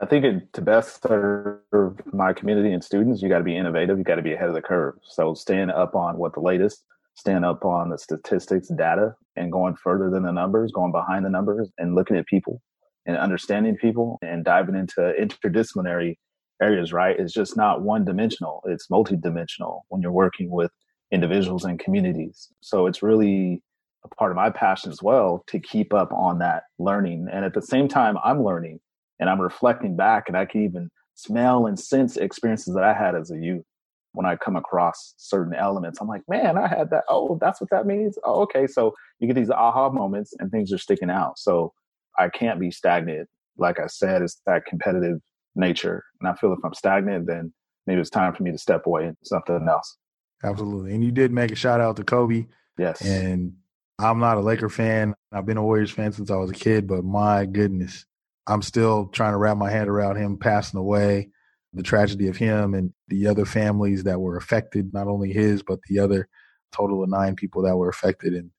I 0.00 0.06
think 0.06 0.24
it, 0.24 0.52
to 0.54 0.62
best 0.62 1.02
serve 1.02 2.00
my 2.12 2.32
community 2.32 2.72
and 2.72 2.82
students, 2.82 3.22
you 3.22 3.28
got 3.28 3.38
to 3.38 3.44
be 3.44 3.56
innovative. 3.56 3.98
You 3.98 4.04
got 4.04 4.16
to 4.16 4.22
be 4.22 4.32
ahead 4.32 4.48
of 4.48 4.54
the 4.54 4.62
curve. 4.62 4.94
So 5.02 5.34
staying 5.34 5.70
up 5.70 5.94
on 5.94 6.18
what 6.18 6.34
the 6.34 6.40
latest, 6.40 6.84
staying 7.14 7.44
up 7.44 7.64
on 7.64 7.90
the 7.90 7.98
statistics, 7.98 8.68
data, 8.68 9.14
and 9.36 9.52
going 9.52 9.74
further 9.76 10.10
than 10.10 10.22
the 10.22 10.32
numbers, 10.32 10.72
going 10.72 10.92
behind 10.92 11.24
the 11.24 11.30
numbers, 11.30 11.70
and 11.78 11.94
looking 11.94 12.16
at 12.16 12.26
people 12.26 12.60
and 13.06 13.16
understanding 13.16 13.76
people 13.76 14.18
and 14.22 14.44
diving 14.44 14.74
into 14.74 15.12
interdisciplinary 15.20 16.16
areas. 16.62 16.92
Right? 16.92 17.18
It's 17.18 17.32
just 17.32 17.56
not 17.56 17.82
one 17.82 18.04
dimensional. 18.04 18.62
It's 18.66 18.88
multidimensional 18.88 19.82
when 19.88 20.02
you're 20.02 20.12
working 20.12 20.50
with 20.50 20.70
individuals 21.12 21.64
and 21.64 21.78
communities. 21.78 22.48
So 22.60 22.86
it's 22.86 23.02
really 23.02 23.62
a 24.04 24.08
part 24.14 24.30
of 24.30 24.36
my 24.36 24.50
passion 24.50 24.90
as 24.90 25.02
well 25.02 25.44
to 25.48 25.58
keep 25.58 25.92
up 25.92 26.12
on 26.12 26.38
that 26.38 26.64
learning. 26.78 27.28
And 27.32 27.44
at 27.44 27.54
the 27.54 27.62
same 27.62 27.88
time, 27.88 28.16
I'm 28.24 28.42
learning 28.42 28.80
and 29.20 29.30
I'm 29.30 29.40
reflecting 29.40 29.96
back 29.96 30.24
and 30.28 30.36
I 30.36 30.44
can 30.44 30.64
even 30.64 30.90
smell 31.14 31.66
and 31.66 31.78
sense 31.78 32.16
experiences 32.16 32.74
that 32.74 32.84
I 32.84 32.92
had 32.92 33.14
as 33.14 33.30
a 33.30 33.38
youth 33.38 33.64
when 34.12 34.26
I 34.26 34.36
come 34.36 34.56
across 34.56 35.14
certain 35.16 35.54
elements. 35.54 36.00
I'm 36.00 36.08
like, 36.08 36.22
man, 36.28 36.56
I 36.56 36.68
had 36.68 36.90
that. 36.90 37.04
Oh, 37.08 37.38
that's 37.40 37.60
what 37.60 37.70
that 37.70 37.86
means. 37.86 38.18
Oh, 38.24 38.42
okay. 38.42 38.66
So 38.66 38.94
you 39.18 39.26
get 39.26 39.36
these 39.36 39.50
aha 39.50 39.90
moments 39.90 40.32
and 40.38 40.50
things 40.50 40.72
are 40.72 40.78
sticking 40.78 41.10
out. 41.10 41.38
So 41.38 41.72
I 42.18 42.28
can't 42.28 42.60
be 42.60 42.70
stagnant. 42.70 43.28
Like 43.58 43.80
I 43.80 43.86
said, 43.86 44.22
it's 44.22 44.40
that 44.46 44.66
competitive 44.66 45.18
nature. 45.54 46.04
And 46.20 46.28
I 46.28 46.34
feel 46.34 46.52
if 46.52 46.58
I'm 46.64 46.74
stagnant, 46.74 47.26
then 47.26 47.52
maybe 47.86 48.00
it's 48.00 48.10
time 48.10 48.34
for 48.34 48.42
me 48.42 48.52
to 48.52 48.58
step 48.58 48.86
away 48.86 49.04
into 49.06 49.18
something 49.24 49.66
else. 49.68 49.96
Absolutely. 50.44 50.94
And 50.94 51.02
you 51.02 51.10
did 51.10 51.32
make 51.32 51.50
a 51.50 51.56
shout 51.56 51.80
out 51.80 51.96
to 51.96 52.04
Kobe. 52.04 52.46
Yes. 52.78 53.00
And 53.02 53.54
I'm 53.98 54.18
not 54.18 54.36
a 54.36 54.40
Laker 54.40 54.68
fan. 54.68 55.14
I've 55.32 55.46
been 55.46 55.56
a 55.56 55.62
Warriors 55.62 55.90
fan 55.90 56.12
since 56.12 56.30
I 56.30 56.36
was 56.36 56.50
a 56.50 56.54
kid, 56.54 56.86
but 56.86 57.04
my 57.04 57.46
goodness, 57.46 58.04
I'm 58.46 58.62
still 58.62 59.06
trying 59.06 59.32
to 59.32 59.38
wrap 59.38 59.56
my 59.56 59.70
head 59.70 59.88
around 59.88 60.16
him 60.16 60.36
passing 60.36 60.78
away, 60.78 61.30
the 61.72 61.82
tragedy 61.82 62.28
of 62.28 62.36
him 62.36 62.74
and 62.74 62.92
the 63.08 63.26
other 63.26 63.46
families 63.46 64.04
that 64.04 64.20
were 64.20 64.36
affected, 64.36 64.92
not 64.92 65.08
only 65.08 65.32
his, 65.32 65.62
but 65.62 65.80
the 65.88 65.98
other 65.98 66.28
total 66.72 67.02
of 67.02 67.08
nine 67.08 67.34
people 67.34 67.62
that 67.62 67.76
were 67.76 67.88
affected. 67.88 68.34
And 68.34 68.50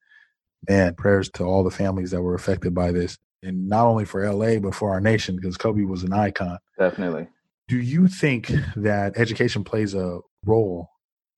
man, 0.67 0.95
prayers 0.95 1.29
to 1.31 1.43
all 1.43 1.63
the 1.63 1.69
families 1.69 2.11
that 2.11 2.21
were 2.21 2.35
affected 2.35 2.73
by 2.73 2.91
this. 2.91 3.17
And 3.43 3.69
not 3.69 3.85
only 3.85 4.05
for 4.05 4.27
LA, 4.29 4.59
but 4.59 4.73
for 4.73 4.91
our 4.91 5.01
nation, 5.01 5.35
because 5.35 5.57
Kobe 5.57 5.83
was 5.83 6.03
an 6.03 6.13
icon. 6.13 6.57
Definitely. 6.79 7.27
Do 7.67 7.77
you 7.77 8.07
think 8.07 8.51
that 8.75 9.17
education 9.17 9.63
plays 9.63 9.93
a 9.93 10.19
role 10.45 10.89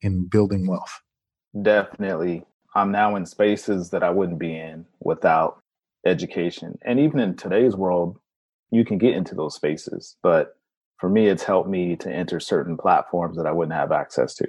in 0.01 0.27
building 0.27 0.67
wealth? 0.67 1.01
Definitely. 1.61 2.45
I'm 2.75 2.91
now 2.91 3.15
in 3.15 3.25
spaces 3.25 3.89
that 3.89 4.03
I 4.03 4.11
wouldn't 4.11 4.39
be 4.39 4.55
in 4.55 4.85
without 4.99 5.61
education. 6.05 6.77
And 6.83 6.99
even 6.99 7.19
in 7.19 7.35
today's 7.35 7.75
world, 7.75 8.19
you 8.71 8.85
can 8.85 8.99
get 8.99 9.15
into 9.15 9.33
those 9.33 9.55
spaces. 9.55 10.15
But 10.21 10.55
for 10.99 11.09
me, 11.09 11.27
it's 11.27 11.43
helped 11.43 11.69
me 11.69 11.95
to 11.97 12.11
enter 12.11 12.39
certain 12.39 12.77
platforms 12.77 13.37
that 13.37 13.47
I 13.47 13.51
wouldn't 13.51 13.75
have 13.75 13.91
access 13.91 14.35
to. 14.35 14.47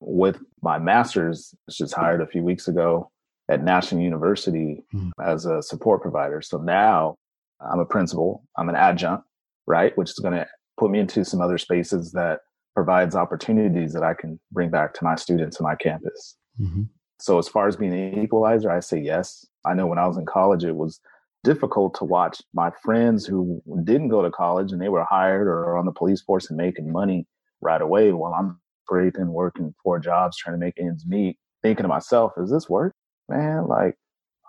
With 0.00 0.40
my 0.60 0.78
master's, 0.78 1.54
just 1.70 1.94
hired 1.94 2.20
a 2.20 2.26
few 2.26 2.42
weeks 2.42 2.66
ago 2.66 3.11
at 3.52 3.62
National 3.62 4.00
University 4.00 4.82
mm. 4.94 5.10
as 5.22 5.44
a 5.44 5.62
support 5.62 6.00
provider. 6.00 6.40
So 6.40 6.56
now 6.58 7.16
I'm 7.60 7.80
a 7.80 7.84
principal, 7.84 8.44
I'm 8.56 8.68
an 8.70 8.76
adjunct, 8.76 9.24
right? 9.66 9.96
Which 9.98 10.10
is 10.10 10.18
going 10.18 10.34
to 10.34 10.46
put 10.78 10.90
me 10.90 10.98
into 10.98 11.24
some 11.24 11.40
other 11.42 11.58
spaces 11.58 12.12
that 12.12 12.40
provides 12.74 13.14
opportunities 13.14 13.92
that 13.92 14.02
I 14.02 14.14
can 14.14 14.40
bring 14.50 14.70
back 14.70 14.94
to 14.94 15.04
my 15.04 15.16
students 15.16 15.58
and 15.58 15.66
my 15.66 15.74
campus. 15.74 16.36
Mm-hmm. 16.58 16.84
So 17.20 17.38
as 17.38 17.46
far 17.46 17.68
as 17.68 17.76
being 17.76 17.92
an 17.92 18.22
equalizer, 18.22 18.70
I 18.70 18.80
say 18.80 18.98
yes. 18.98 19.46
I 19.66 19.74
know 19.74 19.86
when 19.86 19.98
I 19.98 20.06
was 20.06 20.16
in 20.16 20.24
college, 20.24 20.64
it 20.64 20.74
was 20.74 20.98
difficult 21.44 21.94
to 21.96 22.04
watch 22.04 22.40
my 22.54 22.70
friends 22.82 23.26
who 23.26 23.62
didn't 23.84 24.08
go 24.08 24.22
to 24.22 24.30
college 24.30 24.72
and 24.72 24.80
they 24.80 24.88
were 24.88 25.04
hired 25.04 25.46
or 25.46 25.76
on 25.76 25.84
the 25.84 25.92
police 25.92 26.22
force 26.22 26.48
and 26.48 26.56
making 26.56 26.90
money 26.90 27.26
right 27.60 27.82
away 27.82 28.12
while 28.12 28.32
I'm 28.32 28.58
scraping, 28.86 29.28
working 29.28 29.74
four 29.82 29.98
jobs, 29.98 30.38
trying 30.38 30.58
to 30.58 30.64
make 30.64 30.74
ends 30.80 31.04
meet, 31.06 31.36
thinking 31.62 31.82
to 31.82 31.88
myself, 31.88 32.32
is 32.38 32.50
this 32.50 32.68
work? 32.68 32.94
Man, 33.32 33.66
like 33.66 33.96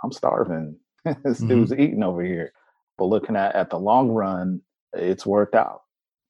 I'm 0.03 0.11
starving. 0.11 0.77
this 1.05 1.15
mm-hmm. 1.39 1.47
dude's 1.47 1.73
eating 1.73 2.03
over 2.03 2.23
here. 2.23 2.51
But 2.97 3.05
looking 3.05 3.35
at 3.35 3.55
at 3.55 3.69
the 3.69 3.79
long 3.79 4.09
run, 4.09 4.61
it's 4.93 5.25
worked 5.25 5.55
out. 5.55 5.81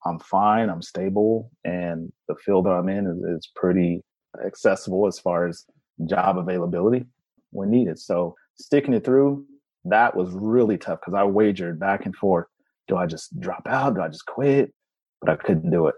I'm 0.05 0.19
fine. 0.19 0.69
I'm 0.69 0.81
stable, 0.81 1.51
and 1.63 2.11
the 2.27 2.35
field 2.35 2.65
that 2.65 2.71
I'm 2.71 2.89
in 2.89 3.07
is, 3.07 3.37
is 3.37 3.49
pretty 3.55 4.01
accessible 4.45 5.07
as 5.07 5.19
far 5.19 5.47
as 5.47 5.65
job 6.05 6.37
availability 6.37 7.05
when 7.51 7.69
needed. 7.69 7.99
So 7.99 8.35
sticking 8.55 8.93
it 8.93 9.05
through, 9.05 9.45
that 9.85 10.15
was 10.15 10.29
really 10.31 10.77
tough 10.77 10.99
because 10.99 11.13
I 11.13 11.23
wagered 11.23 11.79
back 11.79 12.05
and 12.05 12.15
forth. 12.15 12.47
Do 12.87 12.97
I 12.97 13.05
just 13.05 13.39
drop 13.39 13.67
out? 13.67 13.95
Do 13.95 14.01
I 14.01 14.09
just 14.09 14.25
quit? 14.25 14.73
But 15.21 15.29
I 15.31 15.35
couldn't 15.37 15.71
do 15.71 15.87
it. 15.87 15.95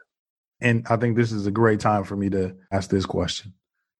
And 0.62 0.86
I 0.90 0.98
think 0.98 1.18
this 1.18 1.32
is 1.32 1.48
a 1.48 1.52
great 1.52 1.80
time 1.80 2.04
for 2.04 2.16
me 2.16 2.30
to 2.30 2.56
ask 2.72 2.90
this 2.90 3.06
question. 3.06 3.54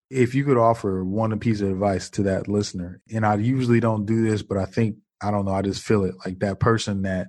If 0.10 0.36
you 0.36 0.46
could 0.46 0.58
offer 0.58 1.04
one 1.04 1.38
piece 1.40 1.62
of 1.62 1.70
advice 1.70 2.10
to 2.12 2.24
that 2.24 2.48
listener, 2.48 3.02
and 3.14 3.26
I 3.26 3.36
usually 3.36 3.80
don't 3.80 4.06
do 4.06 4.30
this, 4.30 4.44
but 4.44 4.58
I 4.58 4.66
think 4.66 4.98
I 5.22 5.32
don't 5.32 5.46
know, 5.46 5.54
I 5.54 5.62
just 5.62 5.84
feel 5.84 6.04
it 6.04 6.16
like 6.26 6.40
that 6.40 6.60
person 6.60 7.04
that 7.04 7.28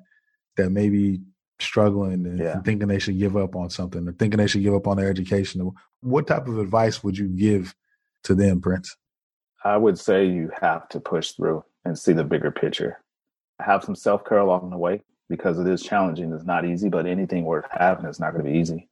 that 0.56 0.70
maybe 0.70 1.20
struggling 1.60 2.26
and, 2.26 2.38
yeah. 2.38 2.60
thinking 2.60 2.88
they 2.88 2.98
should 2.98 3.18
give 3.18 3.36
up 3.36 3.56
on 3.56 3.70
something 3.70 4.06
or 4.06 4.12
thinking 4.12 4.38
they 4.38 4.46
should 4.46 4.62
give 4.62 4.74
up 4.74 4.86
on 4.86 4.96
their 4.96 5.08
education. 5.08 5.70
What 6.00 6.26
type 6.26 6.48
of 6.48 6.58
advice 6.58 7.02
would 7.02 7.16
you 7.16 7.28
give 7.28 7.74
to 8.24 8.34
them, 8.34 8.60
Prince? 8.60 8.96
I 9.64 9.76
would 9.76 9.98
say 9.98 10.26
you 10.26 10.50
have 10.60 10.88
to 10.90 11.00
push 11.00 11.32
through 11.32 11.64
and 11.84 11.98
see 11.98 12.12
the 12.12 12.24
bigger 12.24 12.50
picture. 12.50 13.00
Have 13.60 13.84
some 13.84 13.94
self 13.94 14.24
care 14.24 14.38
along 14.38 14.70
the 14.70 14.76
way 14.76 15.02
because 15.28 15.58
it 15.58 15.66
is 15.66 15.82
challenging. 15.82 16.32
It's 16.32 16.44
not 16.44 16.64
easy, 16.64 16.88
but 16.88 17.06
anything 17.06 17.44
worth 17.44 17.64
having 17.70 18.06
is 18.06 18.20
not 18.20 18.32
going 18.32 18.44
to 18.44 18.50
be 18.50 18.58
easy. 18.58 18.88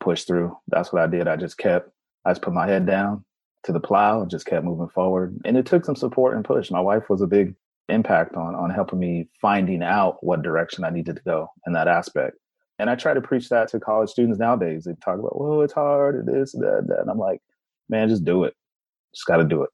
Push 0.00 0.24
through. 0.24 0.56
That's 0.68 0.92
what 0.92 1.02
I 1.02 1.06
did. 1.06 1.28
I 1.28 1.36
just 1.36 1.58
kept, 1.58 1.90
I 2.26 2.30
just 2.30 2.42
put 2.42 2.52
my 2.52 2.66
head 2.66 2.86
down 2.86 3.24
to 3.64 3.72
the 3.72 3.80
plow 3.80 4.20
and 4.20 4.30
just 4.30 4.46
kept 4.46 4.64
moving 4.64 4.88
forward. 4.88 5.38
And 5.44 5.56
it 5.56 5.64
took 5.64 5.84
some 5.84 5.96
support 5.96 6.34
and 6.34 6.44
push. 6.44 6.70
My 6.70 6.80
wife 6.80 7.08
was 7.08 7.22
a 7.22 7.26
big 7.26 7.54
impact 7.88 8.34
on 8.34 8.54
on 8.56 8.70
helping 8.70 8.98
me 8.98 9.28
finding 9.40 9.82
out 9.82 10.22
what 10.22 10.42
direction 10.42 10.84
I 10.84 10.90
needed 10.90 11.16
to 11.16 11.22
go 11.22 11.48
in 11.66 11.72
that 11.74 11.88
aspect. 11.88 12.36
And 12.78 12.90
I 12.90 12.96
try 12.96 13.14
to 13.14 13.20
preach 13.20 13.48
that 13.48 13.68
to 13.68 13.80
college 13.80 14.10
students 14.10 14.38
nowadays. 14.38 14.84
They 14.84 14.92
talk 14.94 15.18
about, 15.18 15.32
"Oh, 15.34 15.60
it's 15.62 15.72
hard, 15.72 16.16
and 16.16 16.28
this, 16.28 16.52
that, 16.52 16.84
that," 16.88 17.00
and 17.00 17.10
I'm 17.10 17.18
like, 17.18 17.40
"Man, 17.88 18.08
just 18.08 18.24
do 18.24 18.44
it. 18.44 18.54
Just 19.14 19.26
got 19.26 19.38
to 19.38 19.44
do 19.44 19.62
it." 19.62 19.70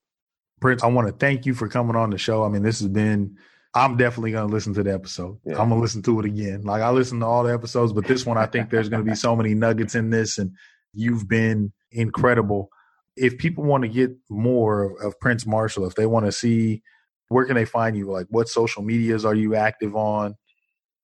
Prince, 0.61 0.85
I 0.85 0.87
want 0.87 1.09
to 1.09 1.13
thank 1.13 1.45
you 1.45 1.55
for 1.55 1.67
coming 1.69 1.97
on 1.97 2.11
the 2.11 2.19
show. 2.19 2.45
I 2.45 2.49
mean, 2.49 2.63
this 2.63 2.81
has 2.81 2.89
been. 2.89 3.37
I'm 3.75 3.97
definitely 3.97 4.33
going 4.33 4.47
to 4.47 4.53
listen 4.53 4.75
to 4.75 4.83
the 4.83 4.93
episode. 4.93 5.39
Yeah. 5.47 5.53
I'm 5.53 5.71
going 5.71 5.81
to 5.81 5.83
listen 5.83 6.03
to 6.03 6.21
it 6.21 6.27
again. 6.27 6.63
Like 6.63 6.83
I 6.83 6.91
listen 6.91 7.21
to 7.21 7.27
all 7.27 7.43
the 7.43 7.55
episodes, 7.55 7.95
but 7.95 8.07
this 8.07 8.27
one, 8.27 8.37
I 8.37 8.45
think 8.45 8.69
there's 8.69 8.91
going 8.91 9.03
to 9.03 9.11
be 9.11 9.17
so 9.17 9.35
many 9.35 9.55
nuggets 9.55 9.95
in 9.95 10.11
this, 10.11 10.37
and 10.37 10.53
you've 10.93 11.27
been 11.27 11.73
incredible. 11.93 12.69
If 13.17 13.39
people 13.39 13.65
want 13.65 13.83
to 13.83 13.89
get 13.89 14.11
more 14.31 14.97
of 15.03 15.19
Prince 15.21 15.47
Marshall, 15.47 15.87
if 15.87 15.95
they 15.95 16.07
want 16.07 16.27
to 16.27 16.33
see 16.33 16.83
where 17.29 17.47
can 17.47 17.55
they 17.55 17.65
find 17.65 17.97
you? 17.97 18.11
Like, 18.11 18.27
what 18.31 18.49
social 18.49 18.83
medias 18.83 19.25
are 19.25 19.35
you 19.35 19.55
active 19.55 19.97
on? 19.97 20.37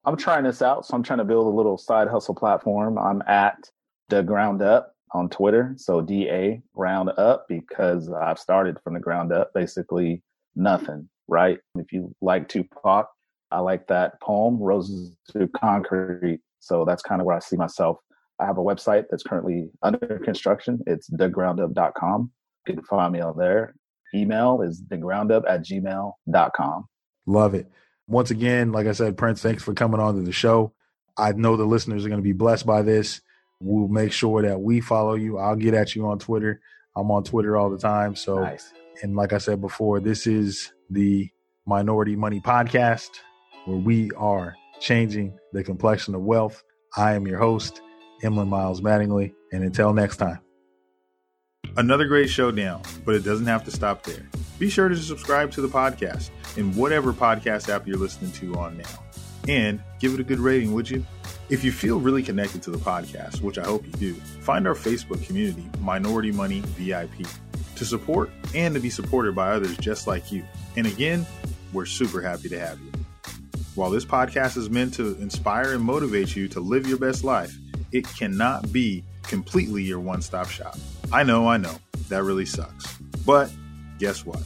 I'm 0.04 0.16
trying 0.16 0.44
this 0.44 0.62
out, 0.62 0.86
so 0.86 0.94
I'm 0.94 1.02
trying 1.02 1.18
to 1.18 1.24
build 1.24 1.46
a 1.46 1.56
little 1.56 1.76
side 1.76 2.08
hustle 2.08 2.34
platform. 2.34 2.98
I'm 2.98 3.22
at 3.26 3.70
the 4.08 4.22
ground 4.22 4.62
up 4.62 4.94
on 5.12 5.28
Twitter, 5.28 5.74
so 5.76 6.00
DA 6.00 6.62
ground 6.74 7.10
up 7.18 7.46
because 7.48 8.10
I've 8.10 8.38
started 8.38 8.78
from 8.84 8.94
the 8.94 9.00
ground 9.00 9.32
up, 9.32 9.52
basically 9.54 10.22
nothing. 10.54 11.08
Right? 11.28 11.58
If 11.74 11.92
you 11.92 12.14
like 12.22 12.48
Tupac, 12.48 13.06
I 13.50 13.60
like 13.60 13.86
that 13.88 14.20
poem, 14.20 14.58
Roses 14.58 15.14
to 15.32 15.48
Concrete. 15.48 16.40
So 16.60 16.84
that's 16.84 17.02
kind 17.02 17.20
of 17.20 17.26
where 17.26 17.36
I 17.36 17.40
see 17.40 17.56
myself. 17.56 17.98
I 18.40 18.46
have 18.46 18.58
a 18.58 18.62
website 18.62 19.06
that's 19.10 19.22
currently 19.22 19.70
under 19.82 20.20
construction. 20.24 20.80
It's 20.86 21.10
thegroundup.com. 21.10 22.30
You 22.66 22.74
can 22.74 22.84
find 22.84 23.12
me 23.12 23.20
on 23.20 23.36
there 23.36 23.74
email 24.14 24.62
is 24.62 24.82
thegroundup 24.82 25.44
at 25.48 25.64
gmail.com. 25.64 26.88
Love 27.26 27.54
it. 27.54 27.70
Once 28.06 28.30
again, 28.30 28.72
like 28.72 28.86
I 28.86 28.92
said, 28.92 29.16
Prince, 29.16 29.42
thanks 29.42 29.62
for 29.62 29.74
coming 29.74 30.00
on 30.00 30.14
to 30.14 30.22
the 30.22 30.32
show. 30.32 30.72
I 31.16 31.32
know 31.32 31.56
the 31.56 31.66
listeners 31.66 32.04
are 32.04 32.08
going 32.08 32.20
to 32.20 32.24
be 32.24 32.32
blessed 32.32 32.64
by 32.64 32.82
this. 32.82 33.20
We'll 33.60 33.88
make 33.88 34.12
sure 34.12 34.42
that 34.42 34.60
we 34.60 34.80
follow 34.80 35.14
you. 35.14 35.38
I'll 35.38 35.56
get 35.56 35.74
at 35.74 35.94
you 35.94 36.06
on 36.06 36.18
Twitter. 36.18 36.60
I'm 36.96 37.10
on 37.10 37.24
Twitter 37.24 37.56
all 37.56 37.70
the 37.70 37.78
time. 37.78 38.14
So, 38.14 38.40
nice. 38.40 38.72
and 39.02 39.14
like 39.14 39.32
I 39.32 39.38
said 39.38 39.60
before, 39.60 40.00
this 40.00 40.26
is 40.26 40.72
the 40.90 41.28
Minority 41.66 42.16
Money 42.16 42.40
Podcast 42.40 43.10
where 43.66 43.76
we 43.76 44.10
are 44.12 44.56
changing 44.80 45.36
the 45.52 45.62
complexion 45.62 46.14
of 46.14 46.22
wealth. 46.22 46.62
I 46.96 47.14
am 47.14 47.26
your 47.26 47.38
host, 47.38 47.82
Emlyn 48.22 48.48
Miles 48.48 48.80
Mattingly. 48.80 49.34
And 49.52 49.64
until 49.64 49.92
next 49.92 50.18
time. 50.18 50.40
Another 51.76 52.06
great 52.06 52.28
showdown, 52.28 52.82
but 53.04 53.14
it 53.14 53.24
doesn't 53.24 53.46
have 53.46 53.64
to 53.64 53.70
stop 53.70 54.02
there. 54.02 54.26
Be 54.58 54.68
sure 54.68 54.88
to 54.88 54.96
subscribe 54.96 55.52
to 55.52 55.60
the 55.60 55.68
podcast 55.68 56.30
in 56.56 56.74
whatever 56.74 57.12
podcast 57.12 57.68
app 57.68 57.86
you're 57.86 57.98
listening 57.98 58.32
to 58.32 58.54
on 58.56 58.76
now. 58.76 59.04
And 59.46 59.80
give 60.00 60.12
it 60.14 60.20
a 60.20 60.24
good 60.24 60.40
rating, 60.40 60.74
would 60.74 60.90
you? 60.90 61.04
If 61.48 61.64
you 61.64 61.72
feel 61.72 62.00
really 62.00 62.22
connected 62.22 62.62
to 62.64 62.70
the 62.70 62.78
podcast, 62.78 63.40
which 63.40 63.58
I 63.58 63.64
hope 63.64 63.86
you 63.86 63.92
do, 63.92 64.14
find 64.14 64.66
our 64.66 64.74
Facebook 64.74 65.24
community, 65.24 65.70
Minority 65.80 66.32
Money 66.32 66.60
VIP, 66.76 67.26
to 67.76 67.84
support 67.84 68.30
and 68.54 68.74
to 68.74 68.80
be 68.80 68.90
supported 68.90 69.34
by 69.34 69.52
others 69.52 69.76
just 69.78 70.06
like 70.06 70.30
you. 70.32 70.44
And 70.76 70.86
again, 70.86 71.24
we're 71.72 71.86
super 71.86 72.20
happy 72.20 72.48
to 72.48 72.58
have 72.58 72.78
you. 72.80 72.92
While 73.76 73.90
this 73.90 74.04
podcast 74.04 74.56
is 74.56 74.68
meant 74.68 74.94
to 74.94 75.16
inspire 75.20 75.72
and 75.72 75.82
motivate 75.82 76.34
you 76.34 76.48
to 76.48 76.60
live 76.60 76.86
your 76.88 76.98
best 76.98 77.22
life, 77.22 77.56
it 77.92 78.06
cannot 78.06 78.72
be 78.72 79.04
completely 79.22 79.82
your 79.82 80.00
one 80.00 80.22
stop 80.22 80.48
shop. 80.48 80.76
I 81.12 81.22
know, 81.22 81.48
I 81.48 81.56
know, 81.56 81.76
that 82.08 82.22
really 82.22 82.46
sucks. 82.46 82.96
But 83.26 83.50
guess 83.98 84.24
what? 84.24 84.42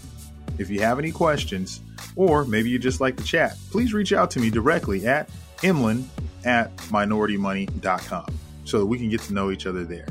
If 0.58 0.70
you 0.70 0.80
have 0.80 0.98
any 0.98 1.12
questions, 1.12 1.80
or 2.16 2.44
maybe 2.44 2.70
you 2.70 2.78
just 2.78 3.00
like 3.00 3.16
to 3.16 3.24
chat, 3.24 3.56
please 3.70 3.94
reach 3.94 4.12
out 4.12 4.30
to 4.32 4.40
me 4.40 4.50
directly 4.50 5.06
at 5.06 5.30
emlyn 5.62 6.04
at 6.44 6.76
minoritymoney.com 6.76 8.26
so 8.64 8.78
that 8.78 8.86
we 8.86 8.98
can 8.98 9.08
get 9.08 9.20
to 9.22 9.32
know 9.32 9.50
each 9.50 9.66
other 9.66 9.84
there. 9.84 10.08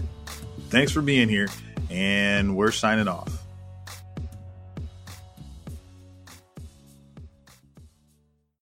Thanks 0.69 0.91
for 0.91 1.01
being 1.01 1.29
here, 1.29 1.49
and 1.89 2.55
we're 2.55 2.71
signing 2.71 3.07
off. 3.07 3.40